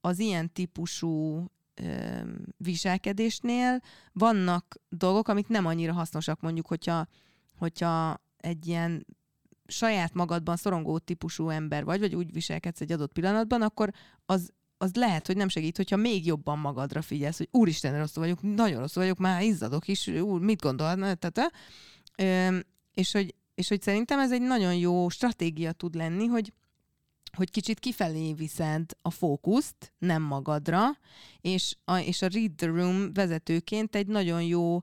az 0.00 0.18
ilyen 0.18 0.52
típusú 0.52 1.44
viselkedésnél 2.56 3.80
vannak 4.12 4.76
dolgok, 4.88 5.28
amik 5.28 5.48
nem 5.48 5.66
annyira 5.66 5.92
hasznosak, 5.92 6.40
mondjuk, 6.40 6.66
hogyha, 6.66 7.06
hogyha 7.56 8.22
egy 8.36 8.66
ilyen 8.66 9.06
saját 9.66 10.14
magadban 10.14 10.56
szorongó 10.56 10.98
típusú 10.98 11.48
ember 11.48 11.84
vagy, 11.84 12.00
vagy 12.00 12.14
úgy 12.14 12.32
viselkedsz 12.32 12.80
egy 12.80 12.92
adott 12.92 13.12
pillanatban, 13.12 13.62
akkor 13.62 13.90
az 14.26 14.52
az 14.78 14.94
lehet, 14.94 15.26
hogy 15.26 15.36
nem 15.36 15.48
segít, 15.48 15.76
hogyha 15.76 15.96
még 15.96 16.26
jobban 16.26 16.58
magadra 16.58 17.02
figyelsz, 17.02 17.38
hogy 17.38 17.48
úristen, 17.50 17.98
rosszul 17.98 18.22
vagyok, 18.22 18.42
nagyon 18.42 18.80
rosszul 18.80 19.02
vagyok, 19.02 19.18
már 19.18 19.42
izzadok 19.42 19.88
is, 19.88 20.06
úr, 20.06 20.40
mit 20.40 20.60
gondolna, 20.60 21.14
tehát, 21.14 21.52
és 22.94 23.12
hogy, 23.12 23.34
és 23.54 23.68
hogy 23.68 23.82
szerintem 23.82 24.18
ez 24.18 24.32
egy 24.32 24.40
nagyon 24.40 24.74
jó 24.74 25.08
stratégia 25.08 25.72
tud 25.72 25.94
lenni, 25.94 26.26
hogy 26.26 26.52
hogy 27.36 27.50
kicsit 27.50 27.78
kifelé 27.78 28.32
viszed 28.32 28.90
a 29.02 29.10
fókuszt, 29.10 29.92
nem 29.98 30.22
magadra, 30.22 30.82
és 31.40 31.76
a, 31.84 31.96
és 31.96 32.22
a 32.22 32.28
Read 32.28 32.52
the 32.56 32.66
Room 32.66 33.12
vezetőként 33.12 33.96
egy 33.96 34.06
nagyon 34.06 34.42
jó 34.42 34.82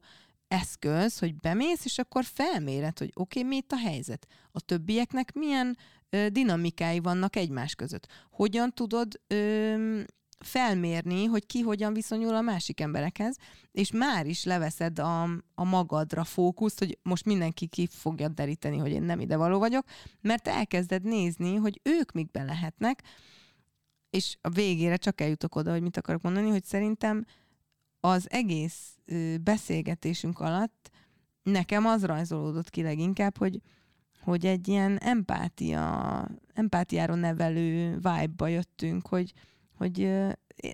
eszköz, 0.51 1.19
hogy 1.19 1.35
bemész, 1.35 1.85
és 1.85 1.97
akkor 1.97 2.23
felméred, 2.23 2.97
hogy 2.97 3.11
oké, 3.13 3.39
okay, 3.39 3.49
mi 3.49 3.55
itt 3.55 3.71
a 3.71 3.77
helyzet. 3.77 4.27
A 4.51 4.61
többieknek 4.61 5.33
milyen 5.33 5.77
dinamikái 6.29 6.99
vannak 6.99 7.35
egymás 7.35 7.75
között. 7.75 8.07
Hogyan 8.31 8.73
tudod 8.73 9.21
ö, 9.27 10.01
felmérni, 10.39 11.25
hogy 11.25 11.45
ki 11.45 11.61
hogyan 11.61 11.93
viszonyul 11.93 12.35
a 12.35 12.41
másik 12.41 12.79
emberekhez, 12.79 13.37
és 13.71 13.91
már 13.91 14.25
is 14.25 14.43
leveszed 14.43 14.99
a, 14.99 15.23
a 15.55 15.63
magadra 15.63 16.23
fókuszt, 16.23 16.79
hogy 16.79 16.97
most 17.03 17.25
mindenki 17.25 17.67
ki 17.67 17.87
fogja 17.91 18.27
deríteni, 18.27 18.77
hogy 18.77 18.91
én 18.91 19.03
nem 19.03 19.19
ide 19.19 19.37
való 19.37 19.59
vagyok, 19.59 19.85
mert 20.21 20.47
elkezded 20.47 21.03
nézni, 21.03 21.55
hogy 21.55 21.79
ők 21.83 22.11
mikben 22.11 22.45
lehetnek, 22.45 23.03
és 24.09 24.37
a 24.41 24.49
végére 24.49 24.97
csak 24.97 25.21
eljutok 25.21 25.55
oda, 25.55 25.71
hogy 25.71 25.81
mit 25.81 25.97
akarok 25.97 26.21
mondani, 26.21 26.49
hogy 26.49 26.63
szerintem 26.63 27.25
az 28.01 28.27
egész 28.29 28.97
beszélgetésünk 29.41 30.39
alatt 30.39 30.91
nekem 31.43 31.85
az 31.85 32.05
rajzolódott 32.05 32.69
ki 32.69 32.81
leginkább, 32.81 33.37
hogy, 33.37 33.61
hogy 34.23 34.45
egy 34.45 34.67
ilyen 34.67 34.97
empátia, 34.97 36.27
empátiáról 36.53 37.17
nevelő 37.17 37.93
vibe-ba 37.93 38.47
jöttünk, 38.47 39.07
hogy, 39.07 39.33
hogy 39.77 40.09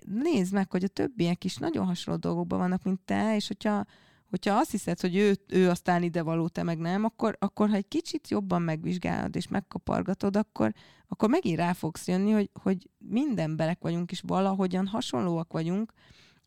nézd 0.04 0.52
meg, 0.52 0.70
hogy 0.70 0.84
a 0.84 0.88
többiek 0.88 1.44
is 1.44 1.56
nagyon 1.56 1.86
hasonló 1.86 2.20
dolgokban 2.20 2.58
vannak, 2.58 2.82
mint 2.82 3.00
te, 3.00 3.34
és 3.34 3.46
hogyha, 3.46 3.84
hogyha 4.30 4.54
azt 4.54 4.70
hiszed, 4.70 5.00
hogy 5.00 5.16
ő, 5.16 5.34
ő 5.46 5.68
aztán 5.68 6.02
ide 6.02 6.22
való, 6.22 6.48
te 6.48 6.62
meg 6.62 6.78
nem, 6.78 7.04
akkor, 7.04 7.36
akkor 7.38 7.68
ha 7.68 7.74
egy 7.74 7.88
kicsit 7.88 8.28
jobban 8.28 8.62
megvizsgálod 8.62 9.36
és 9.36 9.48
megkapargatod, 9.48 10.36
akkor, 10.36 10.72
akkor 11.08 11.28
megint 11.28 11.58
rá 11.58 11.72
fogsz 11.72 12.08
jönni, 12.08 12.30
hogy, 12.30 12.50
hogy 12.62 12.90
minden 12.98 13.50
emberek 13.50 13.78
vagyunk, 13.80 14.10
és 14.10 14.22
valahogyan 14.26 14.86
hasonlóak 14.86 15.52
vagyunk, 15.52 15.92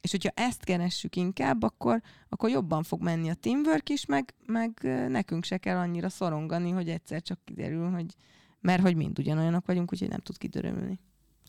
és 0.01 0.11
hogyha 0.11 0.31
ezt 0.33 0.63
keressük 0.63 1.15
inkább, 1.15 1.63
akkor, 1.63 2.01
akkor 2.29 2.49
jobban 2.49 2.83
fog 2.83 3.01
menni 3.01 3.29
a 3.29 3.33
teamwork 3.33 3.89
is, 3.89 4.05
meg, 4.05 4.33
meg 4.45 4.79
nekünk 5.09 5.43
se 5.43 5.57
kell 5.57 5.77
annyira 5.77 6.09
szorongani, 6.09 6.69
hogy 6.69 6.89
egyszer 6.89 7.21
csak 7.21 7.39
kiderül, 7.45 7.89
hogy 7.89 8.15
mert 8.59 8.81
hogy 8.81 8.95
mind 8.95 9.19
ugyanolyanok 9.19 9.65
vagyunk, 9.65 9.91
úgyhogy 9.93 10.09
nem 10.09 10.19
tud 10.19 10.37
kidörömülni. 10.37 10.99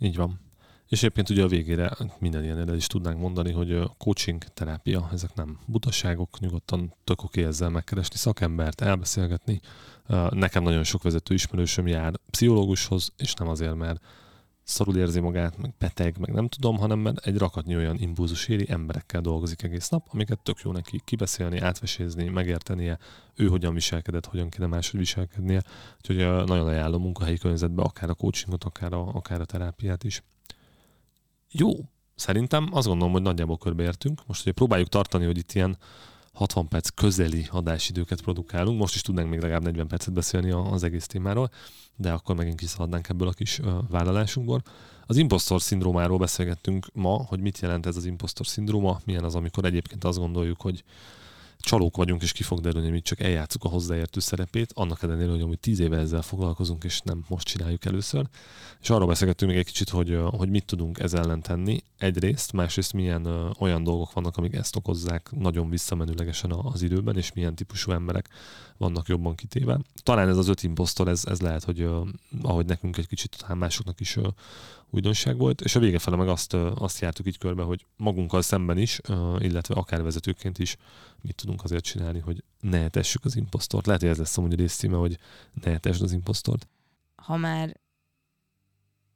Így 0.01 0.17
van. 0.17 0.41
És 0.89 0.99
egyébként 0.99 1.31
ugye 1.31 1.43
a 1.43 1.49
végére 1.49 1.91
minden 2.19 2.45
ilyen 2.45 2.75
is 2.75 2.87
tudnánk 2.87 3.19
mondani, 3.19 3.53
hogy 3.53 3.73
a 3.73 3.95
coaching, 3.99 4.45
terápia, 4.45 5.09
ezek 5.13 5.35
nem 5.35 5.59
butaságok, 5.67 6.41
nyugodtan 6.41 6.95
tök 7.05 7.23
oké 7.23 7.45
ezzel 7.45 7.69
megkeresni 7.69 8.17
szakembert, 8.17 8.81
elbeszélgetni. 8.81 9.61
Nekem 10.31 10.63
nagyon 10.63 10.85
sok 10.85 11.03
vezető 11.03 11.35
ismerősöm 11.35 11.87
jár 11.87 12.13
pszichológushoz, 12.31 13.13
és 13.17 13.35
nem 13.35 13.49
azért, 13.49 13.75
mert 13.75 14.05
szarul 14.65 14.97
érzi 14.97 15.21
magát, 15.21 15.59
meg 15.59 15.75
beteg, 15.79 16.19
meg 16.19 16.33
nem 16.33 16.49
tudom, 16.49 16.79
hanem 16.79 16.99
mert 16.99 17.27
egy 17.27 17.39
rakatnyi 17.39 17.77
olyan 17.77 17.99
impulzus 17.99 18.49
éri 18.49 18.71
emberekkel 18.71 19.21
dolgozik 19.21 19.63
egész 19.63 19.89
nap, 19.89 20.07
amiket 20.11 20.43
tök 20.43 20.61
jó 20.61 20.73
neki 20.73 21.01
kibeszélni, 21.05 21.59
átvesézni, 21.59 22.29
megértenie, 22.29 22.99
ő 23.35 23.47
hogyan 23.47 23.75
viselkedett, 23.75 24.27
hogyan 24.27 24.49
kéne 24.49 24.67
máshogy 24.67 25.01
viselkednie. 25.01 25.63
Úgyhogy 25.97 26.17
nagyon 26.47 26.67
ajánlom 26.67 27.03
munkahelyi 27.03 27.39
környezetbe 27.39 27.83
akár 27.83 28.11
a 28.11 28.15
coachingot, 28.15 28.65
akár 28.65 28.93
a, 28.93 29.09
akár 29.09 29.41
a 29.41 29.45
terápiát 29.45 30.05
is. 30.05 30.23
Jó, 31.51 31.71
szerintem 32.15 32.69
azt 32.73 32.87
gondolom, 32.87 33.13
hogy 33.13 33.23
nagyjából 33.23 33.59
körbeértünk. 33.59 34.27
Most 34.27 34.43
ugye 34.43 34.53
próbáljuk 34.53 34.89
tartani, 34.89 35.25
hogy 35.25 35.39
itt 35.39 35.53
ilyen 35.53 35.77
60 36.33 36.69
perc 36.69 36.89
közeli 36.89 37.47
adásidőket 37.51 38.23
produkálunk. 38.23 38.79
Most 38.79 38.95
is 38.95 39.01
tudnánk 39.01 39.29
még 39.29 39.41
legalább 39.41 39.63
40 39.63 39.87
percet 39.87 40.13
beszélni 40.13 40.51
az 40.51 40.83
egész 40.83 41.07
témáról, 41.07 41.51
de 41.97 42.13
akkor 42.13 42.37
megint 42.37 42.59
kiszaladnánk 42.59 43.09
ebből 43.09 43.29
a 43.29 43.33
kis 43.33 43.61
vállalásunkból. 43.89 44.63
Az 45.07 45.17
impostor 45.17 45.63
szindrómáról 45.63 46.19
beszélgettünk 46.19 46.87
ma, 46.93 47.25
hogy 47.29 47.41
mit 47.41 47.59
jelent 47.59 47.87
ez 47.87 47.97
az 47.97 48.05
impostor 48.05 48.47
szindróma, 48.47 49.01
milyen 49.05 49.25
az, 49.25 49.35
amikor 49.35 49.65
egyébként 49.65 50.05
azt 50.05 50.19
gondoljuk, 50.19 50.61
hogy 50.61 50.85
csalók 51.63 51.97
vagyunk, 51.97 52.23
és 52.23 52.33
ki 52.33 52.43
fog 52.43 52.61
derülni, 52.61 52.91
mi 52.91 53.01
csak 53.01 53.21
eljátszuk 53.21 53.65
a 53.65 53.69
hozzáértő 53.69 54.21
szerepét, 54.21 54.73
annak 54.75 55.03
ellenére, 55.03 55.31
hogy 55.31 55.41
amúgy 55.41 55.59
tíz 55.59 55.81
éve 55.81 55.99
ezzel 55.99 56.23
foglalkozunk, 56.23 56.85
és 56.85 57.01
nem 57.01 57.25
most 57.29 57.47
csináljuk 57.47 57.85
először. 57.85 58.27
És 58.81 58.91
arról 58.91 59.07
beszélgettünk 59.07 59.51
még 59.51 59.61
egy 59.61 59.67
kicsit, 59.67 59.89
hogy, 59.89 60.19
hogy 60.31 60.49
mit 60.49 60.65
tudunk 60.65 60.99
ez 60.99 61.15
ellen 61.15 61.43
tenni. 61.43 61.83
Egyrészt, 61.99 62.53
másrészt 62.53 62.93
milyen 62.93 63.27
olyan 63.59 63.83
dolgok 63.83 64.13
vannak, 64.13 64.37
amik 64.37 64.55
ezt 64.55 64.77
okozzák 64.77 65.31
nagyon 65.31 65.71
visszamenőlegesen 65.71 66.53
az 66.53 66.83
időben, 66.83 67.17
és 67.17 67.33
milyen 67.33 67.55
típusú 67.55 67.93
emberek 67.93 68.29
vannak 68.77 69.09
jobban 69.09 69.35
kitéve. 69.35 69.81
Talán 70.03 70.29
ez 70.29 70.37
az 70.37 70.49
öt 70.49 70.63
imposztor, 70.63 71.09
ez, 71.09 71.25
ez 71.25 71.41
lehet, 71.41 71.65
hogy 71.65 71.89
ahogy 72.43 72.67
nekünk 72.67 72.97
egy 72.97 73.09
kicsit, 73.09 73.37
talán 73.39 73.59
másoknak 73.59 74.01
is 74.01 74.19
újdonság 74.95 75.37
volt, 75.37 75.61
és 75.61 75.75
a 75.75 75.81
vége 75.81 75.99
fele 75.99 76.17
meg 76.17 76.29
azt, 76.29 76.55
azt 76.55 77.01
jártuk 77.01 77.27
így 77.27 77.39
körbe, 77.39 77.63
hogy 77.63 77.87
magunkkal 77.97 78.43
szemben 78.43 78.79
is, 78.79 79.01
illetve 79.39 79.75
akár 79.75 80.03
vezetőként 80.03 80.59
is 80.59 80.77
mit 81.21 81.35
tudunk 81.35 81.65
azért 81.65 81.85
csinálni, 81.85 82.19
hogy 82.19 82.45
ne 82.61 82.83
etessük 82.83 83.25
az 83.25 83.37
imposztort. 83.37 83.87
Lehet, 83.87 84.01
hogy 84.01 84.11
ez 84.11 84.19
lesz 84.19 84.39
a 84.39 84.47
részcíme, 84.49 84.97
hogy 84.97 85.19
ne 85.63 85.71
etessd 85.71 86.03
az 86.03 86.13
imposztort. 86.13 86.69
Ha 87.17 87.37
már 87.37 87.81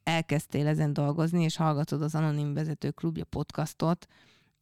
elkezdtél 0.03 0.67
ezen 0.67 0.93
dolgozni, 0.93 1.43
és 1.43 1.57
hallgatod 1.57 2.03
az 2.03 2.15
Anonim 2.15 2.55
Vezető 2.55 2.91
Klubja 2.91 3.25
podcastot, 3.25 4.07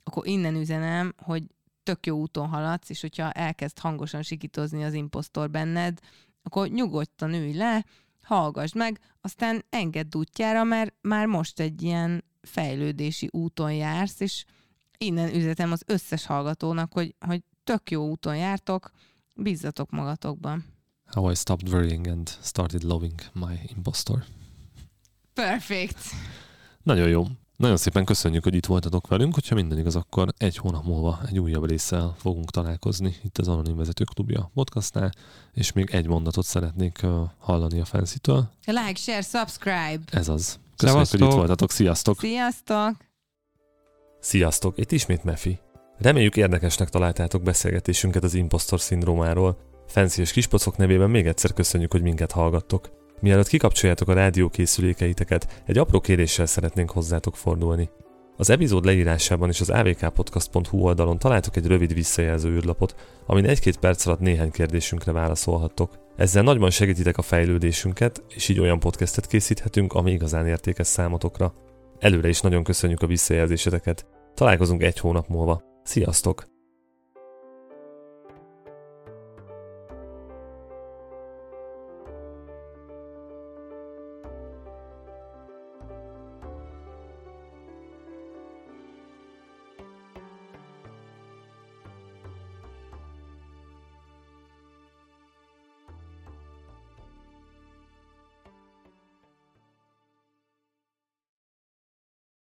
akkor 0.04 0.26
innen 0.26 0.54
üzenem, 0.54 1.14
hogy 1.16 1.42
tök 1.82 2.06
jó 2.06 2.18
úton 2.18 2.48
haladsz, 2.48 2.90
és 2.90 3.00
hogyha 3.00 3.32
elkezd 3.32 3.78
hangosan 3.78 4.22
sikítozni 4.22 4.84
az 4.84 4.92
imposztor 4.92 5.50
benned, 5.50 5.98
akkor 6.42 6.68
nyugodtan 6.68 7.34
ülj 7.34 7.52
le, 7.52 7.84
hallgassd 8.24 8.76
meg, 8.76 9.00
aztán 9.20 9.64
engedd 9.70 10.16
útjára, 10.16 10.64
mert 10.64 10.94
már 11.00 11.26
most 11.26 11.60
egy 11.60 11.82
ilyen 11.82 12.24
fejlődési 12.42 13.28
úton 13.32 13.72
jársz, 13.72 14.20
és 14.20 14.44
innen 14.98 15.34
üzetem 15.34 15.72
az 15.72 15.82
összes 15.86 16.26
hallgatónak, 16.26 16.92
hogy, 16.92 17.14
hogy 17.26 17.42
tök 17.64 17.90
jó 17.90 18.08
úton 18.08 18.36
jártok, 18.36 18.90
Bízzatok 19.34 19.90
magatokban. 19.90 20.64
How 21.06 21.30
I 21.30 21.34
stopped 21.34 21.68
worrying 21.68 22.06
and 22.06 22.28
started 22.42 22.82
loving 22.82 23.20
my 23.32 23.58
impostor. 23.76 24.24
Perfect. 25.32 25.98
Nagyon 26.82 27.08
jó. 27.08 27.24
Nagyon 27.56 27.76
szépen 27.76 28.04
köszönjük, 28.04 28.42
hogy 28.42 28.54
itt 28.54 28.66
voltatok 28.66 29.06
velünk. 29.06 29.34
Hogyha 29.34 29.54
minden 29.54 29.78
igaz, 29.78 29.96
akkor 29.96 30.28
egy 30.38 30.56
hónap 30.56 30.84
múlva 30.84 31.20
egy 31.28 31.38
újabb 31.38 31.68
résszel 31.68 32.14
fogunk 32.18 32.50
találkozni 32.50 33.16
itt 33.22 33.38
az 33.38 33.48
Anonim 33.48 33.76
Vezetők 33.76 34.08
Klubja 34.14 34.50
podcastnál, 34.54 35.12
és 35.52 35.72
még 35.72 35.90
egy 35.90 36.06
mondatot 36.06 36.44
szeretnék 36.44 37.06
hallani 37.38 37.80
a 37.80 37.84
fanszitől. 37.84 38.50
Like, 38.66 38.94
share, 38.94 39.22
subscribe. 39.22 40.00
Ez 40.10 40.28
az. 40.28 40.58
Köszönjük, 40.76 41.06
Szevasztok. 41.06 41.20
hogy 41.20 41.28
itt 41.28 41.34
voltatok. 41.34 41.70
Sziasztok! 41.70 42.18
Sziasztok! 42.18 42.96
Sziasztok! 44.20 44.78
Itt 44.78 44.92
ismét 44.92 45.24
Mefi. 45.24 45.58
Reméljük 45.98 46.36
érdekesnek 46.36 46.88
találtátok 46.88 47.42
beszélgetésünket 47.42 48.22
az 48.22 48.34
impostor 48.34 48.80
szindrómáról. 48.80 49.58
Fancy 49.86 50.20
és 50.20 50.32
Kispocok 50.32 50.76
nevében 50.76 51.10
még 51.10 51.26
egyszer 51.26 51.52
köszönjük, 51.52 51.92
hogy 51.92 52.02
minket 52.02 52.32
hallgattok. 52.32 52.90
Mielőtt 53.20 53.48
kikapcsoljátok 53.48 54.08
a 54.08 54.12
rádiókészülékeiteket, 54.12 55.62
egy 55.66 55.78
apró 55.78 56.00
kéréssel 56.00 56.46
szeretnénk 56.46 56.90
hozzátok 56.90 57.36
fordulni. 57.36 57.90
Az 58.36 58.50
epizód 58.50 58.84
leírásában 58.84 59.48
és 59.48 59.60
az 59.60 59.70
avkpodcast.hu 59.70 60.78
oldalon 60.78 61.18
találtok 61.18 61.56
egy 61.56 61.66
rövid 61.66 61.94
visszajelző 61.94 62.50
űrlapot, 62.50 62.94
amin 63.26 63.44
egy-két 63.44 63.76
perc 63.76 64.06
alatt 64.06 64.20
néhány 64.20 64.50
kérdésünkre 64.50 65.12
válaszolhattok. 65.12 65.98
Ezzel 66.16 66.42
nagyban 66.42 66.70
segítitek 66.70 67.18
a 67.18 67.22
fejlődésünket, 67.22 68.22
és 68.28 68.48
így 68.48 68.60
olyan 68.60 68.78
podcastet 68.78 69.26
készíthetünk, 69.26 69.92
ami 69.92 70.12
igazán 70.12 70.46
értékes 70.46 70.86
számotokra. 70.86 71.54
Előre 71.98 72.28
is 72.28 72.40
nagyon 72.40 72.64
köszönjük 72.64 73.02
a 73.02 73.06
visszajelzéseteket. 73.06 74.06
Találkozunk 74.34 74.82
egy 74.82 74.98
hónap 74.98 75.28
múlva. 75.28 75.62
Sziasztok! 75.82 76.53